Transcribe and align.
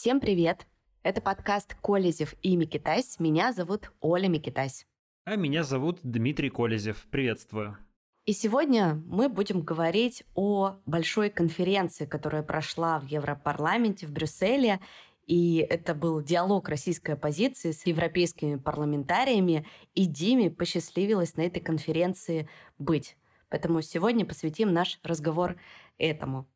Всем 0.00 0.18
привет! 0.18 0.66
Это 1.02 1.20
подкаст 1.20 1.74
«Колезев 1.74 2.34
и 2.40 2.56
Микитась». 2.56 3.20
Меня 3.20 3.52
зовут 3.52 3.92
Оля 4.00 4.28
Микитась. 4.28 4.86
А 5.26 5.36
меня 5.36 5.62
зовут 5.62 5.98
Дмитрий 6.02 6.48
Колезев. 6.48 7.06
Приветствую. 7.10 7.76
И 8.24 8.32
сегодня 8.32 8.94
мы 9.04 9.28
будем 9.28 9.60
говорить 9.60 10.24
о 10.34 10.78
большой 10.86 11.28
конференции, 11.28 12.06
которая 12.06 12.42
прошла 12.42 12.98
в 12.98 13.08
Европарламенте 13.08 14.06
в 14.06 14.12
Брюсселе. 14.12 14.80
И 15.26 15.58
это 15.68 15.94
был 15.94 16.22
диалог 16.22 16.70
российской 16.70 17.10
оппозиции 17.10 17.72
с 17.72 17.84
европейскими 17.84 18.56
парламентариями. 18.56 19.66
И 19.94 20.06
Диме 20.06 20.50
посчастливилось 20.50 21.36
на 21.36 21.42
этой 21.42 21.60
конференции 21.60 22.48
быть. 22.78 23.18
Поэтому 23.50 23.82
сегодня 23.82 24.24
посвятим 24.24 24.72
наш 24.72 24.98
разговор 25.02 25.56
этому 25.98 26.46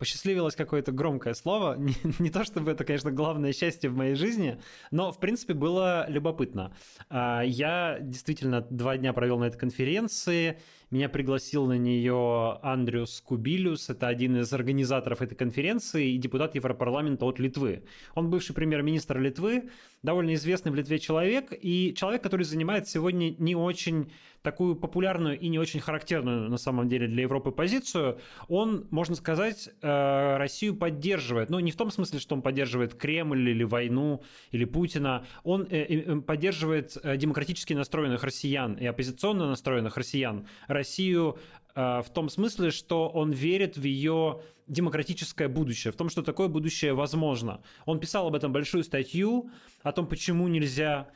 посчастливилось 0.00 0.56
какое-то 0.56 0.92
громкое 0.92 1.34
слово. 1.34 1.76
Не, 1.78 1.94
не 2.18 2.30
то 2.30 2.42
чтобы 2.42 2.72
это, 2.72 2.84
конечно, 2.84 3.12
главное 3.12 3.52
счастье 3.52 3.90
в 3.90 3.96
моей 3.96 4.14
жизни, 4.14 4.58
но, 4.90 5.12
в 5.12 5.20
принципе, 5.20 5.52
было 5.52 6.06
любопытно. 6.08 6.74
А, 7.10 7.42
я 7.42 7.98
действительно 8.00 8.62
два 8.62 8.96
дня 8.96 9.12
провел 9.12 9.38
на 9.38 9.44
этой 9.44 9.58
конференции. 9.58 10.58
Меня 10.90 11.08
пригласил 11.08 11.66
на 11.66 11.78
нее 11.78 12.58
Андриус 12.62 13.20
Кубилюс, 13.20 13.88
это 13.90 14.08
один 14.08 14.40
из 14.40 14.52
организаторов 14.52 15.22
этой 15.22 15.36
конференции 15.36 16.10
и 16.10 16.18
депутат 16.18 16.56
Европарламента 16.56 17.26
от 17.26 17.38
Литвы. 17.38 17.84
Он 18.16 18.28
бывший 18.28 18.56
премьер-министр 18.56 19.20
Литвы, 19.20 19.70
довольно 20.02 20.34
известный 20.34 20.72
в 20.72 20.74
Литве 20.74 20.98
человек, 20.98 21.52
и 21.52 21.94
человек, 21.96 22.24
который 22.24 22.42
занимает 22.42 22.88
сегодня 22.88 23.32
не 23.38 23.54
очень 23.54 24.10
такую 24.42 24.74
популярную 24.74 25.38
и 25.38 25.48
не 25.48 25.58
очень 25.58 25.80
характерную 25.80 26.48
на 26.48 26.56
самом 26.56 26.88
деле 26.88 27.06
для 27.06 27.22
Европы 27.22 27.50
позицию, 27.50 28.18
он, 28.48 28.86
можно 28.90 29.14
сказать, 29.14 29.68
э, 29.82 30.36
Россию 30.38 30.76
поддерживает. 30.76 31.50
Но 31.50 31.60
не 31.60 31.70
в 31.70 31.76
том 31.76 31.90
смысле, 31.90 32.18
что 32.20 32.34
он 32.34 32.42
поддерживает 32.42 32.94
Кремль 32.94 33.50
или 33.50 33.64
войну, 33.64 34.22
или 34.50 34.64
Путина. 34.64 35.26
Он 35.44 35.66
э, 35.70 35.82
э, 35.82 36.20
поддерживает 36.20 36.96
демократически 37.16 37.74
настроенных 37.74 38.24
россиян 38.24 38.74
и 38.74 38.86
оппозиционно 38.86 39.46
настроенных 39.46 39.96
россиян. 39.96 40.46
Россию 40.80 41.36
в 41.74 42.06
том 42.12 42.28
смысле, 42.28 42.70
что 42.70 43.08
он 43.08 43.32
верит 43.32 43.76
в 43.76 43.84
ее 43.84 44.40
демократическое 44.66 45.48
будущее, 45.48 45.92
в 45.92 45.96
том, 45.96 46.10
что 46.10 46.22
такое 46.22 46.48
будущее 46.48 46.94
возможно. 46.94 47.60
Он 47.86 48.00
писал 48.00 48.26
об 48.26 48.34
этом 48.34 48.52
большую 48.52 48.82
статью, 48.84 49.50
о 49.82 49.92
том, 49.92 50.06
почему 50.06 50.48
нельзя 50.48 51.08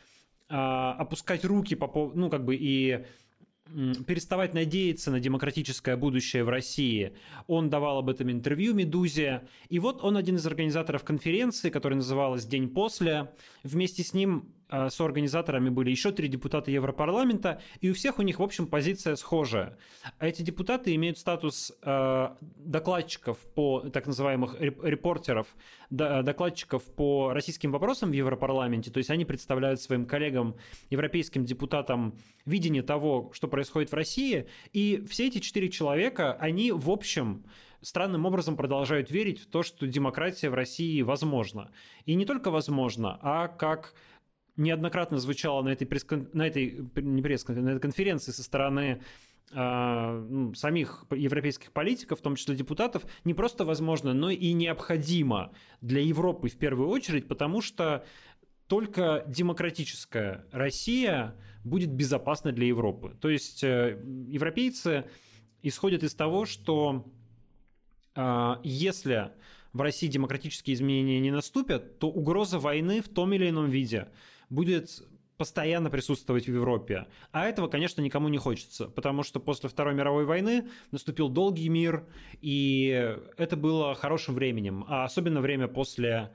опускать 0.49 1.45
руки 1.45 1.75
по 1.75 2.13
ну, 2.15 2.31
как 2.31 2.45
бы 2.45 2.55
и 2.55 3.05
переставать 4.07 4.55
надеяться 4.55 5.11
на 5.11 5.21
демократическое 5.21 5.97
будущее 5.97 6.45
в 6.45 6.51
России. 6.51 7.17
Он 7.47 7.71
давал 7.71 7.99
об 7.99 8.11
этом 8.11 8.31
интервью 8.31 8.75
«Медузе». 8.75 9.49
И 9.71 9.79
вот 9.79 10.05
он 10.05 10.17
один 10.17 10.37
из 10.37 10.47
организаторов 10.47 11.03
конференции, 11.03 11.71
которая 11.71 11.97
называлась 11.97 12.45
«День 12.45 12.69
после». 12.69 13.33
Вместе 13.63 14.03
с 14.03 14.13
ним 14.13 14.53
а, 14.69 14.91
с 14.91 15.01
организаторами 15.01 15.69
были 15.69 15.91
еще 15.91 16.13
три 16.13 16.29
депутата 16.29 16.71
Европарламента, 16.71 17.61
и 17.81 17.91
у 17.91 17.95
всех 17.95 18.19
у 18.19 18.23
них, 18.23 18.39
в 18.39 18.43
общем, 18.43 18.67
позиция 18.67 19.17
схожая. 19.17 19.77
А 20.19 20.27
эти 20.27 20.43
депутаты 20.43 20.95
имеют 20.95 21.19
статус 21.19 21.73
э, 21.83 22.29
докладчиков 22.41 23.39
по, 23.55 23.81
так 23.81 24.07
называемых 24.07 24.61
репортеров, 24.61 25.55
докладчиков 25.91 26.83
по 26.83 27.33
российским 27.33 27.73
вопросам 27.73 28.11
в 28.11 28.15
Европарламенте, 28.15 28.91
то 28.91 28.99
есть 28.99 29.11
они 29.11 29.25
представляют 29.25 29.81
своим 29.81 30.07
коллегам, 30.07 30.57
европейским 30.91 31.45
депутатам, 31.45 32.19
видение 32.47 32.83
того, 32.83 33.31
что 33.35 33.49
происходит 33.49 33.93
в 33.93 33.95
России, 33.95 34.49
и 34.73 35.05
все 35.09 35.29
эти 35.29 35.39
четыре 35.39 35.69
человека, 35.69 36.33
они, 36.35 36.73
в 36.73 36.91
общем, 36.91 37.45
странным 37.85 38.25
образом 38.27 38.57
продолжают 38.57 39.11
верить 39.11 39.41
в 39.41 39.47
то, 39.47 39.63
что 39.63 39.87
демократия 39.87 40.51
в 40.51 40.55
России 40.55 41.03
возможна. 41.03 41.71
И 42.07 42.15
не 42.15 42.25
только 42.25 42.51
возможна, 42.51 43.19
а 43.23 43.49
как 43.49 43.95
неоднократно 44.57 45.19
звучало 45.19 45.63
на 45.63 45.71
этой, 45.71 45.87
пресс 45.87 46.07
на 46.33 46.47
этой, 46.47 46.87
не 46.97 47.23
пресс 47.23 47.47
на 47.49 47.71
этой 47.71 47.81
конференции 47.81 48.33
со 48.33 48.43
стороны 48.43 49.03
э, 49.53 50.27
ну, 50.29 50.55
самих 50.55 51.07
европейских 51.11 51.73
политиков, 51.73 52.21
в 52.21 52.23
том 52.23 52.37
числе 52.37 52.55
депутатов, 52.55 53.05
не 53.25 53.35
просто 53.35 53.65
возможно, 53.65 54.15
но 54.15 54.31
и 54.31 54.53
необходимо 54.53 55.53
для 55.81 56.01
Европы 56.01 56.49
в 56.49 56.57
первую 56.57 56.89
очередь, 56.89 57.27
потому 57.27 57.61
что 57.61 58.05
только 58.69 59.25
демократическая 59.27 60.47
Россия 60.53 61.35
будет 61.65 61.91
безопасна 61.91 62.53
для 62.53 62.67
Европы. 62.67 63.17
То 63.21 63.29
есть 63.29 63.65
э, 63.65 64.01
европейцы 64.29 65.05
исходят 65.63 66.03
из 66.05 66.15
того, 66.15 66.47
что 66.47 67.13
э, 68.15 68.55
если 68.63 69.33
в 69.73 69.81
России 69.81 70.07
демократические 70.07 70.75
изменения 70.75 71.19
не 71.19 71.33
наступят, 71.33 71.99
то 71.99 72.09
угроза 72.09 72.61
войны 72.61 73.03
в 73.03 73.09
том 73.09 73.33
или 73.33 73.49
ином 73.49 73.69
виде– 73.69 74.11
будет 74.55 75.03
постоянно 75.37 75.91
присутствовать 75.91 76.47
в 76.47 76.55
Европе. 76.55 77.07
А 77.33 77.47
этого, 77.47 77.69
конечно, 77.69 78.01
никому 78.01 78.29
не 78.29 78.39
хочется, 78.39 78.87
потому 78.87 79.23
что 79.23 79.41
после 79.41 79.69
Второй 79.69 79.95
мировой 79.95 80.25
войны 80.25 80.69
наступил 80.93 81.29
долгий 81.29 81.69
мир, 81.69 82.07
и 82.41 83.17
это 83.37 83.57
было 83.57 83.95
хорошим 83.95 84.35
временем, 84.35 84.85
а 84.89 85.05
особенно 85.05 85.41
время 85.41 85.67
после 85.67 86.33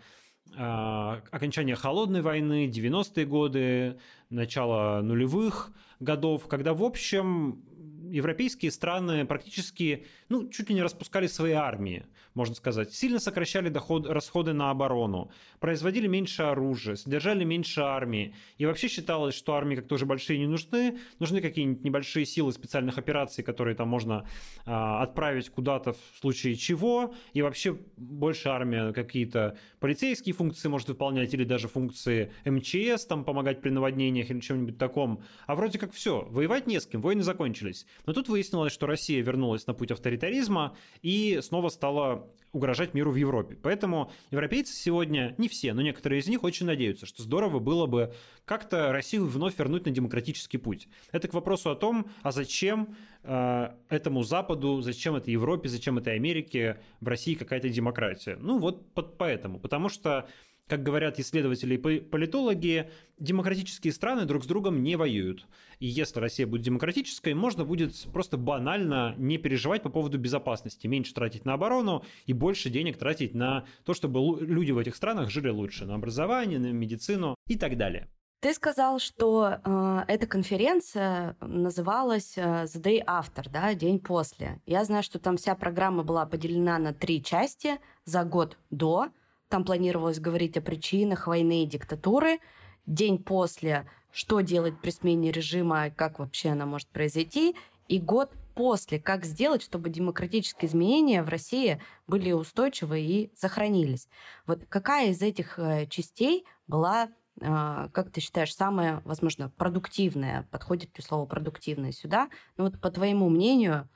э, 0.54 0.60
окончания 0.60 1.76
Холодной 1.76 2.22
войны, 2.22 2.68
90-е 2.68 3.26
годы, 3.26 4.00
начало 4.30 5.02
нулевых 5.02 5.72
годов, 6.00 6.48
когда, 6.48 6.74
в 6.74 6.84
общем, 6.84 7.64
европейские 8.12 8.72
страны 8.72 9.26
практически, 9.26 10.06
ну, 10.30 10.50
чуть 10.50 10.70
ли 10.70 10.76
не 10.76 10.84
распускали 10.84 11.28
свои 11.28 11.54
армии, 11.54 12.06
можно 12.34 12.56
сказать. 12.56 12.94
Сильно 12.94 13.20
сокращали 13.20 13.70
доход, 13.70 14.08
расходы 14.08 14.54
на 14.54 14.72
оборону, 14.72 15.32
производили 15.60 16.08
меньше 16.08 16.44
оружия, 16.44 16.96
содержали 16.96 17.44
меньше 17.44 17.82
армии. 17.82 18.34
И 18.58 18.66
вообще 18.66 18.88
считалось, 18.88 19.36
что 19.36 19.54
армии 19.54 19.76
как-то 19.76 19.96
уже 19.96 20.06
большие 20.06 20.40
не 20.40 20.48
нужны, 20.48 21.00
нужны 21.20 21.42
какие-нибудь 21.42 21.84
небольшие 21.84 22.26
силы 22.26 22.52
специальных 22.52 22.98
операций, 22.98 23.44
которые 23.44 23.76
там 23.76 23.88
можно 23.88 24.28
а, 24.66 25.02
отправить 25.04 25.50
куда-то 25.50 25.94
в 25.94 26.20
случае 26.20 26.56
чего. 26.56 27.14
И 27.34 27.42
вообще 27.42 27.78
больше 27.98 28.50
армия 28.50 28.94
какие-то 28.94 29.58
полицейские 29.80 30.34
функции 30.34 30.70
может 30.70 30.88
выполнять 30.88 31.34
или 31.34 31.44
даже 31.44 31.68
функции 31.68 32.32
МЧС, 32.46 33.06
там 33.06 33.24
помогать 33.24 33.62
при 33.62 33.70
наводнениях 33.70 34.30
или 34.30 34.40
чем-нибудь 34.40 34.78
таком. 34.78 35.24
А 35.48 35.56
вроде 35.56 35.80
как 35.80 35.94
все, 35.94 36.28
воевать 36.30 36.68
не 36.68 36.80
с 36.80 36.86
кем, 36.86 37.02
войны 37.02 37.24
закончились. 37.24 37.86
Но 38.06 38.14
тут 38.14 38.30
выяснилось, 38.30 38.74
что 38.74 38.86
Россия 38.86 39.22
вернулась 39.22 39.68
на 39.68 39.74
путь 39.74 39.92
авторитаризма 39.92 40.76
и 41.02 41.40
снова 41.42 41.70
стала 41.70 42.28
угрожать 42.52 42.94
миру 42.94 43.12
в 43.12 43.16
Европе. 43.16 43.58
Поэтому 43.62 44.12
европейцы 44.32 44.74
сегодня, 44.74 45.36
не 45.38 45.48
все, 45.48 45.74
но 45.74 45.82
некоторые 45.82 46.20
из 46.22 46.28
них 46.28 46.44
очень 46.44 46.66
надеются, 46.66 47.06
что 47.06 47.22
здорово 47.22 47.60
было 47.60 47.86
бы 47.86 48.14
как-то 48.46 48.92
Россию 48.92 49.28
вновь 49.28 49.58
вернуть 49.60 49.86
на 49.86 49.92
демократический 49.92 50.58
путь. 50.58 50.88
Это 51.12 51.28
к 51.28 51.34
вопросу 51.34 51.70
о 51.70 51.76
том, 51.76 52.08
а 52.24 52.32
зачем 52.32 52.96
э, 53.24 53.70
этому 53.90 54.24
Западу, 54.24 54.82
зачем 54.82 55.16
этой 55.16 55.32
Европе, 55.32 55.70
зачем 55.70 55.98
этой 56.00 56.16
Америке 56.16 56.82
в 57.00 57.08
России 57.08 57.36
какая-то 57.36 57.70
демократия. 57.70 58.38
Ну 58.40 58.58
вот 58.58 58.94
поэтому, 59.18 59.60
потому 59.60 59.90
что 59.90 60.28
как 60.70 60.84
говорят 60.84 61.20
исследователи 61.20 61.76
и 61.76 62.00
политологи, 62.00 62.92
демократические 63.18 63.92
страны 63.92 64.26
друг 64.26 64.44
с 64.44 64.48
другом 64.48 64.84
не 64.84 64.96
воюют. 64.96 65.48
И 65.80 65.88
если 65.88 66.20
Россия 66.20 66.46
будет 66.46 66.62
демократической, 66.62 67.34
можно 67.34 67.66
будет 67.66 67.96
просто 68.14 68.38
банально 68.38 69.16
не 69.18 69.38
переживать 69.40 69.82
по 69.82 69.90
поводу 69.90 70.20
безопасности, 70.20 70.86
меньше 70.86 71.14
тратить 71.14 71.44
на 71.44 71.54
оборону 71.54 72.06
и 72.28 72.34
больше 72.34 72.70
денег 72.70 72.98
тратить 72.98 73.34
на 73.34 73.66
то, 73.84 73.96
чтобы 73.96 74.46
люди 74.46 74.72
в 74.72 74.78
этих 74.78 74.96
странах 74.96 75.32
жили 75.32 75.50
лучше, 75.50 75.86
на 75.86 75.96
образование, 75.96 76.60
на 76.60 76.72
медицину 76.72 77.36
и 77.48 77.58
так 77.58 77.76
далее. 77.76 78.08
Ты 78.42 78.54
сказал, 78.54 79.00
что 79.00 79.58
э, 79.66 80.04
эта 80.08 80.26
конференция 80.26 81.36
называлась 81.42 82.38
э, 82.38 82.42
The 82.42 82.82
Day 82.82 83.04
After, 83.06 83.50
да, 83.52 83.74
день 83.74 84.00
после. 84.00 84.62
Я 84.66 84.86
знаю, 84.86 85.04
что 85.04 85.20
там 85.20 85.36
вся 85.36 85.56
программа 85.56 86.04
была 86.04 86.26
поделена 86.26 86.78
на 86.78 86.94
три 86.94 87.22
части 87.22 87.80
за 88.06 88.24
год 88.24 88.58
до, 88.70 89.10
там 89.50 89.66
планировалось 89.66 90.20
говорить 90.20 90.58
о 90.58 90.62
причинах 90.62 91.28
войны 91.28 91.64
и 91.64 91.68
диктатуры. 91.68 92.40
День 92.86 93.18
после, 93.18 93.88
что 94.12 94.42
делать 94.42 94.80
при 94.80 94.92
смене 94.92 95.32
режима, 95.32 95.90
как 95.90 96.20
вообще 96.20 96.50
она 96.50 96.66
может 96.66 96.88
произойти. 96.90 97.56
И 97.88 98.00
год 98.00 98.32
после, 98.54 99.00
как 99.00 99.26
сделать, 99.26 99.64
чтобы 99.64 99.90
демократические 99.90 100.70
изменения 100.70 101.24
в 101.24 101.30
России 101.30 101.82
были 102.08 102.32
устойчивы 102.32 103.02
и 103.02 103.32
сохранились. 103.36 104.08
Вот 104.46 104.66
какая 104.70 105.10
из 105.10 105.22
этих 105.22 105.58
э, 105.58 105.88
частей 105.88 106.46
была 106.68 107.10
э, 107.42 107.90
как 107.92 108.12
ты 108.12 108.22
считаешь, 108.22 108.54
самая, 108.54 109.02
возможно, 109.06 109.50
продуктивная, 109.50 110.48
подходит 110.52 110.96
ли 110.98 111.04
слово 111.04 111.26
продуктивное 111.26 111.92
сюда? 111.92 112.30
Ну 112.58 112.66
вот 112.66 112.80
по 112.80 112.92
твоему 112.92 113.30
мнению, 113.30 113.90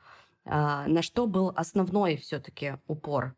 э, 0.45 0.49
на 0.49 1.01
что 1.03 1.27
был 1.27 1.53
основной 1.55 2.17
все-таки 2.17 2.77
упор 2.87 3.35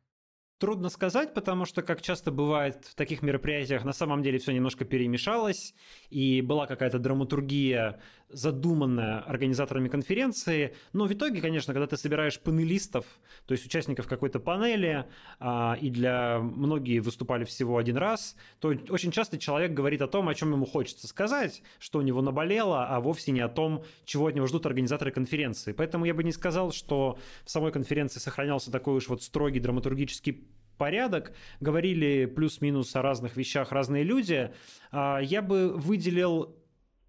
Трудно 0.58 0.88
сказать, 0.88 1.34
потому 1.34 1.66
что, 1.66 1.82
как 1.82 2.02
часто 2.02 2.32
бывает 2.32 2.86
в 2.86 2.96
таких 2.96 3.22
мероприятиях, 3.22 3.84
на 3.84 3.92
самом 3.92 4.24
деле 4.24 4.40
все 4.40 4.54
немножко 4.54 4.86
перемешалось, 4.86 5.76
и 6.10 6.40
была 6.40 6.66
какая-то 6.66 6.98
драматургия, 6.98 8.00
задуманная 8.30 9.20
организаторами 9.20 9.90
конференции. 9.90 10.74
Но 10.94 11.06
в 11.06 11.14
итоге, 11.14 11.42
конечно, 11.42 11.74
когда 11.74 11.88
ты 11.88 11.98
собираешь 11.98 12.40
панелистов, 12.40 13.06
то 13.46 13.52
есть 13.52 13.66
участников 13.66 14.08
какой-то 14.08 14.40
панели, 14.40 15.06
а, 15.40 15.78
и 15.80 15.90
для 15.90 16.40
многие 16.40 17.00
выступали 17.00 17.44
всего 17.44 17.78
один 17.78 17.98
раз, 17.98 18.38
то 18.60 18.74
очень 18.90 19.12
часто 19.12 19.38
человек 19.38 19.74
говорит 19.74 20.02
о 20.02 20.08
том, 20.08 20.30
о 20.30 20.36
чем 20.36 20.54
ему 20.54 20.66
хочется 20.66 21.08
сказать, 21.08 21.64
что 21.80 22.00
у 22.00 22.02
него 22.02 22.22
наболело, 22.22 22.88
а 22.88 23.02
вовсе 23.02 23.34
не 23.34 23.42
о 23.42 23.50
том, 23.50 23.84
чего 24.06 24.28
от 24.28 24.36
него 24.36 24.48
ждут 24.48 24.66
организаторы 24.66 25.12
конференции. 25.12 25.74
Поэтому 25.74 26.06
я 26.06 26.14
бы 26.14 26.24
не 26.24 26.32
сказал, 26.32 26.72
что 26.72 27.20
в 27.44 27.50
самой 27.52 27.74
конференции 27.74 28.20
сохранялся 28.20 28.72
такой 28.72 28.96
уж 28.96 29.10
вот 29.10 29.22
строгий 29.22 29.60
драматургический 29.60 30.46
порядок, 30.76 31.34
говорили 31.60 32.26
плюс-минус 32.26 32.96
о 32.96 33.02
разных 33.02 33.36
вещах 33.38 33.72
разные 33.72 34.04
люди, 34.04 34.52
а, 34.92 35.20
я 35.20 35.42
бы 35.42 35.74
выделил 35.76 36.56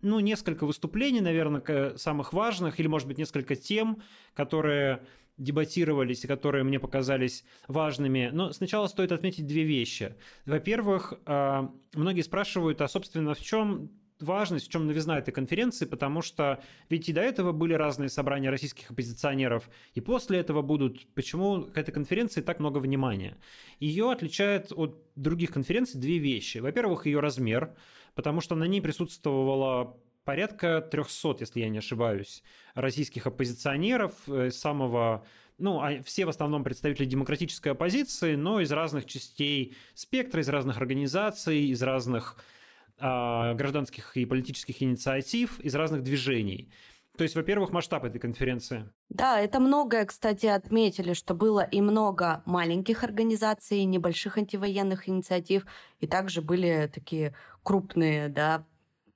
ну, 0.03 0.21
несколько 0.21 0.67
выступлений, 0.67 1.21
наверное, 1.21 1.97
самых 1.97 2.33
важных, 2.33 2.79
или, 2.79 2.87
может 2.87 3.09
быть, 3.09 3.19
несколько 3.19 3.57
тем, 3.57 4.03
которые 4.35 5.03
дебатировались 5.37 6.25
и 6.25 6.29
которые 6.29 6.65
мне 6.65 6.79
показались 6.79 7.45
важными. 7.69 8.31
Но 8.33 8.53
сначала 8.53 8.87
стоит 8.87 9.13
отметить 9.13 9.47
две 9.47 9.65
вещи. 9.65 10.15
Во-первых, 10.45 11.15
а, 11.27 11.71
многие 11.95 12.23
спрашивают, 12.23 12.81
а, 12.81 12.89
собственно, 12.89 13.35
в 13.35 13.41
чем 13.41 13.91
важность, 14.21 14.67
в 14.67 14.71
чем 14.71 14.87
новизна 14.87 15.19
этой 15.19 15.33
конференции, 15.33 15.85
потому 15.85 16.23
что 16.23 16.63
ведь 16.89 17.09
и 17.09 17.13
до 17.13 17.21
этого 17.21 17.53
были 17.53 17.75
разные 17.75 18.09
собрания 18.09 18.51
российских 18.51 18.91
оппозиционеров, 18.91 19.69
и 19.95 20.01
после 20.01 20.39
этого 20.39 20.63
будут. 20.63 21.07
Почему 21.15 21.63
к 21.63 21.77
этой 21.77 21.93
конференции 21.93 22.41
так 22.41 22.59
много 22.61 22.79
внимания? 22.79 23.37
Ее 23.81 24.11
отличает 24.11 24.73
от 24.73 25.03
других 25.17 25.53
конференций 25.53 26.01
две 26.01 26.19
вещи. 26.19 26.59
Во-первых, 26.59 27.07
ее 27.07 27.21
размер, 27.21 27.75
потому 28.15 28.41
что 28.41 28.55
на 28.55 28.65
ней 28.65 28.81
присутствовало 28.81 29.99
порядка 30.25 30.81
300, 30.81 31.37
если 31.41 31.61
я 31.61 31.69
не 31.69 31.79
ошибаюсь, 31.79 32.43
российских 32.75 33.27
оппозиционеров 33.27 34.13
э, 34.29 34.51
самого 34.51 35.25
ну, 35.59 35.81
а 35.81 36.03
все 36.03 36.27
в 36.27 36.29
основном 36.29 36.65
представители 36.65 37.07
демократической 37.07 37.71
оппозиции, 37.71 38.35
но 38.35 38.61
из 38.61 38.71
разных 38.73 39.07
частей 39.07 39.75
спектра, 39.95 40.43
из 40.43 40.49
разных 40.51 40.77
организаций, 40.77 41.69
из 41.69 41.83
разных 41.83 42.37
гражданских 42.99 44.17
и 44.17 44.25
политических 44.25 44.83
инициатив 44.83 45.61
из 45.61 45.75
разных 45.75 46.03
движений. 46.03 46.71
То 47.17 47.23
есть, 47.23 47.35
во-первых, 47.35 47.73
масштаб 47.73 48.05
этой 48.05 48.19
конференции. 48.19 48.91
Да, 49.09 49.41
это 49.41 49.59
многое, 49.59 50.05
кстати, 50.05 50.47
отметили, 50.47 51.15
что 51.15 51.35
было 51.35 51.61
и 51.61 51.81
много 51.81 52.43
маленьких 52.45 53.05
организаций, 53.05 53.85
небольших 53.85 54.37
антивоенных 54.37 55.09
инициатив, 55.09 55.65
и 56.01 56.07
также 56.07 56.43
были 56.43 56.91
такие 56.93 57.35
крупные 57.63 58.29
да, 58.29 58.67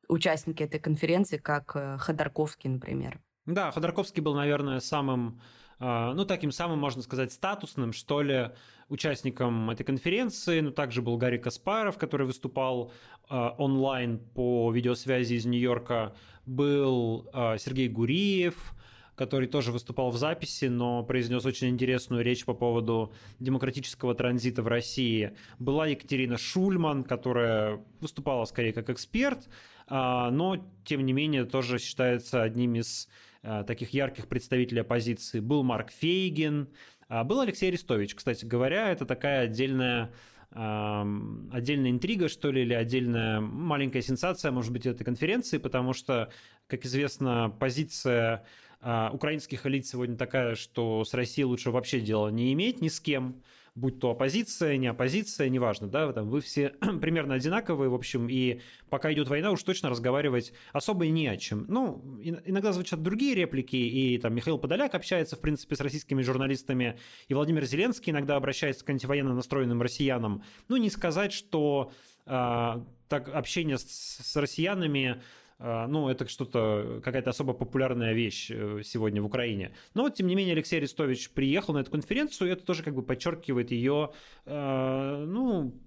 участники 0.09 0.62
этой 0.62 0.81
конференции, 0.81 1.37
как 1.37 1.73
э, 1.75 1.99
Ходорковский, 1.99 2.71
например. 2.71 3.21
Да, 3.44 3.71
Ходорковский 3.71 4.23
был, 4.23 4.35
наверное, 4.35 4.81
самым 4.81 5.41
а, 5.82 6.12
ну, 6.12 6.27
таким 6.27 6.53
самым, 6.53 6.79
можно 6.79 7.00
сказать, 7.00 7.32
статусным, 7.32 7.94
что 7.94 8.21
ли, 8.21 8.50
участником 8.88 9.71
этой 9.71 9.82
конференции. 9.82 10.61
Ну, 10.61 10.73
также 10.73 11.00
был 11.00 11.17
Гарри 11.17 11.38
Каспаров, 11.38 11.97
который 11.97 12.27
выступал 12.27 12.93
а, 13.19 13.19
онлайн 13.31 14.19
по 14.35 14.71
видеосвязи 14.73 15.35
из 15.35 15.47
Нью-Йорка. 15.47 16.15
Был 16.47 17.31
а, 17.32 17.56
Сергей 17.59 17.88
Гуриев, 17.88 18.75
который 19.15 19.47
тоже 19.47 19.71
выступал 19.71 20.11
в 20.11 20.17
записи, 20.17 20.65
но 20.65 21.05
произнес 21.05 21.44
очень 21.44 21.69
интересную 21.69 22.25
речь 22.25 22.44
по 22.44 22.55
поводу 22.55 23.12
демократического 23.38 24.15
транзита 24.15 24.62
в 24.62 24.69
России. 24.69 25.32
Была 25.59 25.87
Екатерина 25.87 26.38
Шульман, 26.38 27.05
которая 27.05 27.85
выступала 28.00 28.47
скорее 28.47 28.73
как 28.73 28.88
эксперт, 28.88 29.49
но, 29.88 30.65
тем 30.85 31.05
не 31.05 31.12
менее, 31.12 31.44
тоже 31.44 31.79
считается 31.79 32.43
одним 32.43 32.77
из 32.77 33.09
таких 33.67 33.91
ярких 33.91 34.27
представителей 34.27 34.81
оппозиции. 34.81 35.41
Был 35.41 35.65
Марк 35.65 35.91
Фейгин, 35.91 36.69
а 37.09 37.23
был 37.25 37.41
Алексей 37.41 37.69
Арестович. 37.69 38.15
Кстати 38.15 38.47
говоря, 38.47 38.88
это 38.91 39.05
такая 39.05 39.43
отдельная 39.43 40.12
отдельная 40.52 41.91
интрига, 41.91 42.29
что 42.29 42.50
ли, 42.50 42.62
или 42.62 42.75
отдельная 42.75 43.41
маленькая 43.41 44.02
сенсация, 44.02 44.50
может 44.50 44.73
быть, 44.73 44.85
этой 44.85 45.05
конференции, 45.05 45.58
потому 45.58 45.93
что, 45.93 46.31
как 46.67 46.85
известно, 46.85 47.55
позиция 47.61 48.44
а, 48.81 49.11
украинских 49.12 49.64
элит 49.67 49.87
сегодня 49.87 50.17
такая, 50.17 50.56
что 50.56 51.05
с 51.05 51.14
Россией 51.14 51.44
лучше 51.44 51.70
вообще 51.70 52.00
дела 52.00 52.29
не 52.29 52.52
иметь 52.52 52.81
ни 52.81 52.88
с 52.88 52.99
кем, 52.99 53.43
будь 53.81 53.99
то 53.99 54.11
оппозиция, 54.11 54.77
не 54.77 54.87
оппозиция, 54.87 55.49
неважно, 55.49 55.88
да, 55.88 56.12
там 56.12 56.29
вы 56.29 56.41
все 56.41 56.75
примерно 57.00 57.35
одинаковые, 57.35 57.88
в 57.88 57.94
общем, 57.94 58.29
и 58.29 58.61
пока 58.91 59.12
идет 59.12 59.29
война, 59.29 59.50
уж 59.50 59.62
точно 59.62 59.88
разговаривать 59.88 60.53
особо 60.73 61.09
не 61.09 61.27
о 61.27 61.37
чем. 61.37 61.65
Ну, 61.69 62.05
иногда 62.23 62.73
звучат 62.73 63.03
другие 63.03 63.35
реплики, 63.35 63.77
и 63.77 64.19
там 64.19 64.35
Михаил 64.35 64.59
Подоляк 64.59 64.94
общается, 64.94 65.37
в 65.37 65.41
принципе, 65.41 65.77
с 65.77 65.81
российскими 65.81 66.23
журналистами, 66.23 66.99
и 67.29 67.35
Владимир 67.35 67.65
Зеленский 67.65 68.12
иногда 68.12 68.37
обращается 68.37 68.85
к 68.85 68.91
антивоенно 68.91 69.35
настроенным 69.35 69.81
россиянам. 69.81 70.44
Ну, 70.69 70.77
не 70.77 70.91
сказать, 70.91 71.32
что 71.32 71.91
э, 72.27 72.85
так 73.09 73.29
общение 73.29 73.79
с, 73.79 73.85
с 73.85 74.37
россиянами 74.37 75.23
ну, 75.60 76.08
это 76.08 76.26
что-то, 76.26 77.00
какая-то 77.04 77.30
особо 77.30 77.52
популярная 77.52 78.14
вещь 78.14 78.50
э, 78.50 78.80
сегодня 78.82 79.20
в 79.20 79.26
Украине. 79.26 79.72
Но 79.92 80.04
вот, 80.04 80.14
тем 80.14 80.26
не 80.26 80.34
менее, 80.34 80.54
Алексей 80.54 80.78
Арестович 80.78 81.30
приехал 81.30 81.74
на 81.74 81.80
эту 81.80 81.90
конференцию, 81.90 82.48
и 82.48 82.52
это 82.52 82.64
тоже 82.64 82.82
как 82.82 82.94
бы 82.94 83.02
подчеркивает 83.02 83.70
ее, 83.70 84.12
а, 84.46 85.22
ну, 85.26 85.78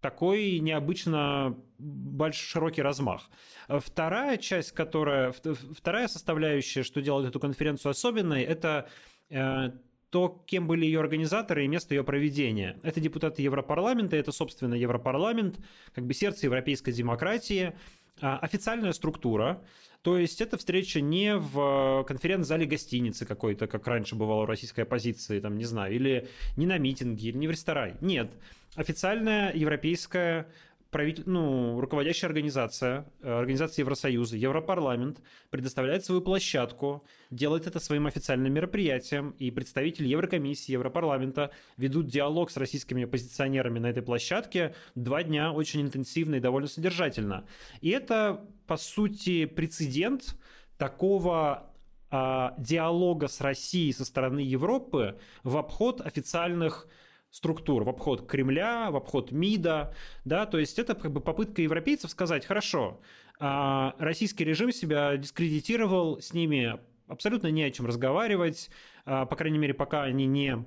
такой 0.00 0.60
необычно 0.60 1.58
большой 1.78 2.46
широкий 2.46 2.82
размах. 2.82 3.28
Вторая 3.68 4.36
часть, 4.36 4.70
которая, 4.70 5.32
вторая 5.32 6.06
составляющая, 6.06 6.84
что 6.84 7.02
делает 7.02 7.28
эту 7.28 7.40
конференцию 7.40 7.90
особенной, 7.90 8.42
это 8.42 8.88
э, 9.30 9.70
то, 10.10 10.44
кем 10.46 10.68
были 10.68 10.84
ее 10.84 11.00
организаторы 11.00 11.64
и 11.64 11.68
место 11.68 11.94
ее 11.94 12.04
проведения. 12.04 12.78
Это 12.84 13.00
депутаты 13.00 13.42
Европарламента, 13.42 14.14
это, 14.14 14.30
собственно, 14.30 14.74
Европарламент, 14.74 15.58
как 15.92 16.06
бы 16.06 16.14
сердце 16.14 16.46
европейской 16.46 16.92
демократии– 16.92 17.72
а, 17.82 18.01
официальная 18.20 18.92
структура, 18.92 19.62
то 20.02 20.18
есть 20.18 20.40
эта 20.40 20.56
встреча 20.56 21.00
не 21.00 21.36
в 21.36 22.04
конференц-зале 22.08 22.66
гостиницы 22.66 23.24
какой-то, 23.24 23.66
как 23.66 23.86
раньше 23.86 24.16
бывало 24.16 24.42
в 24.42 24.48
российской 24.48 24.80
оппозиции, 24.80 25.38
там, 25.38 25.56
не 25.56 25.64
знаю, 25.64 25.94
или 25.94 26.28
не 26.56 26.66
на 26.66 26.78
митинге, 26.78 27.28
или 27.28 27.36
не 27.36 27.46
в 27.46 27.52
ресторане. 27.52 27.96
Нет. 28.00 28.32
Официальная 28.74 29.52
европейская 29.54 30.48
правитель, 30.92 31.24
ну, 31.26 31.80
руководящая 31.80 32.28
организация, 32.28 33.06
э, 33.22 33.32
организация 33.32 33.82
Евросоюза, 33.82 34.36
Европарламент 34.36 35.22
предоставляет 35.50 36.04
свою 36.04 36.20
площадку, 36.20 37.02
делает 37.30 37.66
это 37.66 37.80
своим 37.80 38.06
официальным 38.06 38.52
мероприятием, 38.52 39.30
и 39.38 39.50
представители 39.50 40.06
Еврокомиссии, 40.06 40.70
Европарламента 40.70 41.50
ведут 41.78 42.06
диалог 42.06 42.50
с 42.50 42.58
российскими 42.58 43.04
оппозиционерами 43.04 43.78
на 43.78 43.86
этой 43.86 44.02
площадке 44.02 44.74
два 44.94 45.22
дня 45.22 45.50
очень 45.52 45.80
интенсивно 45.80 46.36
и 46.36 46.40
довольно 46.40 46.68
содержательно. 46.68 47.46
И 47.80 47.88
это, 47.88 48.46
по 48.66 48.76
сути, 48.76 49.46
прецедент 49.46 50.36
такого 50.76 51.72
а, 52.10 52.54
диалога 52.58 53.28
с 53.28 53.40
Россией 53.40 53.94
со 53.94 54.04
стороны 54.04 54.40
Европы 54.40 55.18
в 55.42 55.56
обход 55.56 56.02
официальных 56.02 56.86
структур 57.32 57.82
в 57.82 57.88
обход 57.88 58.28
Кремля, 58.28 58.90
в 58.90 58.96
обход 58.96 59.32
МИДа, 59.32 59.94
да, 60.24 60.46
то 60.46 60.58
есть 60.58 60.78
это 60.78 60.94
как 60.94 61.10
бы 61.12 61.20
попытка 61.20 61.62
европейцев 61.62 62.10
сказать, 62.10 62.46
хорошо, 62.46 63.00
а, 63.40 63.96
российский 63.98 64.44
режим 64.44 64.70
себя 64.70 65.16
дискредитировал, 65.16 66.20
с 66.20 66.32
ними 66.32 66.78
абсолютно 67.08 67.48
не 67.48 67.64
о 67.64 67.70
чем 67.70 67.86
разговаривать, 67.86 68.70
а, 69.06 69.26
по 69.26 69.34
крайней 69.34 69.58
мере, 69.58 69.74
пока 69.74 70.02
они 70.02 70.26
не 70.26 70.64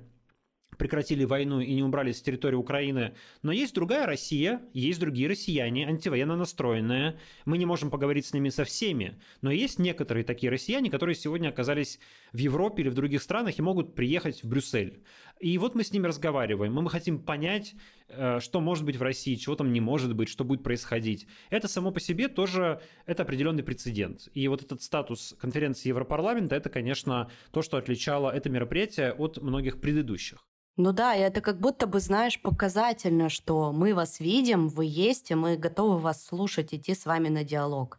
прекратили 0.76 1.24
войну 1.24 1.60
и 1.60 1.74
не 1.74 1.82
убрались 1.82 2.18
с 2.18 2.22
территории 2.22 2.56
Украины. 2.56 3.14
Но 3.42 3.52
есть 3.52 3.74
другая 3.74 4.06
Россия, 4.06 4.62
есть 4.72 5.00
другие 5.00 5.28
россияне, 5.28 5.86
антивоенно 5.86 6.36
настроенные. 6.36 7.18
Мы 7.44 7.58
не 7.58 7.66
можем 7.66 7.90
поговорить 7.90 8.26
с 8.26 8.34
ними 8.34 8.50
со 8.50 8.64
всеми. 8.64 9.18
Но 9.40 9.50
есть 9.50 9.78
некоторые 9.78 10.24
такие 10.24 10.50
россияне, 10.50 10.90
которые 10.90 11.14
сегодня 11.14 11.48
оказались 11.48 11.98
в 12.32 12.38
Европе 12.38 12.82
или 12.82 12.88
в 12.88 12.94
других 12.94 13.22
странах 13.22 13.58
и 13.58 13.62
могут 13.62 13.94
приехать 13.94 14.42
в 14.42 14.48
Брюссель. 14.48 15.02
И 15.40 15.56
вот 15.58 15.74
мы 15.74 15.84
с 15.84 15.92
ними 15.92 16.06
разговариваем. 16.06 16.72
Мы 16.72 16.88
хотим 16.88 17.18
понять, 17.18 17.74
что 18.08 18.60
может 18.60 18.84
быть 18.84 18.96
в 18.96 19.02
России, 19.02 19.34
чего 19.34 19.56
там 19.56 19.72
не 19.72 19.80
может 19.80 20.14
быть, 20.14 20.28
что 20.28 20.44
будет 20.44 20.62
происходить. 20.62 21.26
Это 21.50 21.68
само 21.68 21.90
по 21.90 22.00
себе 22.00 22.28
тоже 22.28 22.80
это 23.04 23.24
определенный 23.24 23.62
прецедент. 23.62 24.28
И 24.32 24.46
вот 24.48 24.62
этот 24.62 24.82
статус 24.82 25.34
конференции 25.38 25.88
Европарламента, 25.88 26.54
это, 26.54 26.70
конечно, 26.70 27.30
то, 27.50 27.62
что 27.62 27.76
отличало 27.76 28.30
это 28.30 28.48
мероприятие 28.48 29.12
от 29.12 29.42
многих 29.42 29.80
предыдущих. 29.80 30.46
Ну 30.76 30.92
да, 30.92 31.14
и 31.14 31.20
это 31.20 31.40
как 31.40 31.58
будто 31.58 31.86
бы, 31.86 32.00
знаешь, 32.00 32.40
показательно, 32.40 33.30
что 33.30 33.72
мы 33.72 33.94
вас 33.94 34.20
видим, 34.20 34.68
вы 34.68 34.84
есть, 34.84 35.30
и 35.30 35.34
мы 35.34 35.56
готовы 35.56 35.98
вас 35.98 36.24
слушать, 36.24 36.74
идти 36.74 36.94
с 36.94 37.06
вами 37.06 37.28
на 37.28 37.44
диалог. 37.44 37.98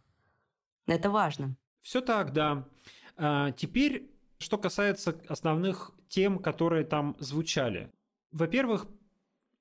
Это 0.86 1.10
важно. 1.10 1.56
Все 1.82 2.00
так, 2.00 2.32
да. 2.32 2.68
А, 3.16 3.50
теперь, 3.50 4.10
что 4.38 4.58
касается 4.58 5.20
основных 5.28 5.92
тем, 6.08 6.38
которые 6.38 6.84
там 6.84 7.16
звучали. 7.18 7.90
Во-первых, 8.30 8.86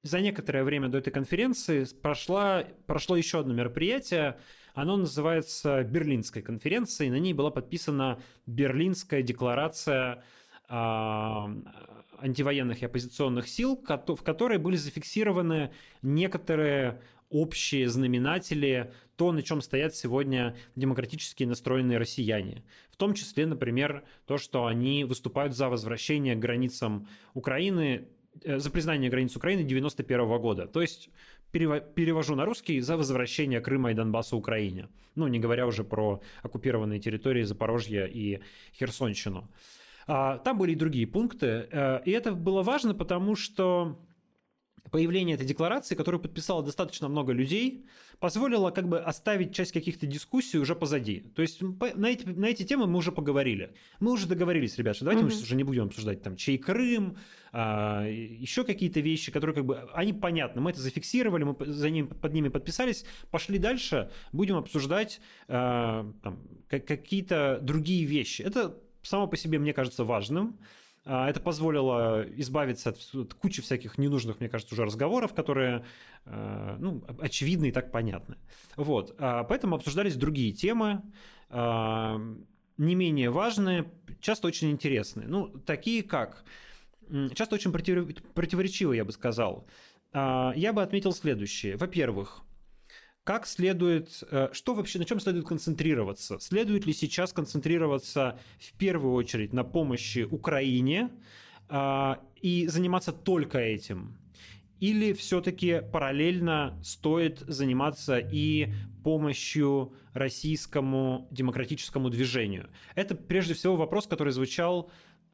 за 0.08 0.22
некоторое 0.22 0.64
время 0.64 0.88
до 0.90 0.98
этой 0.98 1.12
конференции 1.12 1.86
прошла, 2.02 2.64
прошло 2.86 3.16
еще 3.16 3.40
одно 3.40 3.54
мероприятие. 3.54 4.38
Оно 4.74 4.96
называется 4.96 5.84
Берлинской 5.84 6.42
конференцией. 6.42 7.10
На 7.10 7.20
ней 7.20 7.34
была 7.34 7.52
подписана 7.52 8.20
Берлинская 8.46 9.22
декларация 9.22 10.24
а, 10.70 11.50
антивоенных 12.20 12.82
и 12.82 12.86
оппозиционных 12.86 13.48
сил, 13.48 13.76
в 13.76 14.24
которой 14.24 14.58
были 14.58 14.76
зафиксированы 14.76 15.72
некоторые 16.02 17.02
общие 17.30 17.90
знаменатели, 17.90 18.94
то, 19.18 19.32
на 19.32 19.42
чем 19.42 19.62
стоят 19.62 19.96
сегодня 19.96 20.56
демократически 20.76 21.44
настроенные 21.44 21.98
россияне. 21.98 22.64
В 22.90 22.96
том 22.96 23.14
числе, 23.14 23.46
например, 23.46 24.04
то, 24.26 24.38
что 24.38 24.66
они 24.66 25.04
выступают 25.04 25.56
за 25.56 25.70
возвращение 25.70 26.36
к 26.36 26.40
границам 26.40 27.08
Украины, 27.34 28.08
за 28.46 28.70
признание 28.72 29.10
границ 29.10 29.36
Украины 29.36 29.62
1991 29.62 30.41
года. 30.41 30.67
То 30.67 30.82
есть 30.82 31.10
перевожу 31.51 32.36
на 32.36 32.46
русский 32.46 32.79
за 32.82 32.98
возвращение 32.98 33.62
Крыма 33.62 33.91
и 33.91 33.94
Донбасса 33.94 34.36
Украине. 34.36 34.89
Ну, 35.15 35.27
не 35.27 35.39
говоря 35.39 35.65
уже 35.65 35.84
про 35.84 36.22
оккупированные 36.44 37.00
территории 37.00 37.44
Запорожья 37.44 38.06
и 38.06 38.39
Херсонщину. 38.77 39.50
А, 40.08 40.38
там 40.38 40.58
были 40.58 40.72
и 40.72 40.75
другие 40.75 41.08
пункты. 41.08 41.67
Э, 41.72 42.01
и 42.06 42.12
это 42.12 42.32
было 42.32 42.63
важно, 42.63 42.94
потому 42.94 43.36
что 43.36 44.00
появление 44.91 45.36
этой 45.36 45.46
декларации, 45.46 45.96
которую 45.96 46.22
подписало 46.22 46.63
достаточно 46.63 47.08
много 47.08 47.34
людей, 47.34 47.86
позволило 48.20 48.72
как 48.72 48.88
бы 48.88 49.00
оставить 49.00 49.53
часть 49.53 49.72
каких-то 49.72 50.08
дискуссий 50.08 50.58
уже 50.58 50.75
позади. 50.75 51.20
То 51.36 51.41
есть 51.41 51.62
на 51.62 52.08
эти, 52.08 52.25
на 52.25 52.46
эти 52.46 52.63
темы 52.63 52.88
мы 52.88 52.98
уже 52.98 53.12
поговорили. 53.12 53.74
Мы 54.00 54.12
уже 54.12 54.27
договорились, 54.27 54.77
ребят, 54.77 54.96
что 54.96 55.06
давайте 55.06 55.22
mm-hmm. 55.22 55.25
мы 55.25 55.32
сейчас 55.32 55.44
уже 55.44 55.56
не 55.56 55.63
будем 55.63 55.86
обсуждать 55.86 56.22
там 56.24 56.36
чей 56.36 56.58
Крым, 56.58 57.17
а, 57.51 58.06
еще 58.08 58.63
какие-то 58.63 59.00
вещи, 59.00 59.32
которые 59.32 59.56
как 59.56 59.65
бы, 59.65 59.77
они 59.94 60.13
понятны. 60.13 60.62
Мы 60.62 60.72
это 60.72 60.79
зафиксировали, 60.79 61.44
мы 61.44 61.56
за 61.65 61.89
ними, 61.89 62.08
под 62.08 62.34
ними 62.34 62.50
подписались, 62.50 63.06
пошли 63.29 63.58
дальше, 63.58 64.12
будем 64.32 64.56
обсуждать 64.56 65.22
а, 65.48 66.12
там, 66.24 66.39
какие-то 66.70 67.60
другие 67.62 68.06
вещи. 68.06 68.41
Это 68.41 68.77
само 69.03 69.27
по 69.27 69.38
себе, 69.38 69.60
мне 69.60 69.74
кажется, 69.74 70.03
важным. 70.03 70.60
А, 71.10 71.30
это 71.30 71.40
позволило 71.40 72.26
избавиться 72.36 72.90
от 72.90 73.34
кучи 73.34 73.62
всяких 73.62 73.98
ненужных, 73.98 74.42
мне 74.42 74.50
кажется, 74.50 74.76
уже 74.76 74.84
разговоров, 74.84 75.34
которые 75.34 75.86
а, 76.26 76.76
ну, 76.80 77.02
очевидны 77.20 77.70
и 77.70 77.72
так 77.72 77.94
понятны. 77.94 78.36
Вот. 78.76 79.16
А, 79.18 79.46
поэтому 79.46 79.76
обсуждались 79.76 80.16
другие 80.16 80.52
темы, 80.52 81.02
не 81.50 82.94
менее 82.96 83.30
важные, 83.30 83.90
часто 84.20 84.48
очень 84.48 84.70
интересные. 84.70 85.28
Ну, 85.28 85.48
такие 85.48 86.04
как... 86.04 86.44
Часто 87.34 87.56
очень 87.56 87.72
противоречивые, 87.72 88.98
я 88.98 89.06
бы 89.06 89.14
сказал. 89.14 89.66
Я 90.14 90.74
бы 90.74 90.82
отметил 90.82 91.14
следующее. 91.14 91.78
Во-первых, 91.78 92.42
как 93.27 93.46
следует, 93.46 94.24
э, 94.31 94.48
что 94.53 94.74
вообще, 94.74 95.00
на 95.00 95.05
чем 95.05 95.19
следует 95.19 95.46
концентрироваться? 95.46 96.39
Следует 96.39 96.86
ли 96.86 96.93
сейчас 96.93 97.34
концентрироваться 97.34 98.39
в 98.57 98.72
первую 98.77 99.15
очередь 99.15 99.51
на 99.51 99.65
помощи 99.65 100.25
Украине 100.31 101.12
а, 101.67 102.22
и 102.41 102.67
заниматься 102.67 103.12
только 103.12 103.57
этим? 103.57 104.17
Или 104.79 105.12
все-таки 105.12 105.81
параллельно 105.91 106.79
стоит 106.81 107.39
заниматься 107.39 108.17
и 108.17 108.69
помощью 109.03 109.93
российскому 110.13 111.27
демократическому 111.29 112.10
движению? 112.10 112.69
Это 112.96 113.13
прежде 113.13 113.55
всего 113.55 113.75
вопрос, 113.75 114.07
который 114.07 114.31
звучал 114.31 114.89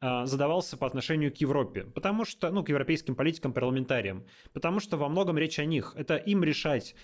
а, 0.06 0.26
задавался 0.26 0.76
по 0.76 0.86
отношению 0.86 1.32
к 1.32 1.36
Европе, 1.36 1.84
потому 1.84 2.26
что, 2.26 2.50
ну, 2.50 2.62
к 2.62 2.68
европейским 2.68 3.14
политикам, 3.14 3.54
парламентариям, 3.54 4.24
потому 4.52 4.78
что 4.80 4.98
во 4.98 5.08
многом 5.08 5.38
речь 5.38 5.58
о 5.58 5.64
них. 5.64 5.94
Это 5.96 6.16
им 6.16 6.44
решать, 6.44 6.94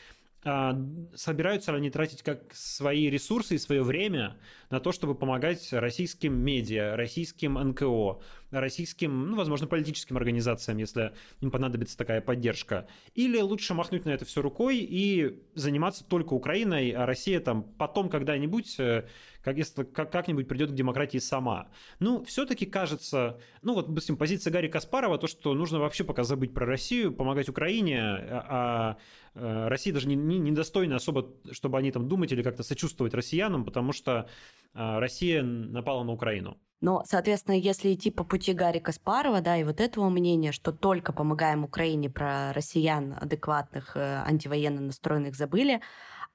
собираются 0.42 1.73
ли 1.73 1.78
они 1.78 1.90
тратить 1.90 2.23
как 2.23 2.54
свои 2.54 3.11
ресурсы 3.11 3.56
и 3.56 3.59
свое 3.59 3.82
время 3.82 4.37
на 4.71 4.81
то, 4.81 4.93
чтобы 4.93 5.15
помогать 5.15 5.73
российским 5.73 6.33
медиа, 6.33 6.97
российским 6.97 7.55
НКО, 7.55 8.21
российским, 8.50 9.27
ну, 9.27 9.37
возможно, 9.37 9.67
политическим 9.67 10.17
организациям, 10.17 10.79
если 10.79 11.12
им 11.41 11.50
понадобится 11.50 11.97
такая 11.97 12.21
поддержка. 12.21 12.87
Или 13.15 13.41
лучше 13.41 13.75
махнуть 13.75 14.05
на 14.05 14.11
это 14.11 14.25
все 14.25 14.43
рукой 14.43 14.79
и 14.79 15.43
заниматься 15.55 16.05
только 16.05 16.35
Украиной, 16.35 16.91
а 16.91 17.07
Россия 17.07 17.41
там 17.41 17.62
потом 17.62 18.09
когда-нибудь 18.09 18.77
э, 18.79 19.07
как 19.43 19.57
если 19.57 19.85
как-нибудь 19.85 20.49
придет 20.49 20.71
к 20.71 20.75
демократии 20.75 21.19
сама. 21.19 21.69
Ну, 21.99 22.25
все-таки 22.25 22.67
кажется, 22.67 23.41
ну 23.62 23.75
вот, 23.75 23.89
допустим, 23.89 24.17
позиция 24.17 24.53
Гарри 24.53 24.69
Каспарова, 24.69 25.19
то, 25.19 25.27
что 25.27 25.55
нужно 25.55 25.79
вообще 25.79 26.05
пока 26.05 26.25
забыть 26.25 26.53
про 26.53 26.67
Россию, 26.67 27.12
помогать 27.12 27.49
Украине, 27.49 28.00
а, 28.00 28.47
а 28.49 28.97
э, 29.35 29.69
Россия 29.69 29.95
даже 29.95 30.09
не, 30.09 30.15
не, 30.15 30.39
не 30.39 30.95
особо, 30.95 31.33
чтобы 31.53 31.79
они 31.79 31.91
там 31.91 32.09
думать 32.09 32.33
или 32.33 32.43
как-то 32.43 32.62
сочувствовать 32.62 33.15
россиянам, 33.15 33.65
потому 33.65 33.93
что 33.93 34.29
Россия 34.75 35.43
напала 35.43 36.05
на 36.05 36.12
Украину. 36.12 36.59
Но, 36.81 37.03
соответственно, 37.05 37.57
если 37.57 37.93
идти 37.93 38.11
по 38.11 38.25
пути 38.25 38.55
Гарри 38.55 38.79
Каспарова, 38.79 39.43
да, 39.43 39.57
и 39.57 39.65
вот 39.65 39.81
этого 39.81 40.09
мнения, 40.09 40.50
что 40.50 40.73
только 40.73 41.12
помогаем 41.12 41.65
Украине, 41.65 42.09
про 42.09 42.53
россиян 42.55 43.15
адекватных, 43.21 43.97
э, 43.97 44.23
антивоенно 44.25 44.81
настроенных 44.81 45.37
забыли, 45.37 45.83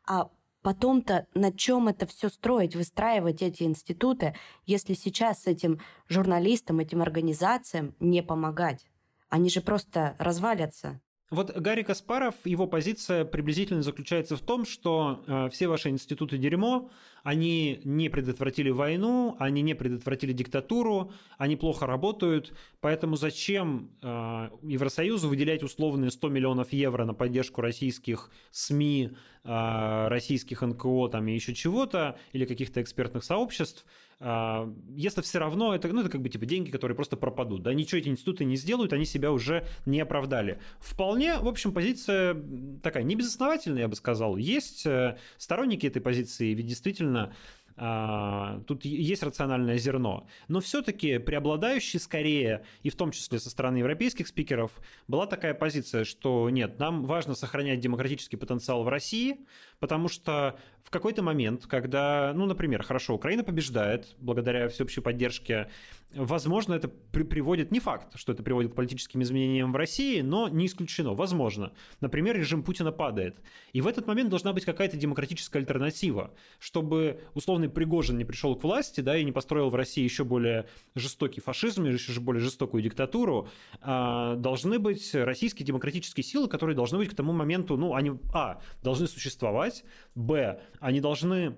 а 0.07 0.29
потом-то 0.61 1.25
на 1.33 1.51
чем 1.51 1.87
это 1.87 2.05
все 2.05 2.29
строить, 2.29 2.75
выстраивать 2.75 3.41
эти 3.41 3.63
институты, 3.63 4.35
если 4.65 4.93
сейчас 4.93 5.47
этим 5.47 5.79
журналистам, 6.07 6.79
этим 6.79 7.01
организациям 7.01 7.95
не 7.99 8.21
помогать? 8.21 8.85
Они 9.29 9.49
же 9.49 9.61
просто 9.61 10.15
развалятся. 10.19 11.01
Вот 11.31 11.51
Гарри 11.57 11.81
Каспаров, 11.81 12.35
его 12.43 12.67
позиция 12.67 13.25
приблизительно 13.25 13.81
заключается 13.81 14.35
в 14.35 14.41
том, 14.41 14.63
что 14.63 15.23
э, 15.25 15.49
все 15.49 15.67
ваши 15.67 15.89
институты 15.89 16.37
дерьмо, 16.37 16.91
они 17.23 17.81
не 17.83 18.09
предотвратили 18.09 18.69
войну, 18.69 19.35
они 19.39 19.63
не 19.63 19.73
предотвратили 19.73 20.33
диктатуру, 20.33 21.11
они 21.39 21.55
плохо 21.55 21.87
работают, 21.87 22.53
поэтому 22.79 23.15
зачем 23.15 23.89
э, 24.03 24.49
Евросоюзу 24.61 25.27
выделять 25.27 25.63
условные 25.63 26.11
100 26.11 26.29
миллионов 26.29 26.71
евро 26.71 27.05
на 27.05 27.15
поддержку 27.15 27.61
российских 27.61 28.29
СМИ, 28.51 29.13
э, 29.43 30.07
российских 30.07 30.61
НКО 30.61 31.07
там, 31.11 31.27
и 31.27 31.33
еще 31.33 31.55
чего-то, 31.55 32.19
или 32.33 32.45
каких-то 32.45 32.83
экспертных 32.83 33.23
сообществ, 33.23 33.83
если 34.19 35.21
все 35.21 35.39
равно 35.39 35.75
это, 35.75 35.89
ну, 35.89 36.01
это 36.01 36.09
как 36.09 36.21
бы 36.21 36.29
типа 36.29 36.45
деньги, 36.45 36.71
которые 36.71 36.95
просто 36.95 37.17
пропадут, 37.17 37.63
да, 37.63 37.73
ничего 37.73 37.99
эти 37.99 38.07
институты 38.07 38.45
не 38.45 38.55
сделают, 38.55 38.93
они 38.93 39.05
себя 39.05 39.31
уже 39.31 39.67
не 39.85 39.99
оправдали. 39.99 40.59
Вполне, 40.79 41.37
в 41.37 41.47
общем, 41.47 41.73
позиция 41.73 42.41
такая 42.81 43.03
небезосновательная, 43.03 43.83
я 43.83 43.87
бы 43.87 43.95
сказал. 43.95 44.37
Есть 44.37 44.85
э, 44.85 45.17
сторонники 45.37 45.85
этой 45.85 46.01
позиции, 46.01 46.53
ведь 46.53 46.65
действительно 46.65 47.33
а, 47.77 48.61
тут 48.67 48.85
есть 48.85 49.21
рациональное 49.21 49.77
зерно. 49.77 50.27
Но 50.47 50.61
все-таки 50.61 51.17
преобладающей 51.17 51.99
скорее, 51.99 52.63
и 52.83 52.89
в 52.89 52.95
том 52.95 53.11
числе 53.11 53.39
со 53.39 53.49
стороны 53.49 53.77
европейских 53.77 54.27
спикеров, 54.27 54.71
была 55.07 55.27
такая 55.27 55.53
позиция, 55.53 56.05
что 56.05 56.49
нет, 56.49 56.79
нам 56.79 57.05
важно 57.05 57.35
сохранять 57.35 57.81
демократический 57.81 58.37
потенциал 58.37 58.83
в 58.83 58.87
России, 58.87 59.39
потому 59.79 60.07
что 60.07 60.57
в 60.85 60.91
какой-то 60.91 61.23
момент, 61.23 61.65
когда, 61.65 62.31
ну, 62.35 62.45
например, 62.45 62.83
хорошо, 62.83 63.15
Украина 63.15 63.43
побеждает 63.43 64.15
благодаря 64.19 64.69
всеобщей 64.69 65.01
поддержке, 65.01 65.67
возможно, 66.13 66.75
это 66.75 66.87
при 66.87 67.23
приводит, 67.23 67.71
не 67.71 67.79
факт, 67.79 68.07
что 68.15 68.31
это 68.31 68.43
приводит 68.43 68.71
к 68.71 68.75
политическим 68.75 69.23
изменениям 69.23 69.73
в 69.73 69.75
России, 69.75 70.21
но 70.21 70.47
не 70.47 70.67
исключено, 70.67 71.15
возможно. 71.15 71.73
Например, 72.01 72.37
режим 72.37 72.61
Путина 72.61 72.91
падает. 72.91 73.35
И 73.73 73.81
в 73.81 73.87
этот 73.87 74.05
момент 74.05 74.29
должна 74.29 74.53
быть 74.53 74.63
какая-то 74.63 74.95
демократическая 74.95 75.57
альтернатива, 75.57 76.31
чтобы 76.59 77.19
условный 77.33 77.67
Пригожин 77.67 78.19
не 78.19 78.23
пришел 78.23 78.55
к 78.55 78.63
власти, 78.63 79.01
да, 79.01 79.17
и 79.17 79.23
не 79.23 79.31
построил 79.31 79.69
в 79.69 79.75
России 79.75 80.03
еще 80.03 80.23
более 80.23 80.67
жестокий 80.93 81.41
фашизм, 81.41 81.85
еще 81.85 82.19
более 82.21 82.41
жестокую 82.41 82.83
диктатуру, 82.83 83.49
а, 83.81 84.35
должны 84.35 84.77
быть 84.77 85.15
российские 85.15 85.65
демократические 85.65 86.23
силы, 86.23 86.47
которые 86.47 86.75
должны 86.75 86.99
быть 86.99 87.09
к 87.09 87.15
тому 87.15 87.33
моменту, 87.33 87.75
ну, 87.75 87.95
они, 87.95 88.11
а, 88.33 88.61
должны 88.83 89.07
существовать, 89.07 89.83
б, 90.13 90.61
они 90.79 91.01
должны 91.01 91.55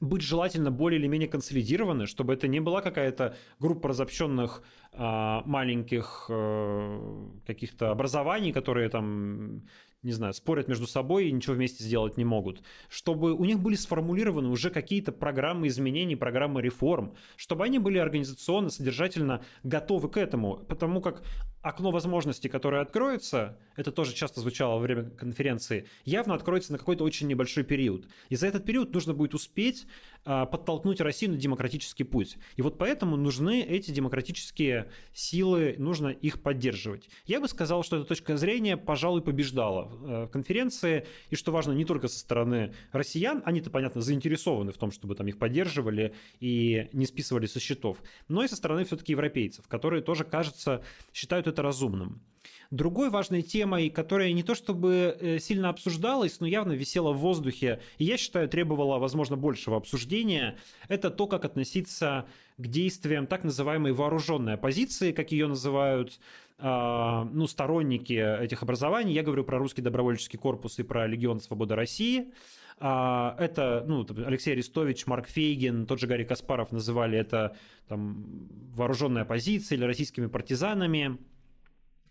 быть 0.00 0.22
желательно 0.22 0.70
более 0.70 1.00
или 1.00 1.06
менее 1.06 1.28
консолидированы, 1.28 2.06
чтобы 2.06 2.34
это 2.34 2.48
не 2.48 2.60
была 2.60 2.82
какая-то 2.82 3.36
группа 3.58 3.88
разобщенных 3.88 4.62
э, 4.92 4.98
маленьких 5.44 6.26
э, 6.28 7.28
каких-то 7.46 7.90
образований, 7.90 8.52
которые 8.52 8.88
там 8.88 9.62
не 10.06 10.12
знаю, 10.12 10.32
спорят 10.32 10.68
между 10.68 10.86
собой 10.86 11.28
и 11.28 11.32
ничего 11.32 11.56
вместе 11.56 11.82
сделать 11.82 12.16
не 12.16 12.24
могут. 12.24 12.62
Чтобы 12.88 13.34
у 13.34 13.44
них 13.44 13.58
были 13.58 13.74
сформулированы 13.74 14.48
уже 14.48 14.70
какие-то 14.70 15.10
программы 15.10 15.66
изменений, 15.66 16.14
программы 16.14 16.62
реформ, 16.62 17.14
чтобы 17.36 17.64
они 17.64 17.80
были 17.80 17.98
организационно, 17.98 18.70
содержательно 18.70 19.44
готовы 19.64 20.08
к 20.08 20.16
этому. 20.16 20.58
Потому 20.68 21.00
как 21.00 21.24
окно 21.60 21.90
возможностей, 21.90 22.48
которое 22.48 22.80
откроется, 22.80 23.58
это 23.74 23.90
тоже 23.90 24.14
часто 24.14 24.40
звучало 24.40 24.74
во 24.74 24.78
время 24.78 25.10
конференции, 25.10 25.88
явно 26.04 26.34
откроется 26.34 26.70
на 26.70 26.78
какой-то 26.78 27.02
очень 27.02 27.26
небольшой 27.26 27.64
период. 27.64 28.06
И 28.28 28.36
за 28.36 28.46
этот 28.46 28.64
период 28.64 28.94
нужно 28.94 29.14
будет 29.14 29.34
успеть 29.34 29.86
а, 30.24 30.46
подтолкнуть 30.46 31.00
Россию 31.00 31.32
на 31.32 31.36
демократический 31.36 32.04
путь. 32.04 32.36
И 32.54 32.62
вот 32.62 32.78
поэтому 32.78 33.16
нужны 33.16 33.62
эти 33.62 33.90
демократические 33.90 34.92
силы, 35.12 35.74
нужно 35.78 36.08
их 36.08 36.40
поддерживать. 36.40 37.08
Я 37.24 37.40
бы 37.40 37.48
сказал, 37.48 37.82
что 37.82 37.96
эта 37.96 38.06
точка 38.06 38.36
зрения, 38.36 38.76
пожалуй, 38.76 39.22
побеждала 39.22 39.95
конференции, 40.32 41.06
и 41.30 41.36
что 41.36 41.52
важно 41.52 41.72
не 41.72 41.84
только 41.84 42.08
со 42.08 42.18
стороны 42.18 42.74
россиян, 42.92 43.42
они-то, 43.44 43.70
понятно, 43.70 44.00
заинтересованы 44.00 44.72
в 44.72 44.78
том, 44.78 44.90
чтобы 44.90 45.14
там 45.14 45.26
их 45.28 45.38
поддерживали 45.38 46.14
и 46.40 46.88
не 46.92 47.06
списывали 47.06 47.46
со 47.46 47.60
счетов, 47.60 48.02
но 48.28 48.44
и 48.44 48.48
со 48.48 48.56
стороны 48.56 48.84
все-таки 48.84 49.12
европейцев, 49.12 49.68
которые 49.68 50.02
тоже, 50.02 50.24
кажется, 50.24 50.82
считают 51.12 51.46
это 51.46 51.62
разумным. 51.62 52.22
Другой 52.70 53.10
важной 53.10 53.42
темой, 53.42 53.90
которая 53.90 54.32
не 54.32 54.42
то 54.42 54.54
чтобы 54.54 55.16
э, 55.20 55.38
сильно 55.38 55.68
обсуждалась, 55.68 56.40
но 56.40 56.46
явно 56.46 56.72
висела 56.72 57.12
в 57.12 57.18
воздухе, 57.18 57.80
и 57.98 58.04
я 58.04 58.16
считаю, 58.16 58.48
требовала, 58.48 58.98
возможно, 58.98 59.36
большего 59.36 59.76
обсуждения, 59.76 60.58
это 60.88 61.10
то, 61.10 61.26
как 61.26 61.44
относиться 61.44 62.26
к 62.56 62.66
действиям 62.66 63.26
так 63.26 63.44
называемой 63.44 63.92
вооруженной 63.92 64.54
оппозиции, 64.54 65.12
как 65.12 65.30
ее 65.30 65.46
называют 65.46 66.18
ну, 66.58 67.46
сторонники 67.46 68.14
этих 68.14 68.62
образований. 68.62 69.12
Я 69.12 69.22
говорю 69.22 69.44
про 69.44 69.58
русский 69.58 69.82
добровольческий 69.82 70.38
корпус 70.38 70.78
и 70.78 70.82
про 70.82 71.06
Легион 71.06 71.40
Свободы 71.40 71.74
России. 71.74 72.32
А, 72.78 73.34
это 73.38 73.84
ну, 73.86 74.06
Алексей 74.26 74.52
Арестович, 74.52 75.06
Марк 75.06 75.28
Фейгин, 75.28 75.86
тот 75.86 75.98
же 75.98 76.06
Гарри 76.06 76.24
Каспаров 76.24 76.72
называли 76.72 77.18
это 77.18 77.56
там, 77.88 78.48
вооруженной 78.74 79.22
оппозицией 79.22 79.78
или 79.78 79.86
российскими 79.86 80.26
партизанами. 80.26 81.18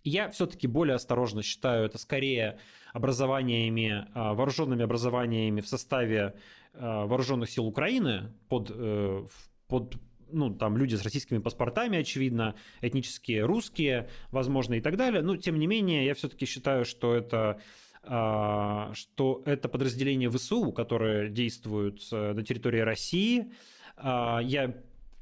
Я 0.03 0.29
все-таки 0.29 0.67
более 0.67 0.95
осторожно 0.95 1.43
считаю 1.43 1.85
это 1.85 1.97
скорее 1.97 2.59
образованиями, 2.93 4.07
а, 4.13 4.33
вооруженными 4.33 4.83
образованиями 4.83 5.61
в 5.61 5.67
составе 5.67 6.35
а, 6.73 7.05
вооруженных 7.05 7.49
сил 7.49 7.65
Украины 7.67 8.33
под, 8.49 8.71
э, 8.73 9.25
под 9.67 9.97
ну, 10.31 10.53
там 10.53 10.77
люди 10.77 10.95
с 10.95 11.03
российскими 11.03 11.39
паспортами, 11.39 11.99
очевидно, 11.99 12.55
этнические 12.81 13.45
русские, 13.45 14.09
возможно, 14.31 14.75
и 14.75 14.81
так 14.81 14.97
далее. 14.97 15.21
Но, 15.21 15.37
тем 15.37 15.59
не 15.59 15.67
менее, 15.67 16.05
я 16.05 16.13
все-таки 16.13 16.45
считаю, 16.45 16.85
что 16.85 17.13
это 17.15 17.61
а, 18.03 18.91
что 18.93 19.41
это 19.45 19.67
подразделение 19.67 20.29
ВСУ, 20.29 20.71
которые 20.71 21.29
действуют 21.29 22.07
э, 22.11 22.33
на 22.33 22.43
территории 22.43 22.81
России. 22.81 23.51
Я 23.97 24.75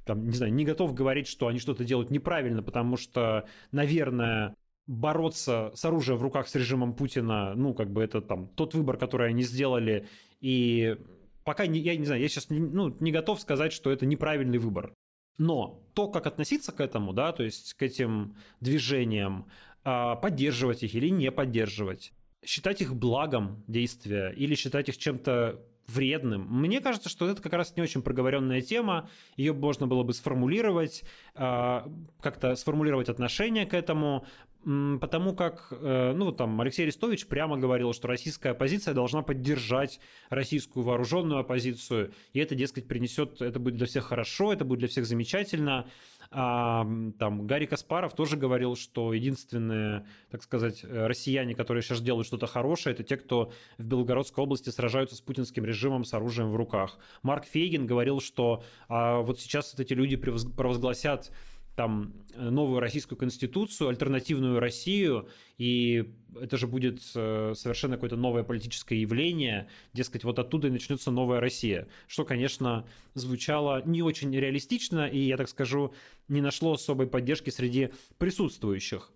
там, 0.06 0.28
не 0.28 0.36
знаю, 0.36 0.54
не 0.54 0.66
готов 0.66 0.94
говорить, 0.94 1.28
что 1.28 1.48
они 1.48 1.60
что-то 1.60 1.84
делают 1.84 2.10
неправильно, 2.10 2.62
потому 2.62 2.98
что, 2.98 3.46
наверное, 3.72 4.56
бороться 4.88 5.72
с 5.76 5.86
оружием 5.86 6.18
в 6.18 6.24
руках 6.24 6.48
с 6.48 6.56
режимом 6.56 6.94
Путина, 6.94 7.54
ну, 7.56 7.74
как 7.74 7.92
бы 7.92 8.04
это 8.04 8.22
там 8.22 8.48
тот 8.50 8.74
выбор, 8.74 8.98
который 8.98 9.30
они 9.30 9.44
сделали, 9.44 10.08
и 10.42 10.98
пока, 11.44 11.68
не, 11.68 11.80
я 11.80 11.96
не 11.96 12.06
знаю, 12.06 12.22
я 12.22 12.30
сейчас 12.30 12.50
не, 12.50 12.60
ну, 12.60 12.96
не 13.00 13.12
готов 13.12 13.40
сказать, 13.42 13.74
что 13.74 13.92
это 13.92 14.06
неправильный 14.06 14.58
выбор. 14.58 14.94
Но 15.38 15.84
то, 15.94 16.08
как 16.08 16.28
относиться 16.28 16.72
к 16.72 16.80
этому, 16.80 17.14
да, 17.14 17.32
то 17.32 17.44
есть 17.44 17.74
к 17.74 17.82
этим 17.82 18.36
движениям, 18.60 19.48
а, 19.84 20.16
поддерживать 20.16 20.84
их 20.84 20.96
или 20.96 21.10
не 21.10 21.32
поддерживать, 21.32 22.14
считать 22.46 22.82
их 22.82 22.96
благом 22.96 23.64
действия 23.68 24.32
или 24.32 24.56
считать 24.56 24.90
их 24.90 24.98
чем-то 24.98 25.60
вредным. 25.88 26.48
Мне 26.50 26.80
кажется, 26.80 27.10
что 27.10 27.28
это 27.28 27.42
как 27.42 27.54
раз 27.54 27.76
не 27.76 27.82
очень 27.84 28.02
проговоренная 28.02 28.62
тема. 28.62 29.10
Ее 29.36 29.54
можно 29.54 29.88
было 29.88 30.04
бы 30.04 30.14
сформулировать, 30.14 31.04
а, 31.36 31.92
как-то 32.22 32.56
сформулировать 32.56 33.10
отношение 33.10 33.66
к 33.66 33.74
этому, 33.74 34.26
потому 34.64 35.36
как, 35.36 35.68
э, 35.72 36.14
ну, 36.16 36.32
там, 36.32 36.60
Алексей 36.62 36.84
Арестович 36.84 37.28
прямо 37.28 37.58
говорил, 37.58 37.94
что 37.94 38.08
российская 38.08 38.52
оппозиция 38.52 38.94
должна 38.94 39.22
поддержать 39.22 40.00
российскую 40.30 40.84
вооруженную 40.84 41.40
оппозицию, 41.40 42.14
и 42.34 42.40
это, 42.40 42.56
дескать, 42.56 42.88
принесет, 42.88 43.42
это 43.42 43.60
будет 43.60 43.76
для 43.76 43.88
всех 43.88 44.06
хорошо, 44.06 44.54
это 44.54 44.66
будет 44.66 44.80
для 44.80 44.88
всех 44.88 45.06
замечательно. 45.06 45.88
А, 46.36 46.88
там, 47.20 47.46
Гарри 47.46 47.68
Каспаров 47.68 48.16
тоже 48.16 48.38
говорил, 48.38 48.76
что 48.76 49.14
единственные, 49.14 50.08
так 50.32 50.42
сказать, 50.42 50.84
э, 50.84 51.08
россияне, 51.08 51.54
которые 51.54 51.84
сейчас 51.84 52.02
делают 52.02 52.26
что-то 52.26 52.48
хорошее, 52.48 52.96
это 52.96 53.04
те, 53.04 53.18
кто 53.18 53.52
в 53.78 53.84
Белгородской 53.84 54.44
области 54.44 54.70
сражаются 54.70 55.16
с 55.16 55.22
путинским 55.22 55.64
режимом 55.64 56.06
с 56.06 56.14
оружием 56.14 56.52
в 56.52 56.56
руках. 56.56 56.98
Марк 57.22 57.46
Фейгин 57.46 57.86
говорил, 57.86 58.20
что 58.20 58.64
а, 58.88 59.20
вот 59.22 59.40
сейчас 59.40 59.74
вот 59.74 59.82
эти 59.82 59.94
люди 59.94 60.16
провозгласят 60.16 61.32
там 61.76 62.14
э, 62.34 62.50
новую 62.50 62.80
российскую 62.80 63.18
конституцию, 63.18 63.90
альтернативную 63.90 64.60
Россию, 64.60 65.28
и 65.58 66.14
это 66.40 66.58
же 66.58 66.68
будет 66.68 67.02
э, 67.16 67.54
совершенно 67.56 67.96
какое-то 67.96 68.16
новое 68.16 68.44
политическое 68.44 69.00
явление, 69.00 69.68
дескать, 69.94 70.24
вот 70.24 70.40
оттуда 70.40 70.68
и 70.68 70.72
начнется 70.72 71.12
новая 71.12 71.40
Россия, 71.40 71.88
что, 72.08 72.26
конечно, 72.26 72.88
звучало 73.14 73.82
не 73.86 74.02
очень 74.02 74.36
реалистично, 74.36 75.08
и, 75.08 75.20
я 75.20 75.38
так 75.38 75.50
скажу, 75.50 75.94
не 76.28 76.42
нашло 76.42 76.74
особой 76.74 77.08
поддержки 77.08 77.50
среди 77.50 77.90
присутствующих. 78.18 79.12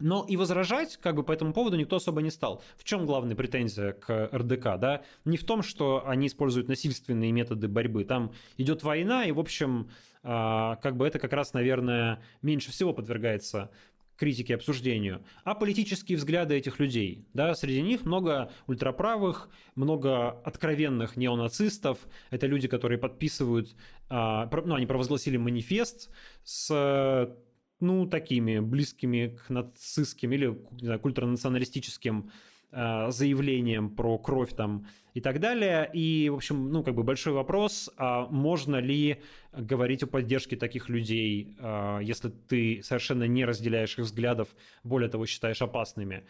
Но 0.00 0.24
и 0.28 0.36
возражать 0.36 0.96
как 0.96 1.16
бы 1.16 1.22
по 1.22 1.32
этому 1.32 1.52
поводу 1.52 1.76
никто 1.76 1.96
особо 1.96 2.22
не 2.22 2.30
стал. 2.30 2.62
В 2.76 2.84
чем 2.84 3.06
главная 3.06 3.34
претензия 3.34 3.92
к 3.92 4.30
РДК? 4.32 4.78
Да? 4.78 5.02
Не 5.24 5.36
в 5.36 5.44
том, 5.44 5.62
что 5.62 6.04
они 6.06 6.28
используют 6.28 6.68
насильственные 6.68 7.32
методы 7.32 7.68
борьбы. 7.68 8.04
Там 8.04 8.32
идет 8.56 8.82
война, 8.82 9.24
и, 9.24 9.32
в 9.32 9.40
общем, 9.40 9.90
а, 10.22 10.76
как 10.76 10.96
бы 10.96 11.06
это 11.06 11.18
как 11.18 11.32
раз, 11.32 11.52
наверное, 11.52 12.22
меньше 12.42 12.70
всего 12.70 12.92
подвергается 12.92 13.70
критике, 14.16 14.56
обсуждению, 14.56 15.24
а 15.44 15.54
политические 15.54 16.18
взгляды 16.18 16.56
этих 16.56 16.80
людей. 16.80 17.26
Да, 17.34 17.54
среди 17.54 17.80
них 17.80 18.04
много 18.04 18.50
ультраправых, 18.66 19.48
много 19.76 20.30
откровенных 20.30 21.16
неонацистов. 21.16 21.98
Это 22.30 22.46
люди, 22.46 22.66
которые 22.66 22.98
подписывают, 22.98 23.76
а, 24.08 24.50
ну, 24.64 24.74
они 24.74 24.86
провозгласили 24.86 25.36
манифест 25.36 26.10
с 26.42 27.36
ну, 27.80 28.06
такими 28.06 28.58
близкими 28.60 29.36
к 29.36 29.50
нацистским 29.50 30.32
или 30.32 30.58
не 30.72 30.84
знаю, 30.84 31.00
культурно-националистическим 31.00 32.30
а, 32.70 33.10
заявлением 33.10 33.88
про 33.88 34.18
кровь 34.18 34.52
там 34.54 34.86
и 35.14 35.20
так 35.20 35.40
далее. 35.40 35.88
И, 35.94 36.28
в 36.28 36.34
общем, 36.34 36.70
ну, 36.70 36.82
как 36.82 36.94
бы 36.94 37.02
большой 37.02 37.32
вопрос, 37.32 37.90
а 37.96 38.26
можно 38.26 38.76
ли 38.76 39.22
говорить 39.52 40.02
о 40.02 40.06
поддержке 40.06 40.56
таких 40.56 40.90
людей, 40.90 41.56
а, 41.60 41.98
если 42.00 42.28
ты 42.28 42.82
совершенно 42.82 43.24
не 43.24 43.44
разделяешь 43.46 43.98
их 43.98 44.04
взглядов, 44.04 44.48
более 44.84 45.08
того, 45.08 45.24
считаешь 45.24 45.62
опасными. 45.62 46.24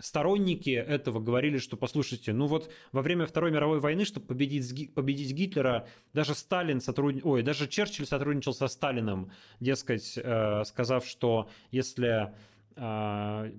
Сторонники 0.00 0.70
этого 0.70 1.18
говорили, 1.18 1.58
что, 1.58 1.76
послушайте, 1.76 2.32
ну 2.32 2.46
вот 2.46 2.70
во 2.92 3.02
время 3.02 3.26
Второй 3.26 3.50
мировой 3.50 3.80
войны, 3.80 4.04
чтобы 4.04 4.26
победить, 4.26 4.94
победить 4.94 5.32
Гитлера, 5.32 5.88
даже 6.12 6.34
Сталин 6.34 6.80
сотруд... 6.80 7.16
Ой, 7.24 7.42
даже 7.42 7.66
Черчилль 7.66 8.06
сотрудничал 8.06 8.54
со 8.54 8.68
Сталиным, 8.68 9.32
дескать, 9.60 10.16
э, 10.16 10.64
сказав, 10.64 11.06
что 11.06 11.48
если 11.70 12.32
а, 12.76 13.50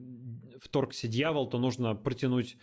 вторгся 0.59 1.07
дьявол, 1.07 1.47
то 1.47 1.59
нужно 1.59 1.95
протянуть 1.95 2.57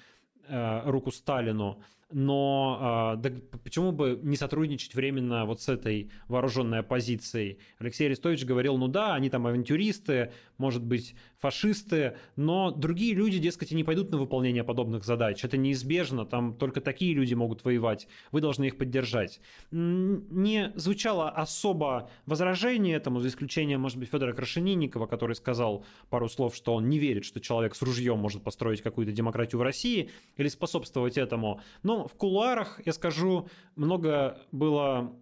э, 0.48 0.90
руку 0.90 1.10
Сталину 1.10 1.82
но 2.12 3.14
да, 3.18 3.30
почему 3.62 3.92
бы 3.92 4.18
не 4.22 4.36
сотрудничать 4.36 4.94
временно 4.94 5.44
вот 5.44 5.60
с 5.60 5.68
этой 5.68 6.10
вооруженной 6.28 6.80
оппозицией? 6.80 7.58
Алексей 7.78 8.06
Арестович 8.06 8.44
говорил, 8.44 8.76
ну 8.76 8.88
да, 8.88 9.14
они 9.14 9.30
там 9.30 9.46
авантюристы, 9.46 10.32
может 10.58 10.82
быть, 10.82 11.14
фашисты, 11.38 12.16
но 12.36 12.70
другие 12.70 13.14
люди, 13.14 13.38
дескать, 13.38 13.72
не 13.72 13.84
пойдут 13.84 14.10
на 14.10 14.18
выполнение 14.18 14.62
подобных 14.64 15.04
задач. 15.04 15.44
Это 15.44 15.56
неизбежно, 15.56 16.26
там 16.26 16.54
только 16.54 16.80
такие 16.80 17.14
люди 17.14 17.34
могут 17.34 17.64
воевать, 17.64 18.08
вы 18.30 18.40
должны 18.40 18.66
их 18.66 18.76
поддержать. 18.76 19.40
Не 19.70 20.72
звучало 20.74 21.30
особо 21.30 22.10
возражение 22.26 22.96
этому, 22.96 23.20
за 23.20 23.28
исключением, 23.28 23.80
может 23.80 23.98
быть, 23.98 24.10
Федора 24.10 24.32
Крашенинникова, 24.32 25.06
который 25.06 25.36
сказал 25.36 25.84
пару 26.10 26.28
слов, 26.28 26.54
что 26.54 26.74
он 26.74 26.88
не 26.88 26.98
верит, 26.98 27.24
что 27.24 27.40
человек 27.40 27.74
с 27.74 27.82
ружьем 27.82 28.18
может 28.18 28.42
построить 28.42 28.82
какую-то 28.82 29.12
демократию 29.12 29.58
в 29.58 29.62
России 29.62 30.10
или 30.36 30.48
способствовать 30.48 31.16
этому. 31.16 31.60
Но 31.82 31.99
в 32.08 32.14
кулуарах, 32.14 32.80
я 32.84 32.92
скажу, 32.92 33.48
много 33.76 34.38
было 34.52 35.12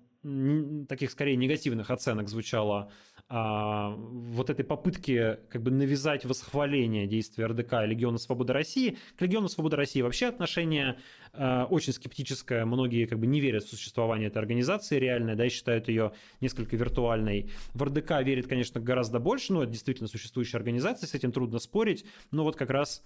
таких 0.89 1.11
скорее 1.11 1.37
негативных 1.37 1.91
оценок 1.91 2.29
звучало 2.29 2.91
а, 3.31 3.95
вот 3.97 4.49
этой 4.49 4.65
попытки 4.65 5.39
как 5.51 5.63
бы 5.63 5.71
навязать 5.71 6.25
восхваление 6.25 7.07
действия 7.07 7.47
РДК 7.47 7.75
и 7.85 7.87
Легиона 7.87 8.19
Свободы 8.19 8.53
России. 8.53 8.97
К 9.17 9.23
Легиону 9.23 9.49
Свободы 9.49 9.77
России 9.77 10.01
вообще 10.01 10.27
отношение 10.27 10.99
а, 11.35 11.67
очень 11.67 11.93
скептическое. 11.93 12.65
Многие 12.65 13.05
как 13.05 13.19
бы 13.19 13.27
не 13.27 13.41
верят 13.41 13.65
в 13.65 13.69
существование 13.69 14.29
этой 14.29 14.39
организации 14.39 14.99
реальной, 14.99 15.37
да, 15.37 15.47
и 15.47 15.51
считают 15.51 15.89
ее 15.89 16.13
несколько 16.41 16.77
виртуальной. 16.77 17.51
В 17.75 17.83
РДК 17.83 18.23
верит, 18.23 18.47
конечно, 18.47 18.81
гораздо 18.81 19.21
больше, 19.21 19.53
но 19.53 19.63
это 19.63 19.73
действительно 19.73 20.09
существующая 20.09 20.57
организация, 20.57 21.07
с 21.07 21.15
этим 21.15 21.31
трудно 21.31 21.59
спорить. 21.59 22.07
Но 22.31 22.45
вот 22.45 22.57
как 22.57 22.71
раз 22.71 23.03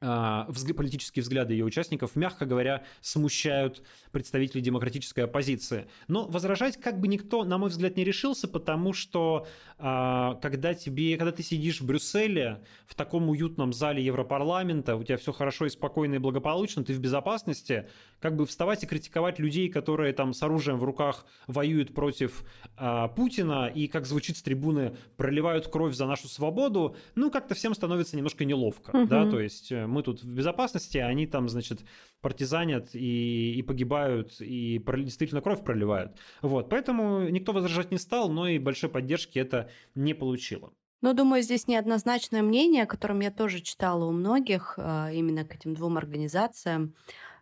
политические 0.00 1.22
взгляды 1.22 1.54
ее 1.54 1.64
участников, 1.64 2.14
мягко 2.14 2.46
говоря, 2.46 2.84
смущают 3.00 3.82
представителей 4.12 4.60
демократической 4.60 5.20
оппозиции. 5.20 5.88
Но 6.06 6.26
возражать 6.26 6.80
как 6.80 7.00
бы 7.00 7.08
никто, 7.08 7.44
на 7.44 7.58
мой 7.58 7.70
взгляд, 7.70 7.96
не 7.96 8.04
решился, 8.04 8.46
потому 8.46 8.92
что 8.92 9.46
а, 9.78 10.34
когда, 10.36 10.74
тебе, 10.74 11.16
когда 11.16 11.32
ты 11.32 11.42
сидишь 11.42 11.80
в 11.80 11.86
Брюсселе, 11.86 12.62
в 12.86 12.94
таком 12.94 13.28
уютном 13.28 13.72
зале 13.72 14.04
Европарламента, 14.04 14.96
у 14.96 15.02
тебя 15.02 15.16
все 15.16 15.32
хорошо 15.32 15.66
и 15.66 15.70
спокойно 15.70 16.14
и 16.14 16.18
благополучно, 16.18 16.84
ты 16.84 16.92
в 16.92 17.00
безопасности, 17.00 17.88
как 18.20 18.36
бы 18.36 18.46
вставать 18.46 18.84
и 18.84 18.86
критиковать 18.86 19.38
людей, 19.38 19.68
которые 19.68 20.12
там 20.12 20.32
с 20.32 20.42
оружием 20.42 20.78
в 20.78 20.84
руках 20.84 21.26
воюют 21.48 21.92
против 21.94 22.44
а, 22.76 23.08
Путина 23.08 23.66
и, 23.66 23.88
как 23.88 24.06
звучит 24.06 24.36
с 24.36 24.42
трибуны, 24.42 24.96
проливают 25.16 25.66
кровь 25.68 25.94
за 25.94 26.06
нашу 26.06 26.28
свободу, 26.28 26.94
ну, 27.16 27.30
как-то 27.30 27.54
всем 27.56 27.74
становится 27.74 28.16
немножко 28.16 28.44
неловко, 28.44 28.90
угу. 28.90 29.06
да, 29.06 29.28
то 29.28 29.40
есть 29.40 29.72
э, 29.72 29.87
мы 29.88 30.02
тут 30.02 30.22
в 30.22 30.32
безопасности, 30.32 30.98
а 30.98 31.06
они 31.06 31.26
там, 31.26 31.48
значит, 31.48 31.80
партизанят 32.20 32.94
и, 32.94 33.54
и 33.54 33.62
погибают, 33.62 34.40
и 34.40 34.82
действительно 34.98 35.40
кровь 35.40 35.64
проливают. 35.64 36.16
Вот, 36.42 36.70
поэтому 36.70 37.28
никто 37.28 37.52
возражать 37.52 37.90
не 37.90 37.98
стал, 37.98 38.28
но 38.28 38.48
и 38.48 38.58
большой 38.58 38.90
поддержки 38.90 39.38
это 39.38 39.70
не 39.94 40.14
получило. 40.14 40.72
Ну, 41.00 41.14
думаю, 41.14 41.42
здесь 41.42 41.68
неоднозначное 41.68 42.42
мнение, 42.42 42.82
о 42.82 42.86
котором 42.86 43.20
я 43.20 43.30
тоже 43.30 43.60
читала 43.60 44.04
у 44.04 44.12
многих, 44.12 44.74
а, 44.78 45.10
именно 45.12 45.44
к 45.44 45.54
этим 45.54 45.74
двум 45.74 45.96
организациям. 45.96 46.94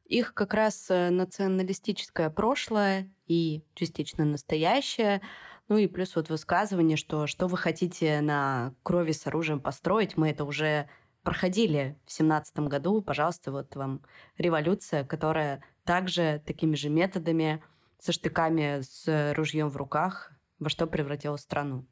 Их 0.04 0.34
как 0.34 0.54
раз 0.54 0.86
э, 0.88 1.10
националистическое 1.10 2.30
прошлое 2.30 3.10
и 3.26 3.62
частично 3.74 4.24
настоящее, 4.24 5.20
ну 5.68 5.78
и 5.78 5.88
плюс 5.88 6.14
вот 6.14 6.28
высказывание, 6.28 6.96
что 6.96 7.26
что 7.26 7.48
вы 7.48 7.56
хотите 7.56 8.20
на 8.20 8.72
крови 8.84 9.10
с 9.10 9.26
оружием 9.26 9.58
построить, 9.58 10.16
мы 10.16 10.30
это 10.30 10.44
уже 10.44 10.88
проходили 11.26 11.98
в 12.06 12.12
семнадцатом 12.12 12.68
году. 12.68 13.02
Пожалуйста, 13.02 13.50
вот 13.50 13.74
вам 13.74 14.00
революция, 14.38 15.04
которая 15.04 15.60
также 15.84 16.40
такими 16.46 16.76
же 16.76 16.88
методами, 16.88 17.64
со 17.98 18.12
штыками, 18.12 18.82
с 18.82 19.34
ружьем 19.34 19.68
в 19.68 19.76
руках, 19.76 20.30
во 20.60 20.68
что 20.68 20.86
превратила 20.86 21.36
страну. 21.36 21.84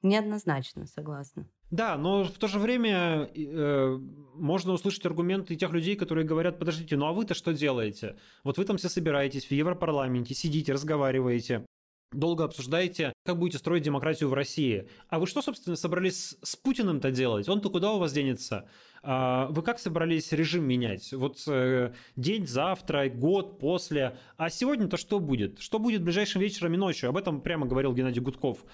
Неоднозначно, 0.00 0.86
согласна. 0.86 1.46
Да, 1.70 1.98
но 1.98 2.24
в 2.24 2.38
то 2.38 2.48
же 2.48 2.58
время 2.58 3.30
э, 3.34 3.98
можно 4.36 4.72
услышать 4.72 5.04
аргументы 5.04 5.54
тех 5.54 5.70
людей, 5.70 5.94
которые 5.94 6.26
говорят, 6.26 6.58
подождите, 6.58 6.96
ну 6.96 7.04
а 7.04 7.12
вы-то 7.12 7.34
что 7.34 7.52
делаете? 7.52 8.16
Вот 8.42 8.56
вы 8.56 8.64
там 8.64 8.78
все 8.78 8.88
собираетесь 8.88 9.44
в 9.44 9.52
Европарламенте, 9.52 10.34
сидите, 10.34 10.72
разговариваете, 10.72 11.66
долго 12.12 12.44
обсуждаете, 12.44 13.12
как 13.24 13.38
будете 13.38 13.58
строить 13.58 13.82
демократию 13.82 14.28
в 14.28 14.34
России. 14.34 14.88
А 15.08 15.18
вы 15.18 15.26
что, 15.26 15.42
собственно, 15.42 15.76
собрались 15.76 16.36
с 16.42 16.56
Путиным-то 16.56 17.10
делать? 17.10 17.48
Он-то 17.48 17.70
куда 17.70 17.92
у 17.92 17.98
вас 17.98 18.12
денется? 18.12 18.68
А 19.02 19.46
вы 19.50 19.62
как 19.62 19.78
собрались 19.78 20.30
режим 20.32 20.64
менять? 20.64 21.12
Вот 21.12 21.42
э, 21.48 21.92
день 22.16 22.46
завтра, 22.46 23.08
год 23.08 23.58
после. 23.58 24.16
А 24.36 24.48
сегодня-то 24.48 24.96
что 24.96 25.18
будет? 25.18 25.60
Что 25.60 25.78
будет 25.78 26.02
ближайшим 26.02 26.40
вечером 26.40 26.74
и 26.74 26.76
ночью? 26.76 27.08
Об 27.08 27.16
этом 27.16 27.40
прямо 27.40 27.66
говорил 27.66 27.92
Геннадий 27.92 28.22
Гудков 28.22 28.64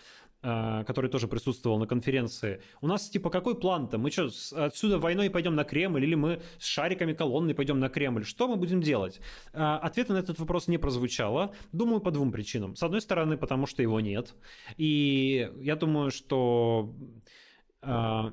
который 0.41 1.11
тоже 1.11 1.27
присутствовал 1.27 1.79
на 1.79 1.87
конференции. 1.87 2.61
У 2.81 2.87
нас 2.87 3.11
типа 3.11 3.29
какой 3.29 3.59
план-то? 3.59 3.99
Мы 3.99 4.13
что, 4.13 4.31
отсюда 4.53 4.99
войной 4.99 5.31
пойдем 5.31 5.57
на 5.57 5.65
Кремль 5.65 6.05
или 6.05 6.15
мы 6.15 6.41
с 6.59 6.65
шариками 6.65 7.13
колонны 7.13 7.55
пойдем 7.55 7.81
на 7.81 7.89
Кремль? 7.89 8.25
Что 8.25 8.47
мы 8.47 8.57
будем 8.57 8.81
делать? 8.81 9.21
А, 9.53 9.79
ответа 9.79 10.13
на 10.13 10.19
этот 10.19 10.39
вопрос 10.39 10.69
не 10.69 10.79
прозвучало. 10.79 11.55
Думаю, 11.73 12.01
по 12.01 12.13
двум 12.13 12.31
причинам. 12.31 12.77
С 12.77 12.85
одной 12.85 13.01
стороны, 13.01 13.37
потому 13.37 13.67
что 13.67 13.83
его 13.83 14.01
нет. 14.01 14.37
И 14.77 15.51
я 15.61 15.75
думаю, 15.75 16.13
что 16.13 16.95
а, 17.83 18.33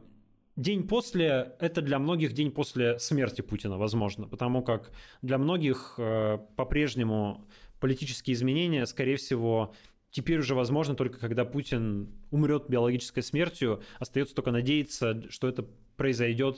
день 0.56 0.88
после– 0.88 1.56
это 1.60 1.82
для 1.82 1.98
многих 1.98 2.34
день 2.34 2.52
после 2.52 3.00
смерти 3.00 3.42
Путина, 3.42 3.78
возможно, 3.80 4.28
потому 4.28 4.62
как 4.62 4.92
для 5.24 5.40
многих 5.40 6.00
по-прежнему 6.56 7.48
политические 7.80 8.36
изменения, 8.36 8.86
скорее 8.86 9.18
всего, 9.18 9.74
теперь 10.16 10.40
уже 10.40 10.56
возможно 10.56 10.96
только 10.96 11.20
когда 11.20 11.44
Путин 11.44 12.10
умрет 12.32 12.70
биологической 12.70 13.22
смертью. 13.22 13.84
Остается 14.00 14.34
только 14.34 14.52
надеяться, 14.52 15.30
что 15.30 15.50
это 15.50 15.68
произойдет 15.98 16.58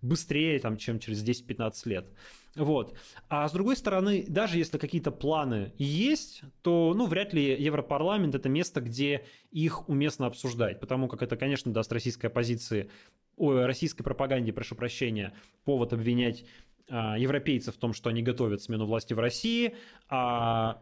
быстрее, 0.00 0.60
там, 0.60 0.76
чем 0.76 1.00
через 1.00 1.24
10-15 1.24 1.72
лет. 1.86 2.06
Вот. 2.54 2.96
А 3.28 3.48
с 3.48 3.52
другой 3.52 3.76
стороны, 3.76 4.24
даже 4.28 4.58
если 4.58 4.78
какие-то 4.78 5.10
планы 5.10 5.72
есть, 5.76 6.42
то 6.62 6.94
ну, 6.94 7.06
вряд 7.06 7.34
ли 7.34 7.60
Европарламент 7.60 8.36
это 8.36 8.48
место, 8.48 8.80
где 8.80 9.24
их 9.50 9.88
уместно 9.88 10.26
обсуждать, 10.26 10.78
потому 10.78 11.08
как 11.08 11.22
это, 11.22 11.36
конечно, 11.36 11.72
даст 11.72 11.92
российской 11.92 12.26
оппозиции, 12.26 12.90
ой, 13.36 13.66
российской 13.66 14.04
пропаганде, 14.04 14.52
прошу 14.52 14.76
прощения, 14.76 15.34
повод 15.64 15.92
обвинять 15.92 16.44
а, 16.88 17.18
европейцев 17.18 17.74
в 17.74 17.78
том, 17.78 17.92
что 17.92 18.08
они 18.10 18.22
готовят 18.22 18.62
смену 18.62 18.86
власти 18.86 19.14
в 19.14 19.18
России, 19.18 19.74
а 20.08 20.80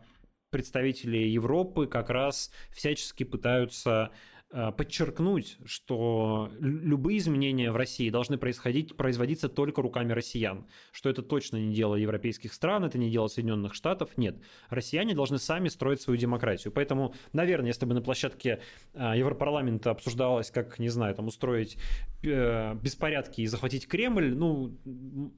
представители 0.53 1.17
Европы 1.17 1.89
как 1.89 2.11
раз 2.11 2.53
всячески 2.71 3.25
пытаются 3.25 4.11
э, 4.51 4.71
подчеркнуть, 4.71 5.57
что 5.65 6.53
любые 6.61 7.19
изменения 7.19 7.73
в 7.73 7.77
России 7.77 8.11
должны 8.11 8.37
происходить, 8.37 8.95
производиться 8.97 9.49
только 9.49 9.83
руками 9.83 10.13
россиян, 10.13 10.67
что 10.93 11.09
это 11.09 11.23
точно 11.23 11.57
не 11.57 11.75
дело 11.75 11.97
европейских 11.97 12.53
стран, 12.53 12.85
это 12.85 12.99
не 12.99 13.11
дело 13.11 13.27
Соединенных 13.29 13.75
Штатов, 13.75 14.11
нет. 14.19 14.41
Россияне 14.69 15.15
должны 15.15 15.39
сами 15.39 15.69
строить 15.69 16.03
свою 16.03 16.19
демократию. 16.21 16.73
Поэтому, 16.73 17.15
наверное, 17.33 17.69
если 17.69 17.87
бы 17.87 17.95
на 17.95 18.03
площадке 18.03 18.61
э, 18.93 19.13
Европарламента 19.17 19.91
обсуждалось, 19.91 20.51
как, 20.51 20.79
не 20.79 20.91
знаю, 20.91 21.15
там 21.15 21.29
устроить 21.29 21.79
э, 22.23 22.75
беспорядки 22.75 23.41
и 23.41 23.47
захватить 23.47 23.89
Кремль, 23.89 24.35
ну, 24.35 24.79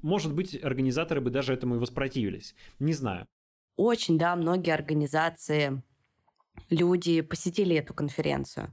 может 0.03 0.35
быть, 0.35 0.62
организаторы 0.62 1.20
бы 1.20 1.31
даже 1.31 1.55
этому 1.55 1.77
и 1.77 1.79
воспротивились. 1.79 2.57
Не 2.81 2.92
знаю 2.92 3.27
очень, 3.77 4.19
да, 4.19 4.35
многие 4.37 4.73
организации, 4.73 5.83
люди 6.71 7.21
посетили 7.21 7.77
эту 7.77 7.95
конференцию. 7.95 8.73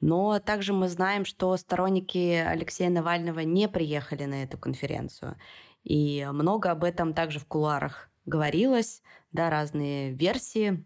Но 0.00 0.40
также 0.40 0.72
мы 0.72 0.88
знаем, 0.88 1.24
что 1.24 1.56
сторонники 1.56 2.34
Алексея 2.34 2.90
Навального 2.90 3.40
не 3.40 3.68
приехали 3.68 4.24
на 4.24 4.42
эту 4.42 4.58
конференцию. 4.58 5.36
И 5.84 6.28
много 6.32 6.70
об 6.70 6.84
этом 6.84 7.14
также 7.14 7.38
в 7.38 7.46
кулуарах 7.46 8.10
говорилось, 8.26 9.02
да, 9.30 9.48
разные 9.50 10.12
версии 10.12 10.84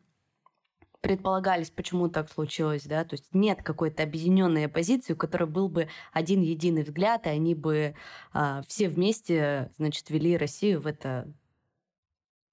предполагались, 1.01 1.71
почему 1.71 2.09
так 2.09 2.31
случилось, 2.31 2.85
да, 2.85 3.05
то 3.05 3.15
есть 3.15 3.33
нет 3.33 3.63
какой-то 3.63 4.03
объединенной 4.03 4.67
оппозиции, 4.67 5.13
у 5.13 5.17
которой 5.17 5.45
был 5.45 5.69
бы 5.69 5.89
один 6.13 6.41
единый 6.41 6.83
взгляд, 6.83 7.27
и 7.27 7.31
они 7.31 7.55
бы 7.55 7.95
а, 8.33 8.63
все 8.67 8.89
вместе, 8.89 9.71
значит, 9.77 10.11
вели 10.11 10.37
Россию 10.37 10.81
в 10.81 10.87
это 10.87 11.33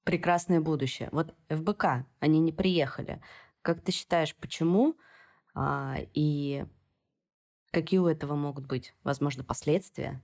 прекрасное 0.04 0.62
будущее. 0.62 1.10
Вот 1.12 1.34
ФБК, 1.50 2.06
они 2.20 2.40
не 2.40 2.52
приехали. 2.52 3.22
Как 3.62 3.82
ты 3.82 3.92
считаешь, 3.92 4.36
почему? 4.36 4.96
А, 5.54 5.98
и 6.14 6.66
какие 7.72 8.00
у 8.00 8.08
этого 8.08 8.36
могут 8.36 8.68
быть, 8.68 8.94
возможно, 9.04 9.44
последствия? 9.44 10.22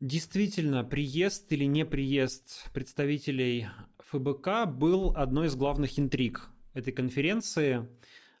Действительно, 0.00 0.82
приезд 0.82 1.52
или 1.52 1.64
не 1.64 1.84
приезд 1.84 2.70
представителей 2.72 3.68
ФБК 3.98 4.66
был 4.66 5.12
одной 5.16 5.46
из 5.46 5.54
главных 5.54 5.98
интриг 5.98 6.48
этой 6.74 6.92
конференции. 6.92 7.88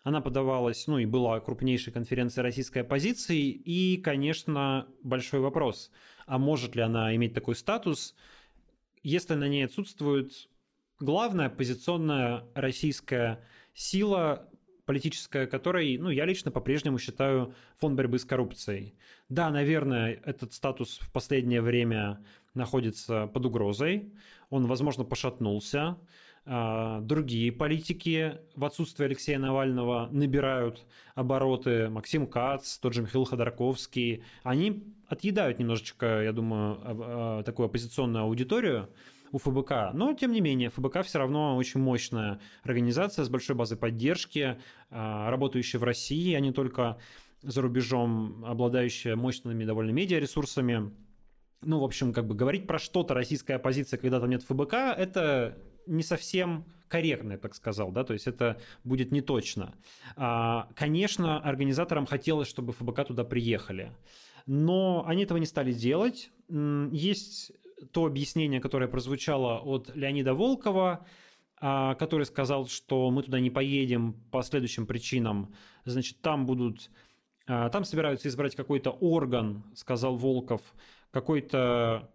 Она 0.02 0.20
подавалась, 0.20 0.88
ну 0.88 0.98
и 0.98 1.06
была 1.06 1.38
крупнейшей 1.38 1.92
конференцией 1.92 2.42
российской 2.42 2.80
оппозиции. 2.80 3.48
И, 3.50 3.98
конечно, 3.98 4.88
большой 5.04 5.38
вопрос, 5.38 5.92
а 6.26 6.38
может 6.38 6.74
ли 6.74 6.82
она 6.82 7.14
иметь 7.14 7.34
такой 7.34 7.54
статус, 7.54 8.16
если 9.04 9.34
на 9.34 9.46
ней 9.46 9.64
отсутствуют 9.64 10.48
главная 11.02 11.46
оппозиционная 11.46 12.44
российская 12.54 13.40
сила, 13.74 14.48
политическая, 14.86 15.46
которой, 15.46 15.98
ну, 15.98 16.10
я 16.10 16.24
лично 16.24 16.50
по-прежнему 16.50 16.98
считаю 16.98 17.54
фонд 17.78 17.96
борьбы 17.96 18.18
с 18.18 18.24
коррупцией. 18.24 18.94
Да, 19.28 19.50
наверное, 19.50 20.20
этот 20.24 20.52
статус 20.52 20.98
в 20.98 21.10
последнее 21.10 21.60
время 21.60 22.24
находится 22.54 23.26
под 23.26 23.46
угрозой, 23.46 24.12
он, 24.50 24.66
возможно, 24.66 25.04
пошатнулся. 25.04 25.98
А, 26.44 27.00
другие 27.00 27.52
политики 27.52 28.38
в 28.56 28.64
отсутствие 28.64 29.06
Алексея 29.06 29.38
Навального 29.38 30.08
набирают 30.10 30.84
обороты. 31.14 31.88
Максим 31.88 32.26
Кац, 32.26 32.78
тот 32.78 32.94
же 32.94 33.02
Михаил 33.02 33.24
Ходорковский. 33.24 34.24
Они 34.42 34.84
отъедают 35.08 35.58
немножечко, 35.58 36.22
я 36.22 36.32
думаю, 36.32 36.78
а, 36.82 37.42
такую 37.44 37.66
оппозиционную 37.66 38.24
аудиторию 38.24 38.88
у 39.32 39.38
ФБК. 39.38 39.92
Но, 39.94 40.14
тем 40.14 40.32
не 40.32 40.40
менее, 40.40 40.68
ФБК 40.70 41.02
все 41.02 41.18
равно 41.18 41.56
очень 41.56 41.80
мощная 41.80 42.38
организация 42.62 43.24
с 43.24 43.28
большой 43.28 43.56
базой 43.56 43.78
поддержки, 43.78 44.58
а, 44.90 45.30
работающая 45.30 45.78
в 45.80 45.84
России, 45.84 46.34
а 46.34 46.40
не 46.40 46.52
только 46.52 46.98
за 47.42 47.62
рубежом, 47.62 48.44
обладающая 48.44 49.16
мощными 49.16 49.64
довольно 49.64 49.90
медиаресурсами. 49.90 50.92
Ну, 51.62 51.80
в 51.80 51.84
общем, 51.84 52.12
как 52.12 52.26
бы 52.26 52.34
говорить 52.34 52.66
про 52.66 52.78
что-то 52.78 53.14
российская 53.14 53.54
оппозиция, 53.54 53.98
когда 53.98 54.20
там 54.20 54.30
нет 54.30 54.42
ФБК, 54.42 54.74
это 54.74 55.58
не 55.86 56.02
совсем 56.02 56.64
корректно, 56.88 57.32
я 57.32 57.38
так 57.38 57.54
сказал, 57.54 57.90
да, 57.90 58.04
то 58.04 58.12
есть 58.12 58.26
это 58.26 58.60
будет 58.84 59.12
не 59.12 59.22
точно. 59.22 59.74
А, 60.14 60.68
конечно, 60.76 61.40
организаторам 61.40 62.04
хотелось, 62.06 62.48
чтобы 62.48 62.72
ФБК 62.72 63.06
туда 63.06 63.24
приехали. 63.24 63.92
но 64.46 65.04
они 65.06 65.22
этого 65.22 65.38
не 65.38 65.46
стали 65.46 65.72
делать. 65.72 66.30
Есть 66.90 67.52
то 67.90 68.06
объяснение, 68.06 68.60
которое 68.60 68.88
прозвучало 68.88 69.58
от 69.58 69.94
Леонида 69.94 70.34
Волкова, 70.34 71.06
а, 71.64 71.94
который 71.94 72.26
сказал, 72.26 72.66
что 72.66 73.08
мы 73.10 73.22
туда 73.22 73.38
не 73.40 73.50
поедем 73.50 74.14
по 74.32 74.42
следующим 74.42 74.84
причинам. 74.86 75.54
Значит, 75.84 76.20
там 76.20 76.44
будут... 76.44 76.90
А, 77.46 77.68
там 77.70 77.84
собираются 77.84 78.28
избрать 78.28 78.56
какой-то 78.56 78.90
орган, 78.90 79.64
сказал 79.74 80.16
Волков, 80.16 80.60
какой-то 81.10 82.10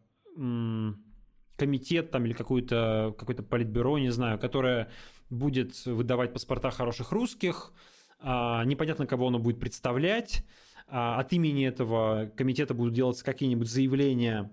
комитет 1.55 2.11
там 2.11 2.25
или 2.27 2.33
какой-то 2.33 3.15
какой-то 3.17 3.41
политбюро, 3.41 3.97
не 3.97 4.11
знаю, 4.11 4.37
которое 4.37 4.91
будет 5.31 5.83
выдавать 5.87 6.33
паспорта 6.33 6.69
хороших 6.69 7.11
русских. 7.11 7.71
А, 8.19 8.63
непонятно, 8.65 9.07
кого 9.07 9.27
оно 9.27 9.39
будет 9.39 9.59
представлять. 9.59 10.43
От 10.87 11.33
имени 11.33 11.65
этого 11.67 12.31
комитета 12.37 12.73
будут 12.73 12.93
делаться 12.93 13.25
какие-нибудь 13.25 13.69
заявления 13.69 14.51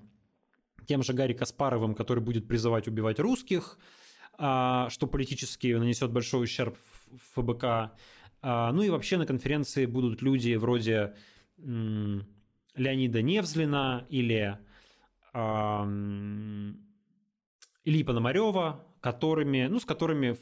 тем 0.86 1.02
же 1.02 1.12
Гарри 1.12 1.32
Каспаровым, 1.32 1.94
который 1.94 2.22
будет 2.22 2.48
призывать 2.48 2.88
убивать 2.88 3.18
русских, 3.18 3.78
а, 4.36 4.88
что 4.90 5.06
политически 5.06 5.72
нанесет 5.74 6.10
большой 6.12 6.44
ущерб 6.44 6.76
ФБК. 7.34 7.64
А, 8.42 8.72
ну 8.72 8.82
и 8.82 8.90
вообще 8.90 9.16
на 9.16 9.26
конференции 9.26 9.86
будут 9.86 10.22
люди 10.22 10.54
вроде 10.54 11.14
Леонида 11.56 13.22
Невзлина 13.22 14.06
или 14.08 14.58
Ильи 17.84 18.02
Пономарева, 18.04 18.84
которыми, 19.00 19.66
ну, 19.66 19.78
с 19.78 19.84
которыми 19.84 20.36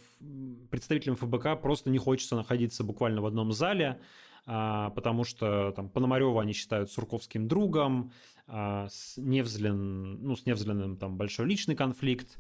представителям 0.71 1.17
ФБК 1.17 1.61
просто 1.61 1.91
не 1.91 1.99
хочется 1.99 2.37
находиться 2.37 2.85
буквально 2.85 3.21
в 3.21 3.27
одном 3.27 3.53
зале, 3.53 3.89
а, 3.91 4.05
потому 4.45 5.25
что 5.25 5.73
там 5.73 5.89
Пономарева 5.89 6.43
они 6.43 6.53
считают 6.53 6.91
Сурковским 6.91 7.47
другом, 7.49 8.13
а, 8.47 8.89
с 8.89 9.17
Невзлин, 9.17 10.23
ну, 10.23 10.37
с 10.37 10.47
Невзлиным 10.47 10.97
там 10.97 11.17
большой 11.17 11.47
личный 11.47 11.75
конфликт, 11.77 12.39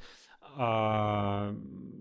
а, 0.56 1.54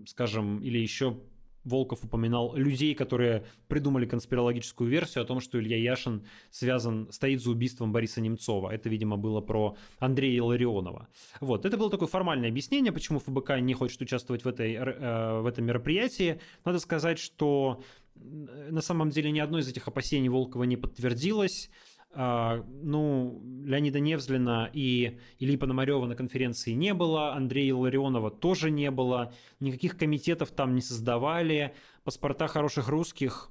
скажем, 0.06 0.60
или 0.60 0.78
еще 0.78 1.18
Волков 1.64 2.04
упоминал 2.04 2.54
людей, 2.54 2.94
которые 2.94 3.44
придумали 3.68 4.06
конспирологическую 4.06 4.88
версию 4.90 5.22
о 5.22 5.26
том, 5.26 5.40
что 5.40 5.60
Илья 5.60 5.76
Яшин 5.76 6.26
связан, 6.50 7.10
стоит 7.10 7.42
за 7.42 7.50
убийством 7.50 7.92
Бориса 7.92 8.20
Немцова. 8.20 8.70
Это, 8.70 8.88
видимо, 8.88 9.16
было 9.16 9.40
про 9.40 9.76
Андрея 9.98 10.42
Ларионова. 10.42 11.08
Вот, 11.40 11.64
это 11.64 11.76
было 11.76 11.90
такое 11.90 12.08
формальное 12.08 12.48
объяснение, 12.48 12.92
почему 12.92 13.18
ФБК 13.18 13.60
не 13.60 13.74
хочет 13.74 14.00
участвовать 14.00 14.44
в, 14.44 14.48
этой, 14.48 14.74
э, 14.74 15.40
в 15.40 15.46
этом 15.46 15.64
мероприятии. 15.64 16.40
Надо 16.64 16.78
сказать, 16.78 17.18
что 17.18 17.82
на 18.14 18.80
самом 18.80 19.10
деле 19.10 19.30
ни 19.30 19.38
одно 19.38 19.58
из 19.58 19.68
этих 19.68 19.88
опасений 19.88 20.28
Волкова 20.28 20.64
не 20.64 20.76
подтвердилось. 20.76 21.70
А, 22.14 22.64
ну, 22.82 23.40
Леонида 23.64 24.00
Невзлина 24.00 24.68
и 24.72 25.18
Ильи 25.38 25.56
Пономарева 25.56 26.04
на 26.06 26.14
конференции 26.14 26.72
не 26.72 26.92
было, 26.92 27.34
Андрея 27.34 27.74
Ларионова 27.74 28.30
тоже 28.30 28.70
не 28.70 28.90
было, 28.90 29.32
никаких 29.60 29.96
комитетов 29.96 30.50
там 30.50 30.74
не 30.74 30.82
создавали, 30.82 31.74
паспорта 32.04 32.48
хороших 32.48 32.88
русских 32.88 33.50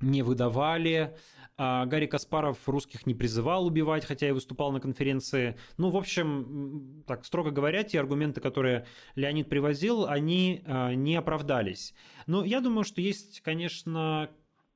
не 0.00 0.22
выдавали, 0.22 1.16
а 1.56 1.86
Гарри 1.86 2.06
Каспаров 2.06 2.68
русских 2.68 3.06
не 3.06 3.14
призывал 3.14 3.66
убивать, 3.66 4.04
хотя 4.04 4.28
и 4.28 4.32
выступал 4.32 4.72
на 4.72 4.80
конференции. 4.80 5.58
Ну, 5.76 5.90
в 5.90 5.96
общем, 5.96 7.04
так, 7.06 7.24
строго 7.24 7.50
говоря, 7.50 7.82
те 7.82 8.00
аргументы, 8.00 8.40
которые 8.40 8.86
Леонид 9.16 9.48
привозил, 9.48 10.06
они 10.06 10.62
а, 10.66 10.94
не 10.94 11.16
оправдались. 11.16 11.94
Но 12.26 12.44
я 12.44 12.60
думаю, 12.60 12.84
что 12.84 13.00
есть, 13.00 13.40
конечно, 13.42 14.30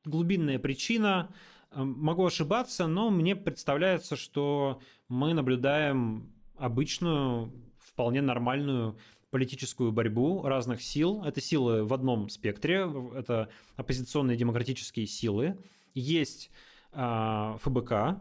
глубинная 0.04 0.58
причина, 0.58 1.32
Могу 1.72 2.24
ошибаться, 2.26 2.86
но 2.86 3.10
мне 3.10 3.36
представляется, 3.36 4.16
что 4.16 4.80
мы 5.08 5.34
наблюдаем 5.34 6.32
обычную, 6.56 7.52
вполне 7.78 8.22
нормальную 8.22 8.98
политическую 9.30 9.92
борьбу 9.92 10.42
разных 10.42 10.82
сил. 10.82 11.22
Это 11.24 11.40
силы 11.40 11.84
в 11.84 11.92
одном 11.92 12.28
спектре, 12.28 12.86
это 13.14 13.48
оппозиционные 13.76 14.36
демократические 14.36 15.06
силы. 15.06 15.58
Есть 15.94 16.50
э, 16.92 17.56
ФБК, 17.60 18.20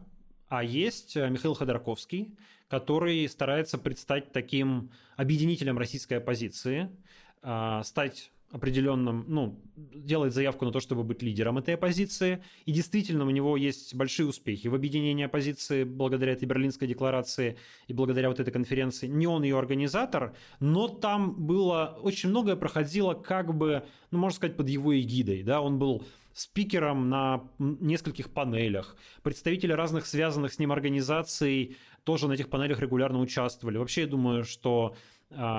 а 0.49 0.63
есть 0.63 1.15
Михаил 1.15 1.53
Ходорковский, 1.53 2.38
который 2.67 3.27
старается 3.29 3.77
предстать 3.77 4.31
таким 4.31 4.91
объединителем 5.15 5.77
российской 5.77 6.15
оппозиции, 6.15 6.89
э, 7.41 7.81
стать 7.84 8.31
определенном, 8.51 9.25
ну, 9.27 9.60
делает 9.75 10.34
заявку 10.34 10.65
на 10.65 10.71
то, 10.71 10.79
чтобы 10.79 11.03
быть 11.03 11.21
лидером 11.21 11.58
этой 11.58 11.73
оппозиции, 11.73 12.43
и 12.65 12.71
действительно 12.71 13.25
у 13.25 13.29
него 13.29 13.58
есть 13.58 13.93
большие 13.95 14.27
успехи 14.27 14.67
в 14.67 14.75
объединении 14.75 15.25
оппозиции 15.25 15.84
благодаря 15.84 16.34
этой 16.34 16.45
Берлинской 16.45 16.88
декларации 16.88 17.58
и 17.88 17.93
благодаря 17.93 18.29
вот 18.29 18.39
этой 18.39 18.51
конференции. 18.51 19.08
Не 19.08 19.27
он 19.27 19.43
ее 19.43 19.58
организатор, 19.58 20.36
но 20.60 20.88
там 20.88 21.34
было, 21.45 21.97
очень 22.01 22.29
многое 22.29 22.55
проходило 22.55 23.13
как 23.13 23.55
бы, 23.55 23.84
ну, 24.12 24.19
можно 24.19 24.36
сказать, 24.38 24.55
под 24.55 24.69
его 24.69 24.97
эгидой, 24.97 25.43
да, 25.43 25.62
он 25.62 25.77
был 25.77 26.03
спикером 26.36 27.10
на 27.10 27.43
нескольких 27.60 28.29
панелях. 28.29 28.97
Представители 29.23 29.71
разных 29.71 30.05
связанных 30.05 30.53
с 30.53 30.60
ним 30.60 30.71
организаций 30.73 31.77
тоже 32.03 32.27
на 32.27 32.34
этих 32.34 32.49
панелях 32.49 32.81
регулярно 32.81 33.19
участвовали. 33.19 33.77
Вообще, 33.77 34.01
я 34.01 34.08
думаю, 34.08 34.43
что 34.43 34.95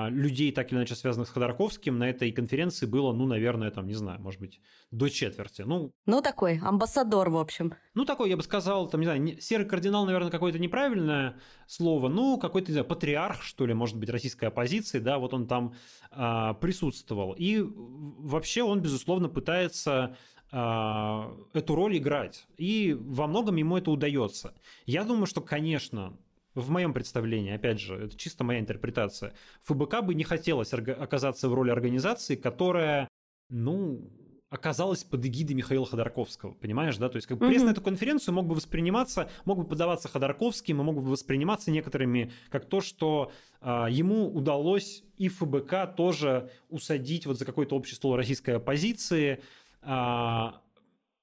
людей, 0.09 0.51
так 0.51 0.71
или 0.71 0.79
иначе 0.79 0.95
связанных 0.95 1.27
с 1.27 1.31
Ходорковским, 1.31 1.97
на 1.97 2.09
этой 2.09 2.31
конференции 2.31 2.85
было, 2.85 3.13
ну, 3.13 3.27
наверное, 3.27 3.71
там, 3.71 3.87
не 3.87 3.93
знаю, 3.93 4.19
может 4.21 4.39
быть, 4.39 4.59
до 4.91 5.09
четверти. 5.09 5.61
Ну, 5.61 5.91
ну 6.05 6.21
такой, 6.21 6.59
амбассадор, 6.59 7.29
в 7.29 7.37
общем. 7.37 7.73
Ну, 7.93 8.05
такой, 8.05 8.29
я 8.29 8.37
бы 8.37 8.43
сказал, 8.43 8.89
там, 8.89 9.01
не 9.01 9.05
знаю, 9.05 9.41
серый 9.41 9.67
кардинал, 9.67 10.05
наверное, 10.05 10.31
какое-то 10.31 10.59
неправильное 10.59 11.39
слово, 11.67 12.09
ну, 12.09 12.37
какой-то, 12.37 12.69
не 12.69 12.73
знаю, 12.73 12.87
патриарх, 12.87 13.41
что 13.41 13.65
ли, 13.65 13.73
может 13.73 13.97
быть, 13.97 14.09
российской 14.09 14.45
оппозиции, 14.45 14.99
да, 14.99 15.19
вот 15.19 15.33
он 15.33 15.47
там 15.47 15.73
а, 16.11 16.53
присутствовал. 16.55 17.33
И 17.37 17.61
вообще 17.61 18.63
он, 18.63 18.81
безусловно, 18.81 19.29
пытается 19.29 20.15
а, 20.51 21.35
эту 21.53 21.75
роль 21.75 21.97
играть. 21.97 22.47
И 22.57 22.95
во 22.99 23.27
многом 23.27 23.57
ему 23.57 23.77
это 23.77 23.91
удается. 23.91 24.53
Я 24.85 25.03
думаю, 25.03 25.25
что, 25.25 25.41
конечно, 25.41 26.17
в 26.61 26.69
моем 26.69 26.93
представлении, 26.93 27.53
опять 27.53 27.79
же, 27.79 27.95
это 27.95 28.17
чисто 28.17 28.43
моя 28.43 28.59
интерпретация, 28.59 29.33
ФБК 29.63 30.01
бы 30.01 30.15
не 30.15 30.23
хотелось 30.23 30.73
оказаться 30.73 31.49
в 31.49 31.53
роли 31.53 31.69
организации, 31.69 32.35
которая, 32.35 33.07
ну, 33.49 34.11
оказалась 34.49 35.03
под 35.03 35.25
эгидой 35.25 35.55
Михаила 35.55 35.85
Ходорковского, 35.85 36.53
понимаешь, 36.53 36.97
да? 36.97 37.09
То 37.09 37.17
есть 37.17 37.27
как 37.27 37.37
бы 37.37 37.47
пресс 37.47 37.63
на 37.63 37.71
эту 37.71 37.81
конференцию 37.81 38.33
мог 38.33 38.47
бы 38.47 38.55
восприниматься, 38.55 39.29
мог 39.45 39.59
бы 39.59 39.65
подаваться 39.65 40.07
Ходорковским 40.07 40.79
и 40.79 40.83
мог 40.83 40.95
бы 40.95 41.11
восприниматься 41.11 41.69
некоторыми 41.69 42.31
как 42.49 42.65
то, 42.65 42.81
что 42.81 43.31
а, 43.59 43.87
ему 43.89 44.33
удалось 44.33 45.03
и 45.17 45.27
ФБК 45.27 45.95
тоже 45.95 46.49
усадить 46.69 47.25
вот 47.25 47.37
за 47.37 47.45
какое-то 47.45 47.75
общество 47.75 48.15
российской 48.15 48.51
оппозиции. 48.55 49.41
А, 49.81 50.61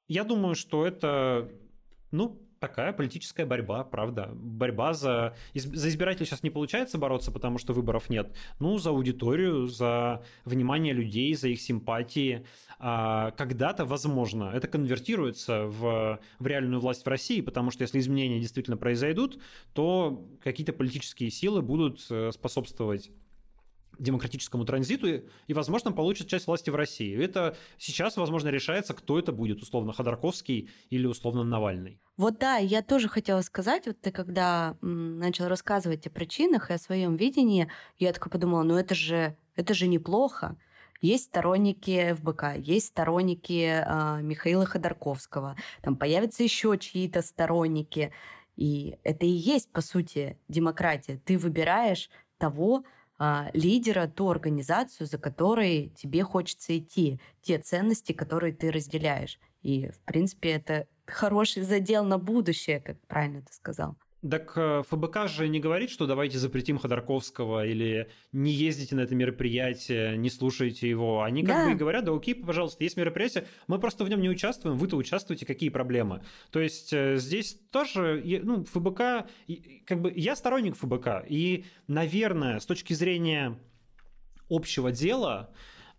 я 0.06 0.24
думаю, 0.24 0.54
что 0.54 0.86
это, 0.86 1.50
ну, 2.10 2.43
такая 2.68 2.92
политическая 2.92 3.44
борьба, 3.44 3.84
правда. 3.84 4.30
Борьба 4.32 4.94
за... 4.94 5.34
За 5.54 5.88
избирателей 5.88 6.26
сейчас 6.26 6.42
не 6.42 6.50
получается 6.50 6.96
бороться, 6.98 7.30
потому 7.30 7.58
что 7.58 7.74
выборов 7.74 8.08
нет. 8.08 8.34
Ну, 8.58 8.78
за 8.78 8.90
аудиторию, 8.90 9.66
за 9.66 10.22
внимание 10.46 10.94
людей, 10.94 11.34
за 11.34 11.48
их 11.48 11.60
симпатии. 11.60 12.46
А 12.78 13.32
когда-то, 13.32 13.84
возможно, 13.84 14.50
это 14.54 14.66
конвертируется 14.66 15.66
в, 15.66 16.18
в 16.38 16.46
реальную 16.46 16.80
власть 16.80 17.04
в 17.04 17.08
России, 17.08 17.42
потому 17.42 17.70
что 17.70 17.82
если 17.82 17.98
изменения 17.98 18.40
действительно 18.40 18.78
произойдут, 18.78 19.38
то 19.74 20.26
какие-то 20.42 20.72
политические 20.72 21.30
силы 21.30 21.60
будут 21.60 22.06
э, 22.10 22.30
способствовать 22.32 23.10
демократическому 23.98 24.64
транзиту 24.64 25.06
и, 25.06 25.22
и, 25.46 25.54
возможно, 25.54 25.92
получит 25.92 26.28
часть 26.28 26.46
власти 26.46 26.70
в 26.70 26.74
России. 26.74 27.16
Это 27.16 27.56
сейчас, 27.78 28.16
возможно, 28.16 28.48
решается, 28.48 28.94
кто 28.94 29.18
это 29.18 29.32
будет, 29.32 29.62
условно 29.62 29.92
Ходорковский 29.92 30.70
или 30.90 31.06
условно 31.06 31.44
Навальный. 31.44 32.00
Вот 32.16 32.38
да, 32.38 32.56
я 32.56 32.82
тоже 32.82 33.08
хотела 33.08 33.40
сказать, 33.40 33.86
вот 33.86 34.00
ты 34.00 34.12
когда 34.12 34.76
начал 34.80 35.48
рассказывать 35.48 36.06
о 36.06 36.10
причинах 36.10 36.70
и 36.70 36.74
о 36.74 36.78
своем 36.78 37.16
видении, 37.16 37.70
я 37.98 38.12
такая 38.12 38.30
подумала, 38.30 38.62
ну 38.62 38.76
это 38.76 38.94
же, 38.94 39.36
это 39.56 39.74
же 39.74 39.88
неплохо. 39.88 40.56
Есть 41.00 41.24
сторонники 41.24 42.14
ФБК, 42.14 42.56
есть 42.56 42.86
сторонники 42.86 43.84
э, 43.84 44.22
Михаила 44.22 44.64
Ходорковского, 44.64 45.56
там 45.82 45.96
появятся 45.96 46.42
еще 46.42 46.78
чьи-то 46.78 47.20
сторонники. 47.20 48.12
И 48.56 48.96
это 49.02 49.26
и 49.26 49.30
есть, 49.30 49.70
по 49.70 49.80
сути, 49.80 50.38
демократия. 50.48 51.20
Ты 51.24 51.36
выбираешь 51.36 52.08
того, 52.38 52.84
лидера, 53.52 54.06
ту 54.08 54.28
организацию, 54.28 55.06
за 55.06 55.18
которой 55.18 55.90
тебе 55.90 56.22
хочется 56.24 56.76
идти, 56.78 57.20
те 57.40 57.58
ценности, 57.58 58.12
которые 58.12 58.52
ты 58.54 58.70
разделяешь. 58.70 59.38
И, 59.62 59.88
в 59.88 60.00
принципе, 60.04 60.50
это 60.50 60.88
хороший 61.06 61.62
задел 61.62 62.04
на 62.04 62.18
будущее, 62.18 62.80
как 62.80 62.98
правильно 63.06 63.42
ты 63.42 63.52
сказал. 63.52 63.96
Так 64.28 64.52
э, 64.56 64.82
ФБК 64.88 65.28
же 65.28 65.48
не 65.48 65.60
говорит, 65.60 65.90
что 65.90 66.06
давайте 66.06 66.38
запретим 66.38 66.78
Ходорковского 66.78 67.66
или 67.66 68.08
не 68.32 68.52
ездите 68.52 68.96
на 68.96 69.00
это 69.00 69.14
мероприятие, 69.14 70.16
не 70.16 70.30
слушайте 70.30 70.88
его. 70.88 71.22
Они 71.22 71.42
как 71.42 71.56
да. 71.56 71.66
бы 71.66 71.72
и 71.72 71.74
говорят, 71.74 72.04
да 72.04 72.14
окей, 72.14 72.34
пожалуйста, 72.34 72.82
есть 72.84 72.96
мероприятие, 72.96 73.46
мы 73.66 73.78
просто 73.78 74.04
в 74.04 74.08
нем 74.08 74.22
не 74.22 74.30
участвуем, 74.30 74.78
вы-то 74.78 74.96
участвуете, 74.96 75.44
какие 75.44 75.68
проблемы. 75.68 76.22
То 76.50 76.60
есть 76.60 76.92
э, 76.92 77.16
здесь 77.16 77.58
тоже, 77.70 78.22
ну, 78.42 78.64
ФБК, 78.64 79.28
как 79.84 80.00
бы 80.00 80.12
я 80.16 80.36
сторонник 80.36 80.76
ФБК, 80.76 81.24
и, 81.28 81.66
наверное, 81.86 82.60
с 82.60 82.66
точки 82.66 82.94
зрения 82.94 83.58
общего 84.48 84.90
дела, 84.90 85.52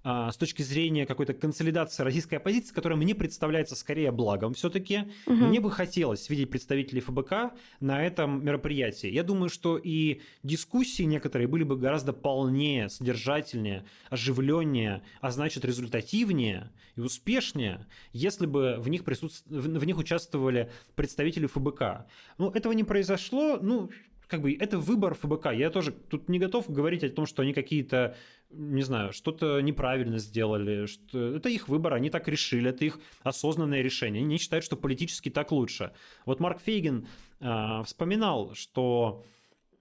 с 0.06 0.38
точки 0.38 0.62
зрения 0.62 1.08
какой-то 1.08 1.34
консолидации 1.34 2.04
российской 2.04 2.36
оппозиции, 2.36 2.74
которая 2.74 2.98
мне 2.98 3.16
представляется 3.16 3.76
скорее 3.76 4.12
благом 4.12 4.54
все-таки. 4.54 5.12
Угу. 5.26 5.34
Мне 5.36 5.60
бы 5.60 5.72
хотелось 5.72 6.30
видеть 6.30 6.52
представителей 6.52 7.02
ФБК 7.02 7.54
на 7.80 8.06
этом 8.06 8.46
мероприятии. 8.46 9.10
Я 9.10 9.24
думаю, 9.24 9.50
что 9.50 9.78
и 9.78 10.22
дискуссии 10.44 11.04
некоторые 11.04 11.48
были 11.48 11.64
бы 11.64 11.76
гораздо 11.76 12.14
полнее, 12.14 12.90
содержательнее, 12.90 13.84
оживленнее, 14.12 15.02
а 15.22 15.32
значит 15.32 15.66
результативнее 15.66 16.72
и 16.96 17.02
успешнее, 17.02 17.88
если 18.14 18.46
бы 18.46 18.76
в 18.78 18.88
них, 18.90 19.04
присутств... 19.04 19.46
в 19.48 19.86
них 19.86 19.98
участвовали 19.98 20.72
представители 20.94 21.48
ФБК. 21.48 22.06
Ну, 22.38 22.52
этого 22.52 22.74
не 22.74 22.84
произошло, 22.84 23.58
ну, 23.60 23.90
как 24.36 24.42
бы 24.42 24.54
это 24.54 24.78
выбор 24.78 25.14
ФБК. 25.14 25.54
Я 25.54 25.70
тоже 25.70 25.94
тут 25.94 26.28
не 26.28 26.40
готов 26.40 26.70
говорить 26.70 27.06
о 27.06 27.10
том, 27.10 27.26
что 27.26 27.42
они 27.42 27.54
какие-то, 27.54 28.18
не 28.50 28.84
знаю, 28.84 29.14
что-то 29.14 29.62
неправильно 29.62 30.18
сделали. 30.18 30.88
Что... 30.88 31.38
Это 31.38 31.48
их 31.48 31.70
выбор, 31.70 31.94
они 31.94 32.10
так 32.10 32.28
решили, 32.28 32.70
это 32.70 32.84
их 32.84 33.00
осознанное 33.24 33.82
решение. 33.82 34.20
Они 34.20 34.34
не 34.34 34.38
считают, 34.38 34.66
что 34.66 34.76
политически 34.76 35.30
так 35.30 35.54
лучше. 35.54 35.94
Вот 36.26 36.42
Марк 36.42 36.60
Фейгин 36.60 37.08
э, 37.40 37.84
вспоминал, 37.86 38.54
что 38.56 39.24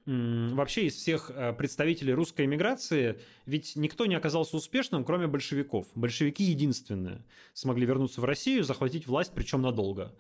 вообще 0.07 0.87
из 0.87 0.97
всех 0.97 1.31
а, 1.35 1.55
представителей 1.55 2.13
русской 2.13 2.45
эмиграции 2.45 3.19
ведь 3.47 3.75
никто 3.75 4.05
не 4.05 4.15
оказался 4.15 4.57
успешным, 4.57 5.03
кроме 5.03 5.27
большевиков. 5.27 5.87
Большевики 5.95 6.45
единственные 6.45 7.25
смогли 7.55 7.87
вернуться 7.87 8.21
в 8.21 8.25
Россию, 8.25 8.65
захватить 8.65 9.07
власть, 9.07 9.33
причем 9.35 9.63
надолго. 9.63 10.15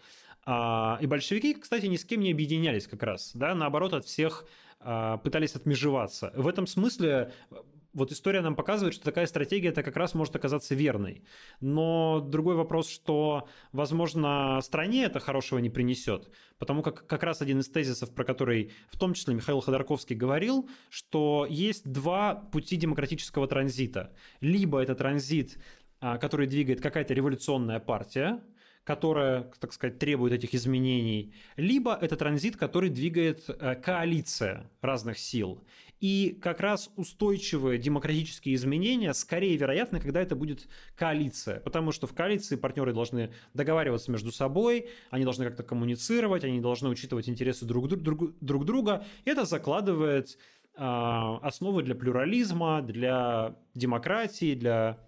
А, 0.46 0.98
и 1.00 1.06
большевики, 1.06 1.54
кстати, 1.54 1.86
ни 1.86 1.96
с 1.96 2.04
кем 2.04 2.20
не 2.20 2.32
объединялись 2.32 2.86
как 2.86 3.02
раз, 3.02 3.32
да, 3.34 3.54
наоборот, 3.54 3.94
от 3.94 4.04
всех 4.04 4.46
а, 4.80 5.18
пытались 5.18 5.54
отмежеваться. 5.54 6.32
В 6.36 6.46
этом 6.46 6.66
смысле 6.66 7.32
вот 7.94 8.10
история 8.10 8.40
нам 8.40 8.56
показывает, 8.56 8.92
что 8.92 9.04
такая 9.04 9.26
стратегия 9.26 9.68
это 9.68 9.82
как 9.82 9.96
раз 9.96 10.14
может 10.14 10.34
оказаться 10.34 10.74
верной. 10.74 11.22
Но 11.60 12.20
другой 12.20 12.56
вопрос, 12.56 12.88
что, 12.90 13.48
возможно, 13.72 14.60
стране 14.62 15.04
это 15.04 15.20
хорошего 15.20 15.60
не 15.60 15.70
принесет. 15.70 16.28
Потому 16.58 16.82
как 16.82 17.06
как 17.06 17.22
раз 17.22 17.40
один 17.40 17.60
из 17.60 17.68
тезисов, 17.68 18.12
про 18.12 18.24
который 18.24 18.72
в 18.88 18.98
том 18.98 19.14
числе 19.14 19.34
Михаил 19.34 19.60
Ходорковский 19.60 20.16
говорил, 20.16 20.68
что 20.90 21.46
есть 21.48 21.90
два 21.90 22.34
пути 22.34 22.76
демократического 22.76 23.46
транзита. 23.46 24.12
Либо 24.40 24.80
это 24.80 24.96
транзит, 24.96 25.58
а, 26.00 26.18
который 26.18 26.48
двигает 26.48 26.80
какая-то 26.80 27.14
революционная 27.14 27.78
партия, 27.78 28.42
которая, 28.84 29.50
так 29.58 29.72
сказать, 29.72 29.98
требует 29.98 30.32
этих 30.34 30.54
изменений, 30.54 31.34
либо 31.56 31.98
это 32.00 32.16
транзит, 32.16 32.56
который 32.56 32.90
двигает 32.90 33.44
э, 33.48 33.74
коалиция 33.76 34.70
разных 34.82 35.18
сил. 35.18 35.62
И 36.00 36.38
как 36.42 36.60
раз 36.60 36.90
устойчивые 36.96 37.78
демократические 37.78 38.56
изменения 38.56 39.14
скорее 39.14 39.56
вероятны, 39.56 40.00
когда 40.00 40.20
это 40.20 40.36
будет 40.36 40.68
коалиция. 40.96 41.60
Потому 41.60 41.92
что 41.92 42.06
в 42.06 42.12
коалиции 42.12 42.56
партнеры 42.56 42.92
должны 42.92 43.32
договариваться 43.54 44.10
между 44.10 44.30
собой, 44.30 44.88
они 45.08 45.24
должны 45.24 45.46
как-то 45.46 45.62
коммуницировать, 45.62 46.44
они 46.44 46.60
должны 46.60 46.90
учитывать 46.90 47.26
интересы 47.30 47.64
друг, 47.64 47.88
друг, 47.88 48.38
друг 48.38 48.66
друга. 48.66 49.06
Это 49.24 49.46
закладывает 49.46 50.36
э, 50.76 50.82
основы 50.82 51.82
для 51.82 51.94
плюрализма, 51.94 52.82
для 52.82 53.56
демократии, 53.74 54.54
для 54.54 54.98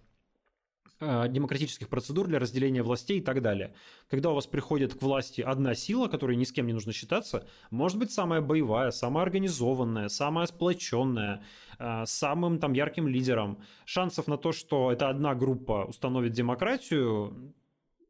демократических 1.00 1.88
процедур 1.88 2.26
для 2.26 2.38
разделения 2.38 2.82
властей 2.82 3.18
и 3.18 3.20
так 3.20 3.42
далее. 3.42 3.74
Когда 4.08 4.30
у 4.30 4.34
вас 4.34 4.46
приходит 4.46 4.94
к 4.94 5.02
власти 5.02 5.40
одна 5.40 5.74
сила, 5.74 6.08
которой 6.08 6.36
ни 6.36 6.44
с 6.44 6.52
кем 6.52 6.66
не 6.66 6.72
нужно 6.72 6.92
считаться, 6.92 7.46
может 7.70 7.98
быть 7.98 8.10
самая 8.10 8.40
боевая, 8.40 8.90
самая 8.90 9.24
организованная, 9.24 10.08
самая 10.08 10.46
сплоченная, 10.46 11.42
э, 11.78 12.04
самым 12.06 12.58
там 12.58 12.72
ярким 12.72 13.08
лидером, 13.08 13.58
шансов 13.84 14.26
на 14.26 14.38
то, 14.38 14.52
что 14.52 14.90
эта 14.90 15.08
одна 15.08 15.34
группа 15.34 15.84
установит 15.84 16.32
демократию, 16.32 17.54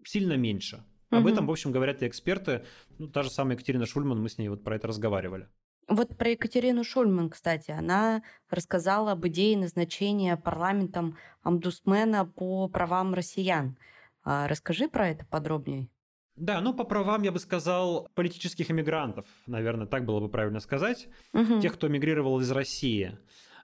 сильно 0.05 0.35
меньше. 0.37 0.85
Об 1.11 1.25
угу. 1.25 1.29
этом, 1.29 1.47
в 1.47 1.51
общем, 1.51 1.73
говорят 1.73 2.03
и 2.03 2.07
эксперты. 2.07 2.65
Ну, 2.99 3.09
та 3.09 3.23
же 3.23 3.31
самая 3.31 3.55
Екатерина 3.55 3.87
Шульман, 3.87 4.21
мы 4.21 4.29
с 4.29 4.39
ней 4.39 4.49
вот 4.49 4.65
про 4.65 4.77
это 4.77 4.89
разговаривали. 4.89 5.49
Вот 5.89 6.17
про 6.17 6.31
Екатерину 6.31 6.83
Шульман, 6.83 7.31
кстати, 7.31 7.71
она 7.71 8.23
рассказала 8.51 9.13
об 9.13 9.27
идее 9.29 9.57
назначения 9.57 10.37
парламентом 10.37 11.17
омбудсмена 11.43 12.25
по 12.25 12.69
правам 12.69 13.15
россиян. 13.15 13.79
А 14.25 14.49
расскажи 14.49 14.89
про 14.89 15.09
это 15.09 15.25
подробнее. 15.27 15.89
Да, 16.35 16.61
ну 16.61 16.75
по 16.75 16.85
правам 16.85 17.23
я 17.23 17.33
бы 17.33 17.39
сказал 17.39 18.09
политических 18.15 18.71
иммигрантов, 18.71 19.25
наверное, 19.47 19.87
так 19.87 20.05
было 20.05 20.21
бы 20.21 20.29
правильно 20.29 20.61
сказать, 20.61 21.09
угу. 21.33 21.61
тех, 21.61 21.75
кто 21.75 21.87
эмигрировал 21.87 22.41
из 22.41 22.51
России. 22.51 23.17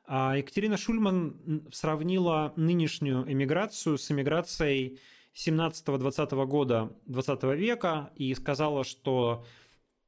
А 0.07 0.37
Екатерина 0.37 0.77
Шульман 0.77 1.69
сравнила 1.73 2.53
нынешнюю 2.57 3.31
эмиграцию 3.31 3.99
с 3.99 4.11
эмиграцией 4.11 5.01
17-20 5.35 6.47
года 6.47 6.93
20 7.07 7.43
века 7.57 8.11
и 8.15 8.35
сказала, 8.35 8.85
что 8.85 9.45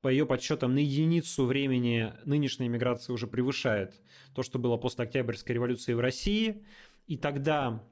по 0.04 0.08
ее 0.08 0.26
подсчетам, 0.26 0.74
на 0.74 0.80
единицу 0.80 1.46
времени 1.46 2.12
нынешняя 2.26 2.68
миграция 2.68 3.14
уже 3.14 3.26
превышает 3.26 4.02
то, 4.34 4.42
что 4.42 4.58
было 4.58 4.76
после 4.76 5.06
Октябрьской 5.06 5.54
революции 5.54 5.94
в 5.94 6.00
России. 6.00 6.62
И 7.06 7.16
тогда 7.16 7.82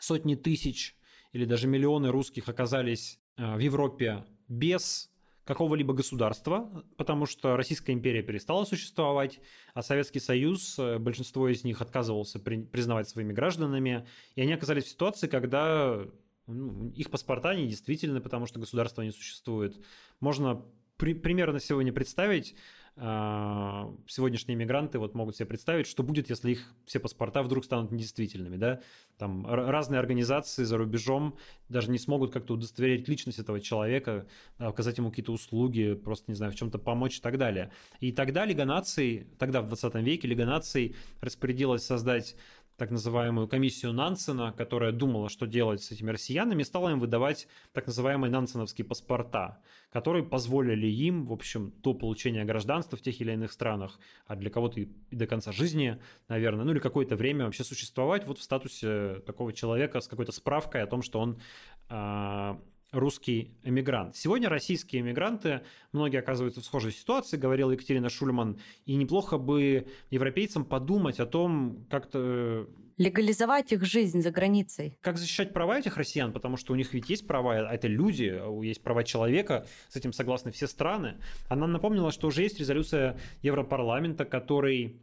сотни 0.00 0.34
тысяч 0.34 0.96
или 1.30 1.44
даже 1.44 1.68
миллионы 1.68 2.08
русских 2.08 2.48
оказались 2.48 3.20
э, 3.36 3.54
в 3.54 3.60
Европе 3.60 4.24
без 4.48 5.12
какого-либо 5.44 5.94
государства, 5.94 6.84
потому 6.96 7.24
что 7.24 7.56
Российская 7.56 7.92
империя 7.92 8.24
перестала 8.24 8.64
существовать, 8.64 9.38
а 9.74 9.82
Советский 9.82 10.18
Союз, 10.18 10.76
э, 10.76 10.98
большинство 10.98 11.48
из 11.48 11.62
них 11.62 11.80
отказывался 11.80 12.40
признавать 12.40 13.08
своими 13.08 13.32
гражданами, 13.32 14.08
и 14.34 14.40
они 14.40 14.54
оказались 14.54 14.86
в 14.86 14.88
ситуации, 14.88 15.28
когда 15.28 16.04
ну, 16.48 16.90
их 16.96 17.12
паспорта 17.12 17.54
не 17.54 17.68
действительны, 17.68 18.20
потому 18.20 18.46
что 18.46 18.58
государства 18.58 19.02
не 19.02 19.12
существует. 19.12 19.80
Можно 20.18 20.66
при, 20.98 21.14
примерно 21.14 21.60
сегодня 21.60 21.92
представить, 21.92 22.56
э, 22.96 23.94
сегодняшние 24.08 24.56
мигранты 24.56 24.98
вот 24.98 25.14
могут 25.14 25.36
себе 25.36 25.46
представить, 25.46 25.86
что 25.86 26.02
будет, 26.02 26.28
если 26.28 26.50
их 26.50 26.74
все 26.84 26.98
паспорта 26.98 27.42
вдруг 27.42 27.64
станут 27.64 27.92
недействительными, 27.92 28.56
да? 28.56 28.80
Там 29.16 29.46
разные 29.46 30.00
организации 30.00 30.64
за 30.64 30.76
рубежом 30.76 31.38
даже 31.68 31.90
не 31.90 31.98
смогут 31.98 32.32
как-то 32.32 32.54
удостоверить 32.54 33.08
личность 33.08 33.38
этого 33.38 33.60
человека, 33.60 34.26
оказать 34.58 34.98
ему 34.98 35.10
какие-то 35.10 35.32
услуги, 35.32 35.94
просто, 35.94 36.30
не 36.30 36.34
знаю, 36.34 36.52
в 36.52 36.56
чем-то 36.56 36.78
помочь 36.78 37.18
и 37.18 37.20
так 37.20 37.38
далее. 37.38 37.70
И 38.00 38.10
тогда 38.10 38.44
Лига 38.44 38.64
наций, 38.64 39.28
тогда 39.38 39.62
в 39.62 39.68
20 39.68 39.94
веке 39.96 40.26
Лига 40.26 40.44
наций 40.44 40.96
распорядилась 41.20 41.84
создать 41.84 42.36
так 42.78 42.92
называемую 42.92 43.48
комиссию 43.48 43.92
Нансена, 43.92 44.52
которая 44.52 44.92
думала, 44.92 45.28
что 45.28 45.46
делать 45.46 45.82
с 45.82 45.90
этими 45.90 46.12
россиянами, 46.12 46.62
стала 46.62 46.90
им 46.90 47.00
выдавать 47.00 47.48
так 47.72 47.88
называемые 47.88 48.30
нансеновские 48.30 48.84
паспорта, 48.84 49.58
которые 49.90 50.24
позволили 50.24 50.86
им, 50.86 51.26
в 51.26 51.32
общем, 51.32 51.74
до 51.82 51.92
получения 51.92 52.44
гражданства 52.44 52.96
в 52.96 53.02
тех 53.02 53.20
или 53.20 53.32
иных 53.32 53.50
странах, 53.50 53.98
а 54.26 54.36
для 54.36 54.48
кого-то 54.48 54.80
и 54.80 54.88
до 55.10 55.26
конца 55.26 55.50
жизни, 55.50 56.00
наверное, 56.28 56.64
ну 56.64 56.70
или 56.70 56.78
какое-то 56.78 57.16
время 57.16 57.46
вообще 57.46 57.64
существовать 57.64 58.26
вот 58.28 58.38
в 58.38 58.42
статусе 58.44 59.22
такого 59.26 59.52
человека 59.52 60.00
с 60.00 60.06
какой-то 60.06 60.30
справкой 60.30 60.84
о 60.84 60.86
том, 60.86 61.02
что 61.02 61.18
он 61.18 61.40
а, 61.88 62.60
русский 62.92 63.52
эмигрант. 63.62 64.16
Сегодня 64.16 64.48
российские 64.48 65.02
эмигранты, 65.02 65.62
многие 65.92 66.18
оказываются 66.18 66.60
в 66.60 66.64
схожей 66.64 66.92
ситуации, 66.92 67.36
говорила 67.36 67.70
Екатерина 67.72 68.08
Шульман, 68.08 68.58
и 68.86 68.94
неплохо 68.94 69.36
бы 69.38 69.86
европейцам 70.10 70.64
подумать 70.64 71.20
о 71.20 71.26
том, 71.26 71.86
как-то 71.90 72.66
легализовать 72.96 73.72
их 73.72 73.84
жизнь 73.84 74.22
за 74.22 74.30
границей. 74.30 74.98
Как 75.00 75.18
защищать 75.18 75.52
права 75.52 75.78
этих 75.78 75.96
россиян, 75.96 76.32
потому 76.32 76.56
что 76.56 76.72
у 76.72 76.76
них 76.76 76.92
ведь 76.94 77.08
есть 77.08 77.26
права, 77.26 77.54
а 77.54 77.74
это 77.74 77.86
люди, 77.86 78.42
есть 78.64 78.82
права 78.82 79.04
человека, 79.04 79.66
с 79.88 79.96
этим 79.96 80.12
согласны 80.12 80.50
все 80.50 80.66
страны. 80.66 81.20
Она 81.48 81.68
напомнила, 81.68 82.10
что 82.10 82.26
уже 82.26 82.42
есть 82.42 82.58
резолюция 82.58 83.18
Европарламента, 83.42 84.24
который 84.24 85.00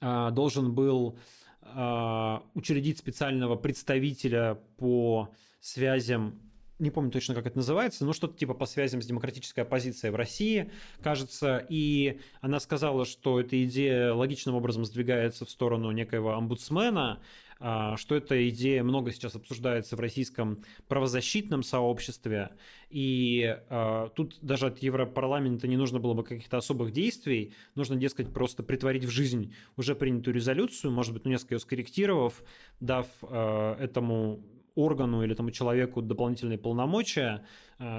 э, 0.00 0.30
должен 0.32 0.74
был 0.74 1.18
э, 1.62 2.38
учредить 2.52 2.98
специального 2.98 3.56
представителя 3.56 4.60
по 4.76 5.30
связям 5.60 6.38
не 6.78 6.90
помню 6.90 7.10
точно, 7.10 7.34
как 7.34 7.46
это 7.46 7.56
называется, 7.56 8.04
но 8.04 8.12
что-то 8.12 8.36
типа 8.36 8.54
по 8.54 8.66
связям 8.66 9.00
с 9.00 9.06
демократической 9.06 9.60
оппозицией 9.60 10.12
в 10.12 10.16
России, 10.16 10.70
кажется, 11.02 11.64
и 11.68 12.20
она 12.40 12.58
сказала, 12.60 13.04
что 13.04 13.40
эта 13.40 13.62
идея 13.64 14.12
логичным 14.12 14.54
образом 14.54 14.84
сдвигается 14.84 15.44
в 15.44 15.50
сторону 15.50 15.90
некоего 15.92 16.34
омбудсмена, 16.34 17.20
а, 17.60 17.96
что 17.96 18.16
эта 18.16 18.48
идея 18.48 18.82
много 18.82 19.12
сейчас 19.12 19.36
обсуждается 19.36 19.94
в 19.96 20.00
российском 20.00 20.64
правозащитном 20.88 21.62
сообществе, 21.62 22.50
и 22.90 23.56
а, 23.70 24.08
тут 24.08 24.38
даже 24.42 24.66
от 24.66 24.78
Европарламента 24.78 25.68
не 25.68 25.76
нужно 25.76 26.00
было 26.00 26.14
бы 26.14 26.24
каких-то 26.24 26.56
особых 26.56 26.92
действий, 26.92 27.54
нужно, 27.76 27.94
дескать, 27.94 28.32
просто 28.32 28.64
притворить 28.64 29.04
в 29.04 29.10
жизнь 29.10 29.54
уже 29.76 29.94
принятую 29.94 30.34
резолюцию, 30.34 30.90
может 30.90 31.12
быть, 31.14 31.24
ну, 31.24 31.30
несколько 31.30 31.54
ее 31.54 31.60
скорректировав, 31.60 32.42
дав 32.80 33.06
а, 33.22 33.76
этому 33.78 34.40
органу 34.74 35.22
или 35.22 35.32
этому 35.32 35.50
человеку 35.50 36.02
дополнительные 36.02 36.58
полномочия, 36.58 37.46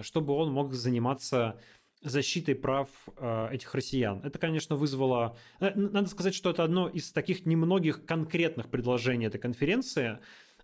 чтобы 0.01 0.33
он 0.33 0.51
мог 0.51 0.73
заниматься 0.73 1.59
защитой 2.05 2.53
прав 2.53 2.89
э, 3.17 3.49
этих 3.51 3.73
россиян. 3.73 4.21
Это, 4.23 4.37
конечно, 4.39 4.75
вызвало... 4.75 5.37
Э, 5.59 5.71
надо 5.75 6.07
сказать, 6.07 6.35
что 6.35 6.51
это 6.51 6.63
одно 6.63 6.87
из 6.87 7.11
таких 7.11 7.45
немногих 7.45 8.05
конкретных 8.05 8.69
предложений 8.69 9.27
этой 9.27 9.39
конференции. 9.39 10.19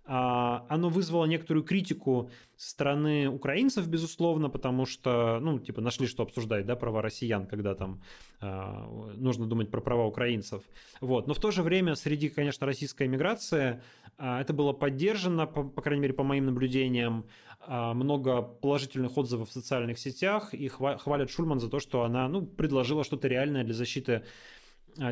А, 0.05 0.65
оно 0.69 0.89
вызвало 0.89 1.25
некоторую 1.25 1.63
критику 1.63 2.31
со 2.57 2.71
стороны 2.71 3.29
украинцев, 3.29 3.87
безусловно, 3.87 4.49
потому 4.49 4.85
что, 4.85 5.39
ну, 5.41 5.59
типа, 5.59 5.81
нашли, 5.81 6.07
что 6.07 6.23
обсуждать, 6.23 6.65
да, 6.65 6.75
права 6.75 7.01
россиян, 7.01 7.45
когда 7.45 7.75
там 7.75 8.01
э, 8.41 9.13
нужно 9.15 9.47
думать 9.47 9.69
про 9.69 9.81
права 9.81 10.05
украинцев. 10.05 10.63
Вот. 11.01 11.27
Но 11.27 11.33
в 11.33 11.39
то 11.39 11.51
же 11.51 11.63
время 11.63 11.95
среди, 11.95 12.29
конечно, 12.29 12.65
российской 12.65 13.07
эмиграции 13.07 13.81
это 14.17 14.53
было 14.53 14.73
поддержано, 14.73 15.47
по, 15.47 15.63
по 15.63 15.81
крайней 15.81 16.01
мере, 16.01 16.13
по 16.13 16.23
моим 16.23 16.45
наблюдениям. 16.45 17.25
А, 17.63 17.93
много 17.93 18.41
положительных 18.41 19.17
отзывов 19.17 19.49
в 19.49 19.53
социальных 19.53 19.99
сетях 19.99 20.53
и 20.53 20.67
хвалят 20.67 21.29
Шульман 21.29 21.59
за 21.59 21.69
то, 21.69 21.79
что 21.79 22.03
она 22.03 22.27
ну, 22.27 22.43
предложила 22.43 23.03
что-то 23.03 23.27
реальное 23.27 23.63
для 23.63 23.75
защиты 23.75 24.13
а, 24.13 24.23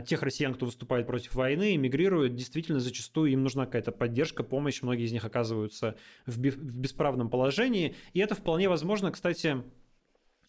тех 0.06 0.22
россиян, 0.22 0.54
кто 0.54 0.66
выступает 0.66 1.08
против 1.08 1.36
войны, 1.36 1.76
эмигрируют, 1.76 2.36
действительно 2.36 2.80
зачастую 2.80 3.32
им 3.32 3.44
нужна 3.44 3.66
какая-то 3.66 3.92
поддержка, 3.92 4.44
помощь, 4.44 4.82
многие 4.82 5.06
из 5.06 5.12
них 5.12 5.26
оказываются 5.26 5.96
в 6.26 6.40
бесправном 6.40 7.30
положении, 7.30 7.96
и 8.14 8.20
это 8.20 8.36
вполне 8.36 8.70
возможно, 8.70 9.12
кстати, 9.12 9.64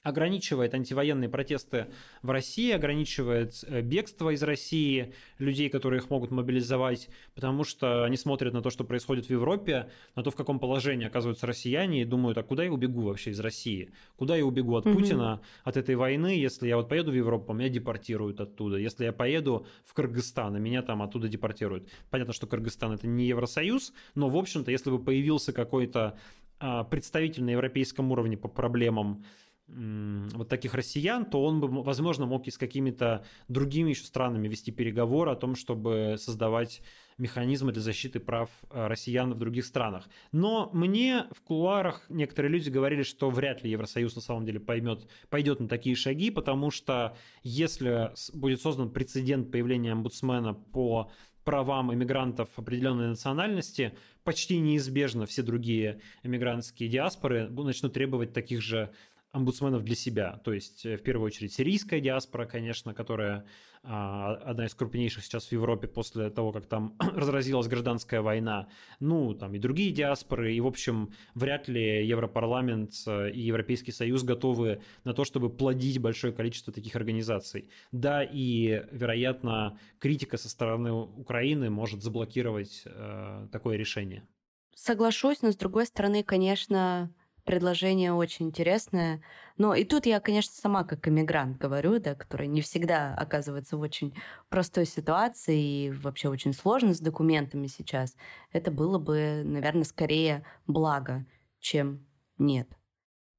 ограничивает 0.03 0.73
антивоенные 0.75 1.29
протесты 1.29 1.89
в 2.23 2.31
России, 2.31 2.73
ограничивает 2.73 3.63
э, 3.67 3.83
бегство 3.83 4.31
из 4.31 4.43
России 4.43 5.15
людей, 5.39 5.69
которые 5.69 6.01
их 6.01 6.09
могут 6.09 6.31
мобилизовать, 6.31 7.11
потому 7.35 7.65
что 7.65 8.05
они 8.05 8.17
смотрят 8.17 8.55
на 8.55 8.63
то, 8.63 8.71
что 8.71 8.85
происходит 8.85 9.27
в 9.27 9.31
Европе, 9.31 9.91
на 10.17 10.23
то, 10.23 10.31
в 10.31 10.37
каком 10.37 10.59
положении 10.59 11.07
оказываются 11.07 11.47
россияне, 11.47 12.03
и 12.03 12.05
думают, 12.05 12.39
а 12.39 12.43
куда 12.43 12.65
я 12.65 12.73
убегу 12.73 13.03
вообще 13.03 13.31
из 13.31 13.41
России? 13.41 13.91
Куда 14.17 14.37
я 14.37 14.47
убегу 14.47 14.75
от 14.77 14.87
mm-hmm. 14.87 14.95
Путина, 14.95 15.43
от 15.65 15.77
этой 15.77 15.97
войны, 15.97 16.29
если 16.29 16.69
я 16.69 16.77
вот 16.77 16.89
поеду 16.89 17.11
в 17.11 17.15
Европу, 17.15 17.53
меня 17.53 17.69
депортируют 17.69 18.41
оттуда. 18.41 18.79
Если 18.79 19.05
я 19.05 19.13
поеду 19.13 19.67
в 19.85 19.93
Кыргызстан, 19.93 20.57
и 20.57 20.61
меня 20.61 20.81
там 20.83 21.03
оттуда 21.03 21.29
депортируют. 21.29 21.89
Понятно, 22.09 22.33
что 22.33 22.47
Кыргызстан 22.47 22.93
это 22.93 23.07
не 23.07 23.27
Евросоюз, 23.27 23.93
но, 24.15 24.31
в 24.31 24.37
общем-то, 24.37 24.71
если 24.71 24.91
бы 24.91 24.99
появился 24.99 25.53
какой-то 25.53 26.19
а, 26.59 26.85
представитель 26.85 27.45
на 27.45 27.51
европейском 27.51 28.13
уровне 28.13 28.37
по 28.37 28.49
проблемам 28.49 29.25
вот 29.73 30.49
таких 30.49 30.75
россиян, 30.75 31.25
то 31.25 31.45
он 31.45 31.61
бы, 31.61 31.83
возможно, 31.83 32.27
мог 32.27 32.47
и 32.47 32.51
с 32.51 32.59
какими-то 32.59 33.25
другими 33.49 33.91
еще 33.91 34.05
странами 34.05 34.49
вести 34.49 34.73
переговоры 34.73 35.31
о 35.31 35.37
том, 35.37 35.55
чтобы 35.55 36.17
создавать 36.19 36.83
механизмы 37.19 37.73
для 37.73 37.83
защиты 37.83 38.19
прав 38.19 38.49
э, 38.71 38.87
россиян 38.87 39.33
в 39.33 39.39
других 39.39 39.67
странах. 39.67 40.09
Но 40.33 40.71
мне 40.73 41.27
в 41.33 41.43
кулуарах 41.43 42.07
некоторые 42.09 42.51
люди 42.51 42.71
говорили, 42.71 43.03
что 43.03 43.31
вряд 43.31 43.63
ли 43.63 43.71
Евросоюз 43.71 44.17
на 44.17 44.23
самом 44.23 44.47
деле 44.47 44.59
поймет, 44.59 45.07
пойдет 45.29 45.61
на 45.61 45.69
такие 45.69 45.95
шаги, 45.95 46.31
потому 46.31 46.71
что 46.71 47.17
если 47.43 48.13
будет 48.33 48.63
создан 48.63 48.91
прецедент 48.91 49.53
появления 49.53 49.93
омбудсмена 49.93 50.55
по 50.55 51.11
правам 51.45 51.93
иммигрантов 51.93 52.49
определенной 52.57 53.09
национальности, 53.09 53.95
почти 54.25 54.59
неизбежно 54.59 55.27
все 55.27 55.43
другие 55.43 56.01
иммигрантские 56.23 56.89
диаспоры 56.89 57.49
начнут 57.49 57.93
требовать 57.93 58.33
таких 58.33 58.63
же 58.63 58.93
омбудсменов 59.33 59.85
для 59.85 59.95
себя. 59.95 60.41
То 60.45 60.53
есть, 60.53 60.85
э, 60.85 60.97
в 60.97 61.03
первую 61.03 61.27
очередь, 61.27 61.53
сирийская 61.53 62.01
диаспора, 62.01 62.47
конечно, 62.47 62.95
которая 62.95 63.47
а, 63.83 64.35
одна 64.45 64.67
из 64.67 64.75
крупнейших 64.75 65.25
сейчас 65.25 65.47
в 65.47 65.53
Европе 65.53 65.89
после 65.89 66.29
того, 66.29 66.53
как 66.53 66.67
там 66.67 66.97
разразилась 66.99 67.67
гражданская 67.67 68.21
война. 68.21 68.69
Ну, 68.99 69.33
там 69.35 69.55
и 69.55 69.59
другие 69.59 69.91
диаспоры. 69.91 70.55
И, 70.55 70.61
в 70.61 70.67
общем, 70.67 71.15
вряд 71.35 71.67
ли 71.69 72.07
Европарламент 72.07 72.93
э, 73.07 73.31
и 73.31 73.41
Европейский 73.41 73.93
Союз 73.93 74.23
готовы 74.23 74.83
на 75.05 75.15
то, 75.15 75.25
чтобы 75.25 75.49
плодить 75.49 75.99
большое 75.99 76.33
количество 76.33 76.73
таких 76.73 76.95
организаций. 76.95 77.71
Да, 77.91 78.23
и, 78.23 78.85
вероятно, 78.91 79.79
критика 79.99 80.37
со 80.37 80.51
стороны 80.51 80.93
Украины 80.93 81.71
может 81.71 82.03
заблокировать 82.03 82.83
э, 82.85 83.49
такое 83.51 83.79
решение. 83.79 84.27
Соглашусь, 84.75 85.41
но 85.43 85.53
с 85.53 85.57
другой 85.57 85.87
стороны, 85.87 86.23
конечно, 86.23 87.13
предложение 87.51 88.13
очень 88.13 88.47
интересное. 88.47 89.21
Но 89.59 89.75
и 89.75 89.83
тут 89.83 90.07
я, 90.07 90.21
конечно, 90.21 90.53
сама 90.55 90.85
как 90.85 91.09
иммигрант 91.09 91.59
говорю, 91.59 91.99
да, 91.99 92.15
который 92.15 92.47
не 92.47 92.61
всегда 92.61 93.13
оказывается 93.17 93.77
в 93.77 93.81
очень 93.81 94.15
простой 94.49 94.87
ситуации 94.87 95.87
и 95.87 95.91
вообще 95.91 96.29
очень 96.29 96.53
сложно 96.53 96.95
с 96.95 97.01
документами 97.01 97.67
сейчас. 97.67 98.15
Это 98.53 98.71
было 98.71 99.01
бы, 99.01 99.43
наверное, 99.45 99.83
скорее 99.83 100.45
благо, 100.69 101.27
чем 101.59 102.07
нет. 102.39 102.69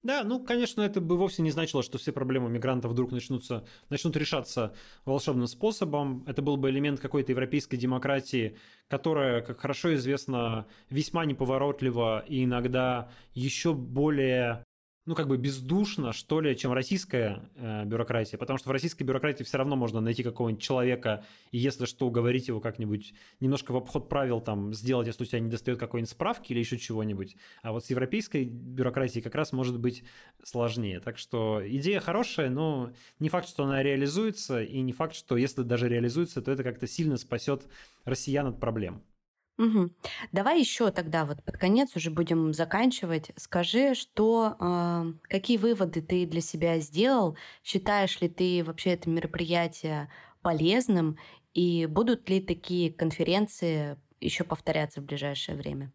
Да, 0.04 0.24
ну, 0.24 0.44
конечно, 0.44 0.82
это 0.82 1.00
бы 1.00 1.16
вовсе 1.16 1.44
не 1.44 1.52
значило, 1.52 1.84
что 1.84 2.00
все 2.00 2.12
проблемы 2.12 2.50
мигрантов 2.50 2.92
вдруг 2.92 3.12
начнутся, 3.12 3.68
начнут 3.90 4.18
решаться 4.18 4.74
волшебным 5.06 5.46
способом. 5.46 6.24
Это 6.26 6.42
был 6.42 6.58
бы 6.58 6.72
элемент 6.72 7.00
какой-то 7.00 7.32
европейской 7.32 7.78
демократии, 7.78 8.58
которая, 8.88 9.42
как 9.42 9.60
хорошо 9.60 9.94
известно, 9.94 10.66
весьма 10.90 11.26
неповоротлива 11.26 12.26
и 12.28 12.46
иногда 12.46 13.12
еще 13.36 13.76
более 13.76 14.64
ну, 15.06 15.16
как 15.16 15.28
бы 15.28 15.38
бездушно, 15.38 16.14
что 16.14 16.42
ли, 16.42 16.56
чем 16.56 16.74
российская 16.74 17.50
э, 17.56 17.86
бюрократия, 17.86 18.38
потому 18.38 18.60
что 18.60 18.70
в 18.70 18.72
российской 18.72 19.04
бюрократии 19.04 19.44
все 19.44 19.58
равно 19.58 19.76
можно 19.76 20.00
найти 20.00 20.22
какого-нибудь 20.22 20.62
человека, 20.62 21.26
и 21.52 21.58
если 21.58 21.86
что, 21.86 22.06
уговорить 22.06 22.48
его 22.48 22.60
как-нибудь 22.60 23.14
немножко 23.40 23.72
в 23.72 23.78
обход 23.78 24.10
правил 24.10 24.42
там 24.42 24.74
сделать, 24.74 25.08
если 25.08 25.24
у 25.24 25.26
тебя 25.26 25.40
не 25.40 25.50
достает 25.50 25.80
какой-нибудь 25.80 26.12
справки 26.12 26.52
или 26.52 26.60
еще 26.60 26.78
чего-нибудь. 26.78 27.36
А 27.64 27.72
вот 27.72 27.84
с 27.84 27.90
европейской 27.90 28.44
бюрократией 28.44 29.24
как 29.24 29.34
раз 29.34 29.54
может 29.54 29.80
быть 29.80 30.04
сложнее. 30.44 31.00
Так 31.00 31.18
что 31.18 31.62
идея 31.66 32.00
хорошая, 32.00 32.52
но 32.52 32.94
не 33.20 33.30
факт, 33.30 33.48
что 33.48 33.64
она 33.64 33.82
реализуется, 33.82 34.62
и 34.62 34.82
не 34.82 34.94
факт, 34.94 35.16
что 35.16 35.36
если 35.36 35.64
даже 35.64 35.90
реализуется, 35.90 36.44
то 36.44 36.52
это 36.52 36.64
как-то 36.64 36.86
сильно 36.86 37.18
спасет 37.18 37.68
россиян 38.06 38.46
от 38.46 38.60
проблем. 38.60 39.02
Угу. 39.58 39.92
Давай 40.32 40.60
еще 40.60 40.92
тогда 40.92 41.26
вот 41.26 41.44
под 41.44 41.58
конец 41.58 41.96
уже 41.96 42.10
будем 42.10 42.54
заканчивать. 42.54 43.32
Скажи, 43.36 43.94
что 43.94 44.56
э, 44.60 45.14
какие 45.30 45.58
выводы 45.58 46.02
ты 46.02 46.26
для 46.26 46.42
себя 46.42 46.80
сделал? 46.80 47.38
Считаешь 47.64 48.20
ли 48.22 48.30
ты 48.30 48.64
вообще 48.64 48.92
это 48.92 49.10
мероприятие 49.10 50.10
полезным? 50.42 51.18
И 51.54 51.86
будут 51.86 52.30
ли 52.30 52.42
такие 52.42 52.92
конференции 52.92 53.98
еще 54.20 54.44
повторяться 54.44 55.02
в 55.02 55.06
ближайшее 55.06 55.58
время? 55.58 55.92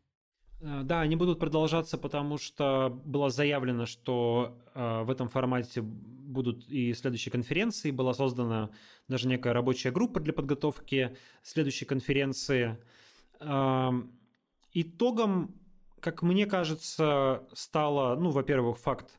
Э, 0.61 0.83
да, 0.85 1.01
они 1.01 1.17
будут 1.17 1.39
продолжаться, 1.39 1.99
потому 1.99 2.39
что 2.39 3.01
было 3.05 3.31
заявлено, 3.31 3.87
что 3.87 4.59
э, 4.75 5.03
в 5.03 5.11
этом 5.11 5.29
формате 5.29 5.83
будут 5.83 6.69
и 6.69 6.93
следующие 6.93 7.33
конференции. 7.33 7.91
Была 7.91 8.15
создана 8.15 8.71
даже 9.09 9.29
некая 9.29 9.53
рабочая 9.53 9.91
группа 9.91 10.21
для 10.21 10.33
подготовки 10.33 11.17
следующей 11.43 11.85
конференции. 11.85 12.79
Итогом, 14.73 15.61
как 16.01 16.23
мне 16.23 16.47
кажется, 16.47 17.47
стало, 17.53 18.17
ну, 18.17 18.31
во-первых, 18.31 18.79
факт 18.79 19.19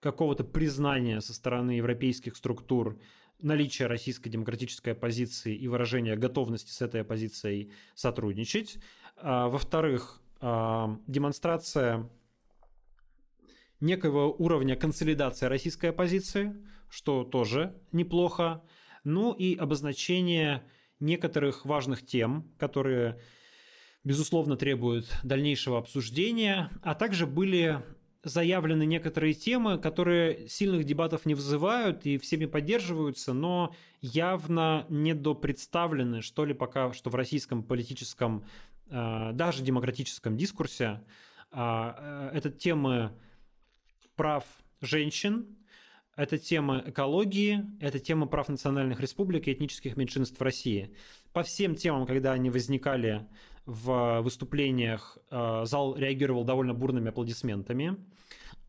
какого-то 0.00 0.44
признания 0.44 1.20
со 1.20 1.32
стороны 1.32 1.72
европейских 1.72 2.36
структур 2.36 3.00
наличия 3.40 3.86
российской 3.86 4.30
демократической 4.30 4.90
оппозиции 4.90 5.54
и 5.54 5.68
выражения 5.68 6.16
готовности 6.16 6.70
с 6.70 6.80
этой 6.80 7.02
оппозицией 7.02 7.72
сотрудничать. 7.94 8.78
А, 9.16 9.48
во-вторых, 9.48 10.22
демонстрация 10.40 12.10
некого 13.80 14.26
уровня 14.26 14.76
консолидации 14.76 15.46
российской 15.46 15.86
оппозиции, 15.86 16.54
что 16.88 17.24
тоже 17.24 17.80
неплохо. 17.92 18.62
Ну 19.04 19.32
и 19.32 19.56
обозначение 19.56 20.62
некоторых 21.00 21.64
важных 21.64 22.04
тем, 22.04 22.52
которые 22.58 23.20
безусловно, 24.06 24.56
требуют 24.56 25.08
дальнейшего 25.24 25.78
обсуждения, 25.78 26.70
а 26.82 26.94
также 26.94 27.26
были 27.26 27.82
заявлены 28.22 28.86
некоторые 28.86 29.34
темы, 29.34 29.78
которые 29.78 30.48
сильных 30.48 30.84
дебатов 30.84 31.26
не 31.26 31.34
вызывают 31.34 32.06
и 32.06 32.16
всеми 32.16 32.46
поддерживаются, 32.46 33.32
но 33.32 33.74
явно 34.00 34.86
недопредставлены, 34.88 36.22
что 36.22 36.44
ли, 36.44 36.54
пока 36.54 36.92
что 36.92 37.10
в 37.10 37.16
российском 37.16 37.64
политическом, 37.64 38.44
э, 38.88 39.32
даже 39.32 39.64
демократическом 39.64 40.36
дискурсе. 40.36 41.02
А, 41.50 42.30
э, 42.32 42.38
это 42.38 42.50
темы 42.50 43.10
прав 44.14 44.44
женщин, 44.80 45.46
это 46.14 46.38
тема 46.38 46.82
экологии, 46.86 47.64
это 47.80 47.98
тема 47.98 48.26
прав 48.26 48.48
национальных 48.48 49.00
республик 49.00 49.48
и 49.48 49.52
этнических 49.52 49.96
меньшинств 49.96 50.40
России. 50.40 50.94
По 51.36 51.42
всем 51.42 51.74
темам, 51.74 52.06
когда 52.06 52.32
они 52.32 52.48
возникали 52.48 53.26
в 53.66 54.22
выступлениях, 54.22 55.18
э, 55.30 55.64
зал 55.66 55.94
реагировал 55.94 56.44
довольно 56.44 56.72
бурными 56.72 57.10
аплодисментами. 57.10 57.98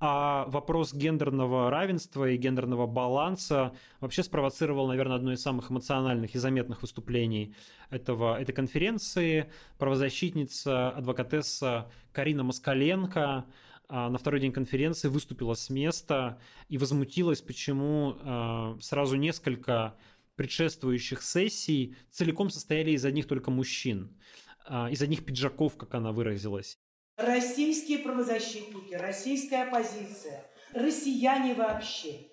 А 0.01 0.43
вопрос 0.49 0.93
гендерного 0.93 1.69
равенства 1.71 2.29
и 2.29 2.35
гендерного 2.35 2.85
баланса 2.85 3.73
вообще 4.01 4.21
спровоцировал, 4.21 4.85
наверное, 4.89 5.15
одно 5.15 5.31
из 5.31 5.41
самых 5.41 5.71
эмоциональных 5.71 6.35
и 6.35 6.39
заметных 6.39 6.81
выступлений 6.81 7.55
этого, 7.89 8.37
этой 8.37 8.51
конференции. 8.51 9.49
Правозащитница, 9.77 10.89
адвокатесса 10.89 11.89
Карина 12.11 12.43
Москаленко 12.43 13.45
а, 13.87 14.09
на 14.09 14.17
второй 14.17 14.41
день 14.41 14.51
конференции 14.51 15.07
выступила 15.07 15.53
с 15.53 15.69
места 15.69 16.37
и 16.67 16.77
возмутилась, 16.77 17.41
почему 17.41 18.17
а, 18.19 18.77
сразу 18.81 19.15
несколько 19.15 19.95
предшествующих 20.37 21.21
сессий 21.21 21.97
целиком 22.11 22.49
состояли 22.49 22.91
из 22.91 23.03
одних 23.03 23.27
только 23.27 23.51
мужчин, 23.51 24.17
а, 24.65 24.89
из 24.89 25.01
одних 25.01 25.25
пиджаков, 25.25 25.75
как 25.75 25.93
она 25.95 26.13
выразилась. 26.13 26.79
Российские 27.17 27.99
правозащитники, 27.99 28.93
российская 28.93 29.63
оппозиция, 29.63 30.45
россияне 30.73 31.55
вообще 31.55 32.27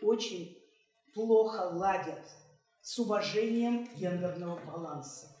очень 0.00 0.56
плохо 1.12 1.70
ладят 1.72 2.24
с 2.80 2.98
уважением 3.00 3.88
гендерного 3.96 4.64
баланса. 4.64 5.36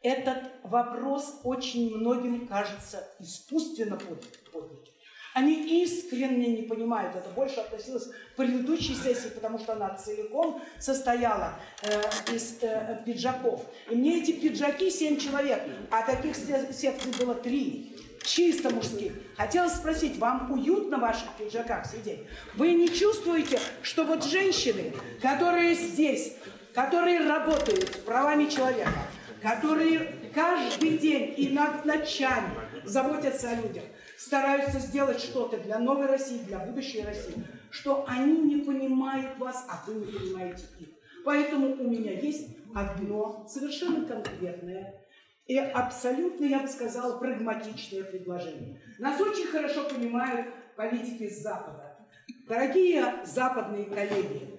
Этот 0.00 0.44
вопрос 0.62 1.40
очень 1.42 1.96
многим 1.96 2.46
кажется 2.46 3.08
искусственно 3.18 3.98
поднят. 4.52 4.91
Они 5.34 5.82
искренне 5.82 6.48
не 6.48 6.62
понимают. 6.62 7.16
Это 7.16 7.28
больше 7.30 7.60
относилось 7.60 8.06
к 8.06 8.36
предыдущей 8.36 8.94
сессии, 8.94 9.28
потому 9.28 9.58
что 9.58 9.72
она 9.72 9.94
целиком 9.94 10.60
состояла 10.78 11.54
э, 11.82 12.00
из 12.34 12.58
э, 12.60 13.02
пиджаков. 13.06 13.64
И 13.90 13.94
мне 13.94 14.20
эти 14.20 14.32
пиджаки, 14.32 14.90
семь 14.90 15.18
человек, 15.18 15.62
а 15.90 16.02
таких 16.02 16.36
секций 16.36 17.12
было 17.18 17.34
три, 17.34 17.96
чисто 18.24 18.70
мужских. 18.70 19.12
Хотелось 19.36 19.74
спросить, 19.74 20.18
вам 20.18 20.52
уютно 20.52 20.98
в 20.98 21.00
ваших 21.00 21.28
пиджаках 21.38 21.86
сидеть? 21.86 22.20
Вы 22.54 22.72
не 22.74 22.88
чувствуете, 22.88 23.58
что 23.82 24.04
вот 24.04 24.24
женщины, 24.24 24.92
которые 25.20 25.74
здесь, 25.74 26.34
которые 26.74 27.26
работают 27.26 27.88
с 27.94 27.98
правами 27.98 28.48
человека, 28.48 28.92
которые 29.40 30.14
каждый 30.34 30.98
день 30.98 31.34
и 31.36 31.48
ночами 31.48 32.50
заботятся 32.84 33.50
о 33.50 33.54
людях, 33.56 33.84
стараются 34.24 34.78
сделать 34.78 35.20
что-то 35.20 35.58
для 35.58 35.78
новой 35.78 36.06
России, 36.06 36.38
для 36.44 36.60
будущей 36.60 37.02
России, 37.02 37.44
что 37.70 38.04
они 38.06 38.38
не 38.38 38.62
понимают 38.62 39.36
вас, 39.38 39.66
а 39.68 39.82
вы 39.86 39.94
не 39.94 40.06
понимаете 40.06 40.64
их. 40.78 40.88
Поэтому 41.24 41.72
у 41.74 41.90
меня 41.90 42.12
есть 42.12 42.56
одно 42.74 43.46
совершенно 43.48 44.06
конкретное 44.06 44.94
и 45.46 45.58
абсолютно, 45.58 46.44
я 46.44 46.60
бы 46.60 46.68
сказала, 46.68 47.18
прагматичное 47.18 48.04
предложение. 48.04 48.80
Нас 48.98 49.20
очень 49.20 49.46
хорошо 49.46 49.88
понимают 49.88 50.46
политики 50.76 51.28
с 51.28 51.42
Запада. 51.42 51.96
Дорогие 52.46 53.04
западные 53.24 53.86
коллеги, 53.86 54.51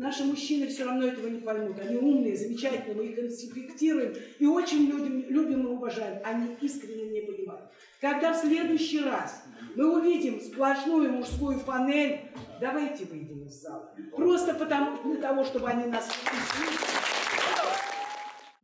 Наши 0.00 0.24
мужчины 0.24 0.66
все 0.66 0.84
равно 0.84 1.08
этого 1.08 1.26
не 1.26 1.40
поймут. 1.40 1.78
Они 1.78 1.98
умные, 1.98 2.34
замечательные, 2.34 2.94
мы 2.94 3.04
их 3.04 3.18
респектируем 3.18 4.14
и 4.38 4.46
очень 4.46 4.86
любим, 4.86 5.26
любим 5.28 5.66
и 5.66 5.66
уважаем. 5.66 6.22
Они 6.24 6.56
искренне 6.62 7.10
не 7.10 7.20
понимают. 7.20 7.70
Когда 8.00 8.32
в 8.32 8.36
следующий 8.38 9.00
раз 9.00 9.44
мы 9.76 10.00
увидим 10.00 10.40
сплошную 10.40 11.12
мужскую 11.12 11.60
панель, 11.60 12.22
давайте 12.62 13.04
выйдем 13.04 13.44
из 13.44 13.60
зала. 13.60 13.92
Просто 14.16 14.54
потому, 14.54 15.02
для 15.02 15.20
того, 15.20 15.44
чтобы 15.44 15.68
они 15.68 15.84
нас 15.84 16.08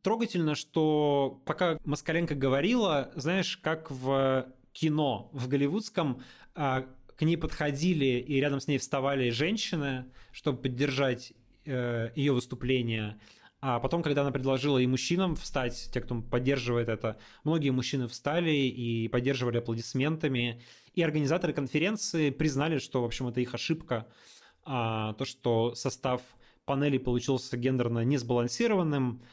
Трогательно, 0.01 0.55
что 0.55 1.39
пока 1.45 1.77
Москаленко 1.85 2.33
говорила, 2.33 3.11
знаешь, 3.13 3.57
как 3.57 3.91
в 3.91 4.51
кино, 4.71 5.29
в 5.33 5.47
голливудском, 5.47 6.23
а, 6.55 6.87
к 7.17 7.23
ней 7.23 7.37
подходили 7.37 8.19
и 8.19 8.39
рядом 8.39 8.59
с 8.59 8.67
ней 8.67 8.77
вставали 8.77 9.29
женщины, 9.31 10.05
чтобы 10.31 10.61
поддержать 10.61 11.33
э, 11.65 12.11
ее 12.15 12.33
выступление. 12.33 13.19
А 13.59 13.79
потом, 13.79 14.03
когда 14.03 14.21
она 14.21 14.31
предложила 14.31 14.77
и 14.77 14.85
мужчинам 14.85 15.35
встать, 15.35 15.89
те, 15.91 15.99
кто 15.99 16.21
поддерживает 16.21 16.89
это, 16.89 17.17
многие 17.43 17.71
мужчины 17.71 18.07
встали 18.07 18.51
и 18.51 19.07
поддерживали 19.07 19.57
аплодисментами. 19.57 20.61
И 20.93 21.01
организаторы 21.01 21.53
конференции 21.53 22.29
признали, 22.29 22.77
что, 22.77 23.01
в 23.01 23.05
общем, 23.05 23.27
это 23.27 23.41
их 23.41 23.55
ошибка. 23.55 24.07
А, 24.63 25.13
то, 25.13 25.25
что 25.25 25.73
состав 25.73 26.21
панели 26.65 26.99
получился 26.99 27.57
гендерно 27.57 28.03
несбалансированным. 28.03 29.23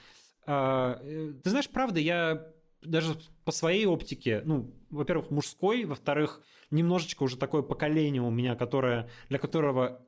А, 0.47 0.99
э, 1.03 1.35
ты 1.43 1.51
знаешь, 1.51 1.69
правда, 1.69 2.01
я 2.01 2.47
даже 2.85 3.17
по 3.45 3.53
своей 3.53 3.87
оптике, 3.87 4.43
ну, 4.45 4.75
во-первых, 4.91 5.31
мужской, 5.31 5.85
во-вторых, 5.85 6.43
немножечко 6.71 7.23
уже 7.23 7.37
такое 7.37 7.63
поколение 7.63 8.23
у 8.23 8.31
меня, 8.31 8.55
которое, 8.55 9.09
для 9.29 9.39
которого, 9.39 10.05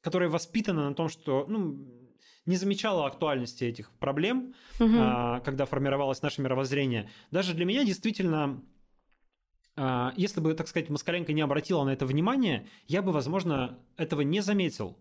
которое 0.00 0.28
воспитано 0.28 0.88
на 0.88 0.94
том, 0.94 1.08
что, 1.08 1.46
ну, 1.48 1.86
не 2.46 2.56
замечало 2.56 3.06
актуальности 3.06 3.64
этих 3.64 3.90
проблем, 3.92 4.54
угу. 4.78 4.94
а, 4.96 5.40
когда 5.40 5.66
формировалось 5.66 6.22
наше 6.22 6.42
мировоззрение. 6.42 7.10
Даже 7.30 7.54
для 7.54 7.64
меня 7.64 7.84
действительно 7.84 8.62
а, 9.76 10.12
если 10.16 10.40
бы, 10.40 10.54
так 10.54 10.68
сказать, 10.68 10.90
Москаленко 10.90 11.32
не 11.32 11.40
обратила 11.40 11.84
на 11.84 11.90
это 11.90 12.04
внимание, 12.04 12.66
я 12.86 13.02
бы, 13.02 13.12
возможно, 13.12 13.78
этого 13.96 14.20
не 14.20 14.40
заметил. 14.40 14.98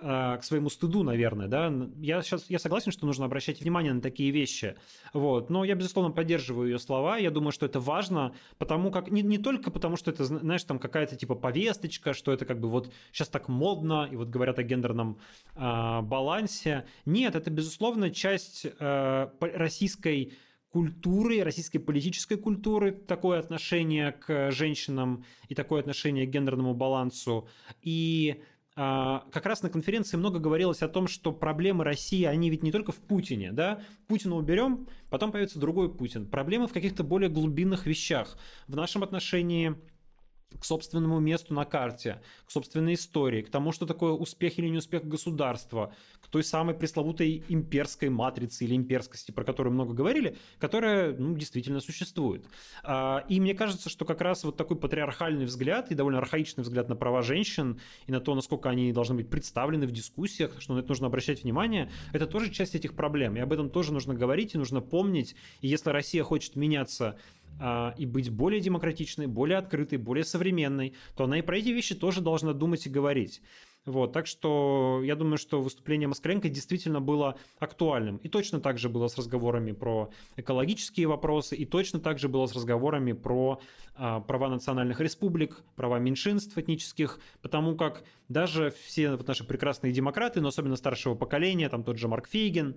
А, 0.00 0.36
к 0.36 0.44
своему 0.44 0.70
стыду, 0.70 1.02
наверное, 1.02 1.48
да. 1.48 1.72
Я 1.96 2.22
сейчас 2.22 2.48
я 2.48 2.60
согласен, 2.60 2.92
что 2.92 3.04
нужно 3.04 3.24
обращать 3.24 3.60
внимание 3.60 3.92
на 3.92 4.00
такие 4.00 4.30
вещи, 4.30 4.76
вот. 5.12 5.50
Но 5.50 5.64
я 5.64 5.74
безусловно 5.74 6.12
поддерживаю 6.12 6.70
ее 6.70 6.78
слова. 6.78 7.16
Я 7.16 7.32
думаю, 7.32 7.50
что 7.50 7.66
это 7.66 7.80
важно, 7.80 8.32
потому 8.58 8.92
как 8.92 9.10
не 9.10 9.22
не 9.22 9.38
только 9.38 9.72
потому, 9.72 9.96
что 9.96 10.12
это, 10.12 10.24
знаешь, 10.24 10.62
там 10.62 10.78
какая-то 10.78 11.16
типа 11.16 11.34
повесточка, 11.34 12.14
что 12.14 12.32
это 12.32 12.44
как 12.44 12.60
бы 12.60 12.68
вот 12.68 12.92
сейчас 13.12 13.28
так 13.28 13.48
модно 13.48 14.08
и 14.10 14.14
вот 14.14 14.28
говорят 14.28 14.60
о 14.60 14.62
гендерном 14.62 15.18
э, 15.56 16.00
балансе. 16.02 16.86
Нет, 17.04 17.34
это 17.34 17.50
безусловно 17.50 18.10
часть 18.10 18.66
э, 18.66 19.28
российской 19.40 20.32
культуры, 20.70 21.42
российской 21.42 21.78
политической 21.78 22.36
культуры, 22.36 22.92
такое 22.92 23.40
отношение 23.40 24.12
к 24.12 24.52
женщинам 24.52 25.24
и 25.48 25.56
такое 25.56 25.80
отношение 25.80 26.26
к 26.26 26.30
гендерному 26.30 26.74
балансу. 26.74 27.48
И 27.82 28.42
как 28.78 29.44
раз 29.44 29.62
на 29.64 29.70
конференции 29.70 30.16
много 30.16 30.38
говорилось 30.38 30.82
о 30.82 30.88
том, 30.88 31.08
что 31.08 31.32
проблемы 31.32 31.82
России, 31.82 32.22
они 32.22 32.48
ведь 32.48 32.62
не 32.62 32.70
только 32.70 32.92
в 32.92 32.96
Путине, 32.96 33.50
да, 33.50 33.80
Путина 34.06 34.36
уберем, 34.36 34.86
потом 35.10 35.32
появится 35.32 35.58
другой 35.58 35.92
Путин. 35.92 36.28
Проблемы 36.28 36.68
в 36.68 36.72
каких-то 36.72 37.02
более 37.02 37.28
глубинных 37.28 37.86
вещах. 37.86 38.38
В 38.68 38.76
нашем 38.76 39.02
отношении 39.02 39.74
к 40.58 40.64
собственному 40.64 41.20
месту 41.20 41.54
на 41.54 41.64
карте, 41.64 42.20
к 42.46 42.50
собственной 42.50 42.94
истории, 42.94 43.42
к 43.42 43.50
тому, 43.50 43.72
что 43.72 43.86
такое 43.86 44.12
успех 44.12 44.58
или 44.58 44.68
неуспех 44.68 45.04
государства, 45.04 45.94
к 46.20 46.28
той 46.28 46.42
самой 46.42 46.74
пресловутой 46.74 47.44
имперской 47.48 48.08
матрице 48.08 48.64
или 48.64 48.74
имперскости, 48.74 49.30
про 49.30 49.44
которую 49.44 49.74
много 49.74 49.92
говорили, 49.92 50.36
которая 50.58 51.14
ну, 51.16 51.36
действительно 51.36 51.80
существует. 51.80 52.46
А, 52.82 53.24
и 53.28 53.40
мне 53.40 53.54
кажется, 53.54 53.88
что 53.88 54.04
как 54.04 54.20
раз 54.20 54.44
вот 54.44 54.56
такой 54.56 54.76
патриархальный 54.76 55.44
взгляд 55.44 55.90
и 55.90 55.94
довольно 55.94 56.18
архаичный 56.18 56.64
взгляд 56.64 56.88
на 56.88 56.96
права 56.96 57.22
женщин 57.22 57.80
и 58.06 58.12
на 58.12 58.20
то, 58.20 58.34
насколько 58.34 58.68
они 58.68 58.92
должны 58.92 59.16
быть 59.16 59.30
представлены 59.30 59.86
в 59.86 59.92
дискуссиях, 59.92 60.60
что 60.60 60.74
на 60.74 60.80
это 60.80 60.88
нужно 60.88 61.06
обращать 61.06 61.44
внимание, 61.44 61.90
это 62.12 62.26
тоже 62.26 62.50
часть 62.50 62.74
этих 62.74 62.94
проблем. 62.94 63.36
И 63.36 63.40
об 63.40 63.52
этом 63.52 63.70
тоже 63.70 63.92
нужно 63.92 64.14
говорить 64.14 64.54
и 64.54 64.58
нужно 64.58 64.80
помнить. 64.80 65.36
И 65.60 65.68
если 65.68 65.90
Россия 65.90 66.24
хочет 66.24 66.56
меняться 66.56 67.18
и 67.98 68.06
быть 68.06 68.30
более 68.30 68.60
демократичной, 68.60 69.26
более 69.26 69.58
открытой, 69.58 69.98
более 69.98 70.24
современной, 70.24 70.94
то 71.16 71.24
она 71.24 71.38
и 71.38 71.42
про 71.42 71.58
эти 71.58 71.70
вещи 71.70 71.94
тоже 71.94 72.20
должна 72.20 72.52
думать 72.52 72.86
и 72.86 72.90
говорить. 72.90 73.42
Вот, 73.88 74.12
так 74.12 74.26
что 74.26 75.00
я 75.02 75.16
думаю, 75.16 75.38
что 75.38 75.62
выступление 75.62 76.08
Москаленко 76.08 76.50
действительно 76.50 77.00
было 77.00 77.38
актуальным. 77.58 78.18
И 78.18 78.28
точно 78.28 78.60
так 78.60 78.78
же 78.78 78.90
было 78.90 79.08
с 79.08 79.16
разговорами 79.16 79.72
про 79.72 80.10
экологические 80.36 81.06
вопросы, 81.06 81.56
и 81.56 81.64
точно 81.64 81.98
так 81.98 82.18
же 82.18 82.28
было 82.28 82.46
с 82.46 82.54
разговорами 82.54 83.12
про 83.12 83.60
а, 83.94 84.20
права 84.20 84.48
национальных 84.48 85.00
республик, 85.00 85.62
права 85.74 85.98
меньшинств 85.98 86.56
этнических, 86.58 87.18
потому 87.40 87.76
как 87.76 88.04
даже 88.28 88.74
все 88.84 89.12
вот 89.12 89.26
наши 89.26 89.44
прекрасные 89.44 89.92
демократы, 89.92 90.42
но 90.42 90.48
особенно 90.48 90.76
старшего 90.76 91.14
поколения, 91.14 91.70
там 91.70 91.82
тот 91.82 91.96
же 91.96 92.08
Марк 92.08 92.28
Фейген, 92.28 92.76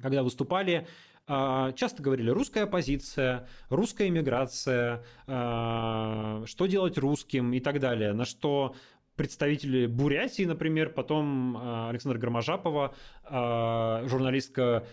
когда 0.00 0.22
выступали, 0.22 0.86
а, 0.86 0.86
часто 1.26 2.02
говорили 2.02 2.30
русская 2.30 2.64
оппозиция, 2.64 3.48
русская 3.68 4.08
иммиграция, 4.08 5.04
а, 5.26 6.42
что 6.46 6.66
делать 6.66 6.98
русским 6.98 7.52
и 7.52 7.60
так 7.60 7.80
далее. 7.80 8.12
На 8.12 8.24
что 8.24 8.74
представители 9.16 9.86
Бурятии, 9.86 10.44
например, 10.44 10.90
потом 10.90 11.56
а, 11.56 11.90
Александра 11.90 12.18
Громожапова, 12.18 12.94
журналистка 13.24 14.84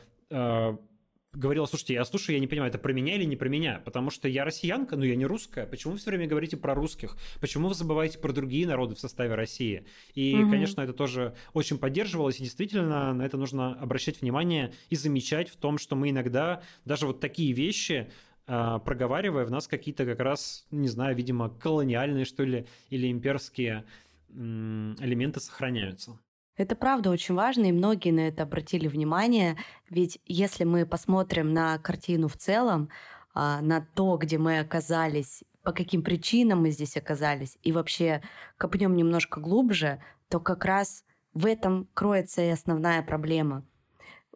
говорила, 1.34 1.66
слушайте, 1.66 1.94
я 1.94 2.06
слушаю, 2.06 2.36
я 2.36 2.40
не 2.40 2.48
понимаю, 2.48 2.70
это 2.70 2.80
про 2.80 2.92
меня 2.92 3.16
или 3.16 3.24
не 3.24 3.36
про 3.36 3.50
меня, 3.50 3.82
потому 3.86 4.10
что 4.10 4.28
я 4.28 4.46
россиянка, 4.46 4.96
но 4.96 5.06
я 5.06 5.16
не 5.16 5.26
русская. 5.26 5.66
Почему 5.66 5.94
вы 5.94 6.00
все 6.00 6.10
время 6.10 6.28
говорите 6.28 6.58
про 6.58 6.74
русских? 6.74 7.18
Почему 7.40 7.68
вы 7.68 7.76
забываете 7.76 8.18
про 8.18 8.34
другие 8.34 8.66
народы 8.66 8.96
в 8.96 9.00
составе 9.00 9.36
России? 9.36 9.86
И, 10.16 10.36
угу. 10.36 10.50
конечно, 10.50 10.82
это 10.82 10.94
тоже 10.94 11.36
очень 11.54 11.78
поддерживалось, 11.78 12.40
и 12.40 12.44
действительно 12.44 13.14
на 13.14 13.24
это 13.24 13.38
нужно 13.38 13.74
обращать 13.76 14.22
внимание 14.22 14.74
и 14.90 14.96
замечать 14.96 15.50
в 15.50 15.56
том, 15.58 15.78
что 15.78 15.96
мы 15.96 16.10
иногда 16.10 16.64
даже 16.86 17.06
вот 17.06 17.20
такие 17.20 17.54
вещи 17.54 18.12
а, 18.48 18.80
проговаривая, 18.80 19.46
в 19.46 19.52
нас 19.52 19.68
какие-то 19.68 20.06
как 20.06 20.20
раз, 20.20 20.66
не 20.72 20.88
знаю, 20.88 21.16
видимо, 21.16 21.50
колониальные, 21.50 22.26
что 22.26 22.44
ли, 22.44 22.66
или 22.90 23.12
имперские 23.12 23.86
элементы 24.32 25.40
сохраняются. 25.40 26.20
Это 26.60 26.76
правда 26.76 27.10
очень 27.10 27.36
важно, 27.36 27.68
и 27.68 27.72
многие 27.72 28.12
на 28.12 28.28
это 28.28 28.44
обратили 28.44 28.90
внимание, 28.90 29.56
ведь 29.90 30.20
если 30.26 30.66
мы 30.66 30.86
посмотрим 30.86 31.54
на 31.54 31.78
картину 31.78 32.28
в 32.28 32.36
целом, 32.36 32.90
а, 33.34 33.62
на 33.62 33.80
то, 33.96 34.18
где 34.18 34.38
мы 34.38 34.60
оказались, 34.60 35.46
по 35.64 35.72
каким 35.72 36.04
причинам 36.04 36.64
мы 36.64 36.72
здесь 36.72 36.98
оказались, 36.98 37.58
и 37.64 37.72
вообще 37.72 38.22
копнем 38.58 38.98
немножко 38.98 39.40
глубже, 39.40 40.04
то 40.28 40.42
как 40.42 40.66
раз 40.66 41.06
в 41.34 41.46
этом 41.46 41.88
кроется 41.94 42.42
и 42.42 42.50
основная 42.50 43.04
проблема. 43.04 43.66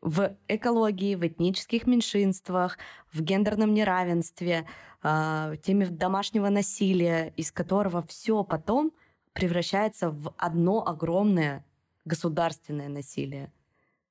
В 0.02 0.34
экологии, 0.48 1.16
в 1.16 1.28
этнических 1.28 1.86
меньшинствах, 1.88 2.78
в 3.12 3.22
гендерном 3.22 3.74
неравенстве, 3.74 4.66
а, 5.02 5.58
теме 5.58 5.88
домашнего 5.88 6.48
насилия, 6.48 7.34
из 7.36 7.52
которого 7.52 8.02
все 8.08 8.46
потом 8.46 8.94
превращается 9.34 10.10
в 10.10 10.34
одно 10.38 10.88
огромное 10.88 11.66
государственное 12.06 12.90
насилие. 12.90 13.52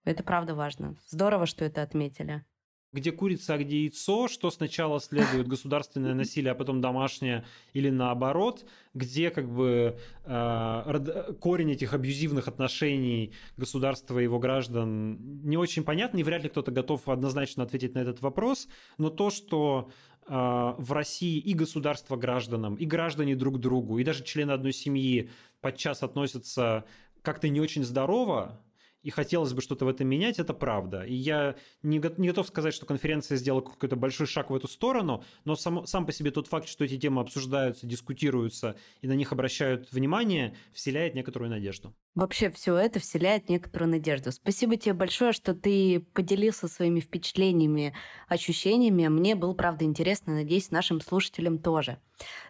Это 0.04 0.22
правда 0.22 0.54
важно. 0.54 0.96
Здорово, 1.06 1.46
что 1.46 1.64
это 1.64 1.82
отметили. 1.82 2.44
Где 2.92 3.10
курица, 3.10 3.54
а 3.54 3.58
где 3.58 3.84
яйцо, 3.84 4.28
что 4.28 4.50
сначала 4.50 5.00
следует 5.00 5.48
государственное 5.48 6.12
насилие, 6.12 6.52
а 6.52 6.54
потом 6.54 6.82
домашнее, 6.82 7.46
или 7.72 7.88
наоборот, 7.88 8.66
где 8.92 9.30
как 9.30 9.50
бы 9.50 9.98
э, 10.24 11.32
корень 11.40 11.70
этих 11.70 11.94
абьюзивных 11.94 12.48
отношений 12.48 13.32
государства 13.56 14.18
и 14.18 14.24
его 14.24 14.38
граждан 14.38 15.42
не 15.42 15.56
очень 15.56 15.84
понятно, 15.84 16.18
и 16.18 16.22
вряд 16.22 16.42
ли 16.42 16.50
кто-то 16.50 16.70
готов 16.70 17.08
однозначно 17.08 17.62
ответить 17.62 17.94
на 17.94 18.00
этот 18.00 18.20
вопрос, 18.20 18.68
но 18.98 19.08
то, 19.08 19.30
что 19.30 19.90
э, 20.26 20.34
в 20.76 20.92
России 20.92 21.38
и 21.38 21.54
государство 21.54 22.16
гражданам, 22.16 22.74
и 22.74 22.84
граждане 22.84 23.36
друг 23.36 23.58
другу, 23.58 24.00
и 24.00 24.04
даже 24.04 24.22
члены 24.22 24.50
одной 24.50 24.74
семьи 24.74 25.30
подчас 25.62 26.02
относятся 26.02 26.84
как-то 27.22 27.48
не 27.48 27.60
очень 27.60 27.84
здорово, 27.84 28.60
и 29.02 29.10
хотелось 29.10 29.52
бы 29.52 29.60
что-то 29.60 29.84
в 29.84 29.88
этом 29.88 30.06
менять, 30.06 30.38
это 30.38 30.54
правда. 30.54 31.02
И 31.02 31.14
я 31.14 31.56
не, 31.82 32.00
не 32.18 32.28
готов 32.28 32.46
сказать, 32.46 32.72
что 32.72 32.86
конференция 32.86 33.36
сделала 33.36 33.60
какой-то 33.60 33.96
большой 33.96 34.26
шаг 34.26 34.50
в 34.50 34.54
эту 34.54 34.68
сторону, 34.68 35.24
но 35.44 35.56
сам, 35.56 35.86
сам 35.86 36.06
по 36.06 36.12
себе 36.12 36.30
тот 36.30 36.46
факт, 36.46 36.68
что 36.68 36.84
эти 36.84 36.98
темы 36.98 37.20
обсуждаются, 37.20 37.86
дискутируются 37.86 38.76
и 39.00 39.08
на 39.08 39.14
них 39.14 39.32
обращают 39.32 39.90
внимание, 39.92 40.56
вселяет 40.72 41.14
некоторую 41.14 41.50
надежду. 41.50 41.94
Вообще 42.14 42.50
все 42.50 42.76
это 42.76 43.00
вселяет 43.00 43.48
некоторую 43.48 43.90
надежду. 43.90 44.32
Спасибо 44.32 44.76
тебе 44.76 44.92
большое, 44.92 45.32
что 45.32 45.54
ты 45.54 46.00
поделился 46.12 46.68
своими 46.68 47.00
впечатлениями, 47.00 47.94
ощущениями. 48.28 49.08
Мне 49.08 49.34
было, 49.34 49.54
правда, 49.54 49.86
интересно, 49.86 50.34
надеюсь, 50.34 50.70
нашим 50.70 51.00
слушателям 51.00 51.58
тоже. 51.58 51.98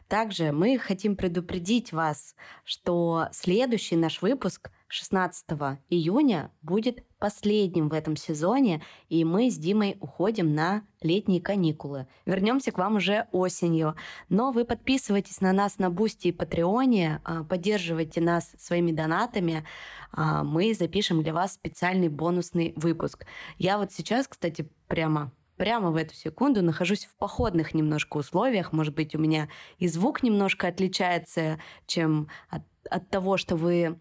Также 0.08 0.50
мы 0.50 0.78
хотим 0.78 1.16
предупредить 1.16 1.92
вас, 1.92 2.34
что 2.64 3.28
следующий 3.32 3.96
наш 3.96 4.20
выпуск– 4.20 4.70
16 4.92 5.46
июня 5.88 6.52
будет 6.60 7.02
последним 7.22 7.88
в 7.88 7.92
этом 7.92 8.16
сезоне, 8.16 8.82
и 9.08 9.24
мы 9.24 9.48
с 9.48 9.56
Димой 9.56 9.96
уходим 10.00 10.56
на 10.56 10.82
летние 11.02 11.40
каникулы. 11.40 12.08
Вернемся 12.26 12.72
к 12.72 12.78
вам 12.78 12.96
уже 12.96 13.28
осенью. 13.30 13.94
Но 14.28 14.50
вы 14.50 14.64
подписывайтесь 14.64 15.40
на 15.40 15.52
нас 15.52 15.78
на 15.78 15.88
Boosty 15.88 16.28
и 16.28 16.32
Патреоне, 16.32 17.20
а, 17.22 17.44
поддерживайте 17.44 18.20
нас 18.20 18.50
своими 18.58 18.90
донатами. 18.90 19.64
А, 20.10 20.42
мы 20.42 20.74
запишем 20.74 21.22
для 21.22 21.32
вас 21.32 21.52
специальный 21.52 22.08
бонусный 22.08 22.72
выпуск. 22.74 23.24
Я 23.56 23.78
вот 23.78 23.92
сейчас, 23.92 24.26
кстати, 24.26 24.68
прямо 24.88 25.30
прямо 25.56 25.92
в 25.92 25.96
эту 25.96 26.16
секунду 26.16 26.60
нахожусь 26.60 27.04
в 27.04 27.14
походных 27.14 27.72
немножко 27.72 28.16
условиях. 28.16 28.72
Может 28.72 28.96
быть, 28.96 29.14
у 29.14 29.18
меня 29.20 29.48
и 29.78 29.86
звук 29.86 30.24
немножко 30.24 30.66
отличается, 30.66 31.60
чем 31.86 32.26
от, 32.48 32.62
от 32.90 33.08
того, 33.10 33.36
что 33.36 33.54
вы 33.54 34.00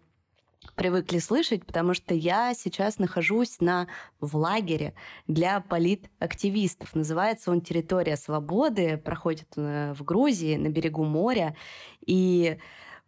привыкли 0.82 1.19
слышать, 1.19 1.63
потому 1.63 1.93
что 1.93 2.15
я 2.15 2.55
сейчас 2.55 2.97
нахожусь 2.97 3.59
на, 3.59 3.88
в 4.19 4.36
лагере 4.36 4.95
для 5.27 5.59
политактивистов. 5.59 6.95
Называется 6.95 7.51
он 7.51 7.61
«Территория 7.61 8.17
свободы», 8.17 8.97
проходит 8.97 9.47
э, 9.57 9.93
в 9.93 10.03
Грузии, 10.03 10.55
на 10.55 10.69
берегу 10.69 11.03
моря. 11.03 11.55
И 12.03 12.57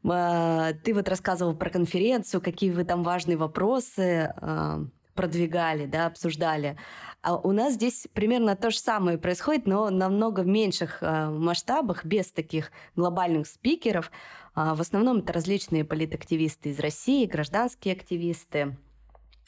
э, 0.04 0.74
ты 0.84 0.94
вот 0.94 1.10
рассказывал 1.10 1.56
про 1.56 1.72
конференцию, 1.72 2.42
какие 2.42 2.70
вы 2.70 2.84
там 2.84 3.02
важные 3.02 3.38
вопросы 3.38 4.32
э, 4.40 4.86
продвигали, 5.16 5.88
да, 5.88 6.06
обсуждали. 6.06 6.78
А 7.24 7.38
у 7.38 7.54
нас 7.54 7.74
здесь 7.74 8.08
примерно 8.14 8.56
то 8.56 8.70
же 8.70 8.78
самое 8.78 9.18
происходит, 9.18 9.66
но 9.66 9.90
намного 9.90 10.42
в 10.42 10.48
меньших 10.48 11.00
э, 11.02 11.30
масштабах, 11.30 12.06
без 12.06 12.32
таких 12.32 12.72
глобальных 12.96 13.48
спикеров. 13.48 14.12
А, 14.56 14.76
в 14.76 14.82
основном 14.82 15.20
это 15.20 15.34
различные 15.34 15.84
политактивисты 15.84 16.70
из 16.70 16.80
России, 16.80 17.26
гражданские 17.26 17.96
активисты, 17.96 18.78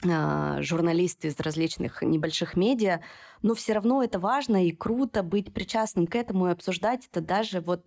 а, 0.04 0.60
журналисты 0.62 1.28
из 1.28 1.38
различных 1.38 2.02
небольших 2.02 2.56
медиа, 2.56 3.00
но 3.42 3.54
все 3.54 3.74
равно 3.74 4.02
это 4.02 4.18
важно 4.18 4.66
и 4.66 4.72
круто 4.72 5.22
быть 5.22 5.54
причастным 5.54 6.06
к 6.06 6.16
этому 6.16 6.48
и 6.48 6.52
обсуждать 6.52 7.06
это 7.10 7.20
даже 7.20 7.60
вот, 7.60 7.86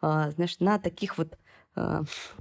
а, 0.00 0.30
знаешь, 0.30 0.58
на 0.60 0.78
таких 0.78 1.18
вот 1.18 1.38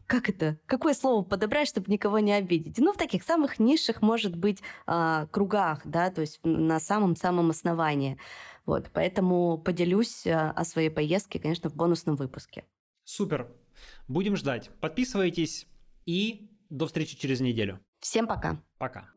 как 0.06 0.30
это, 0.30 0.60
какое 0.68 0.94
слово 0.94 1.24
подобрать, 1.24 1.68
чтобы 1.68 1.92
никого 1.92 2.20
не 2.20 2.34
обидеть? 2.34 2.78
Ну, 2.78 2.94
в 2.94 2.98
таких 2.98 3.24
самых 3.24 3.58
низших, 3.58 4.04
может 4.04 4.36
быть, 4.36 4.60
кругах, 4.86 5.82
да, 5.86 6.12
то 6.12 6.22
есть 6.22 6.40
на 6.44 6.80
самом-самом 6.80 7.50
основании. 7.50 8.20
Вот, 8.68 8.92
поэтому 8.94 9.58
поделюсь 9.58 10.28
о 10.28 10.64
своей 10.66 10.90
поездке, 10.92 11.40
конечно, 11.40 11.72
в 11.72 11.76
бонусном 11.76 12.16
выпуске. 12.16 12.66
Супер. 13.06 13.50
Будем 14.08 14.36
ждать. 14.36 14.70
Подписывайтесь 14.80 15.68
и 16.06 16.50
до 16.70 16.88
встречи 16.88 17.18
через 17.18 17.40
неделю. 17.40 17.80
Всем 18.00 18.28
пока. 18.28 18.58
Пока. 18.78 19.10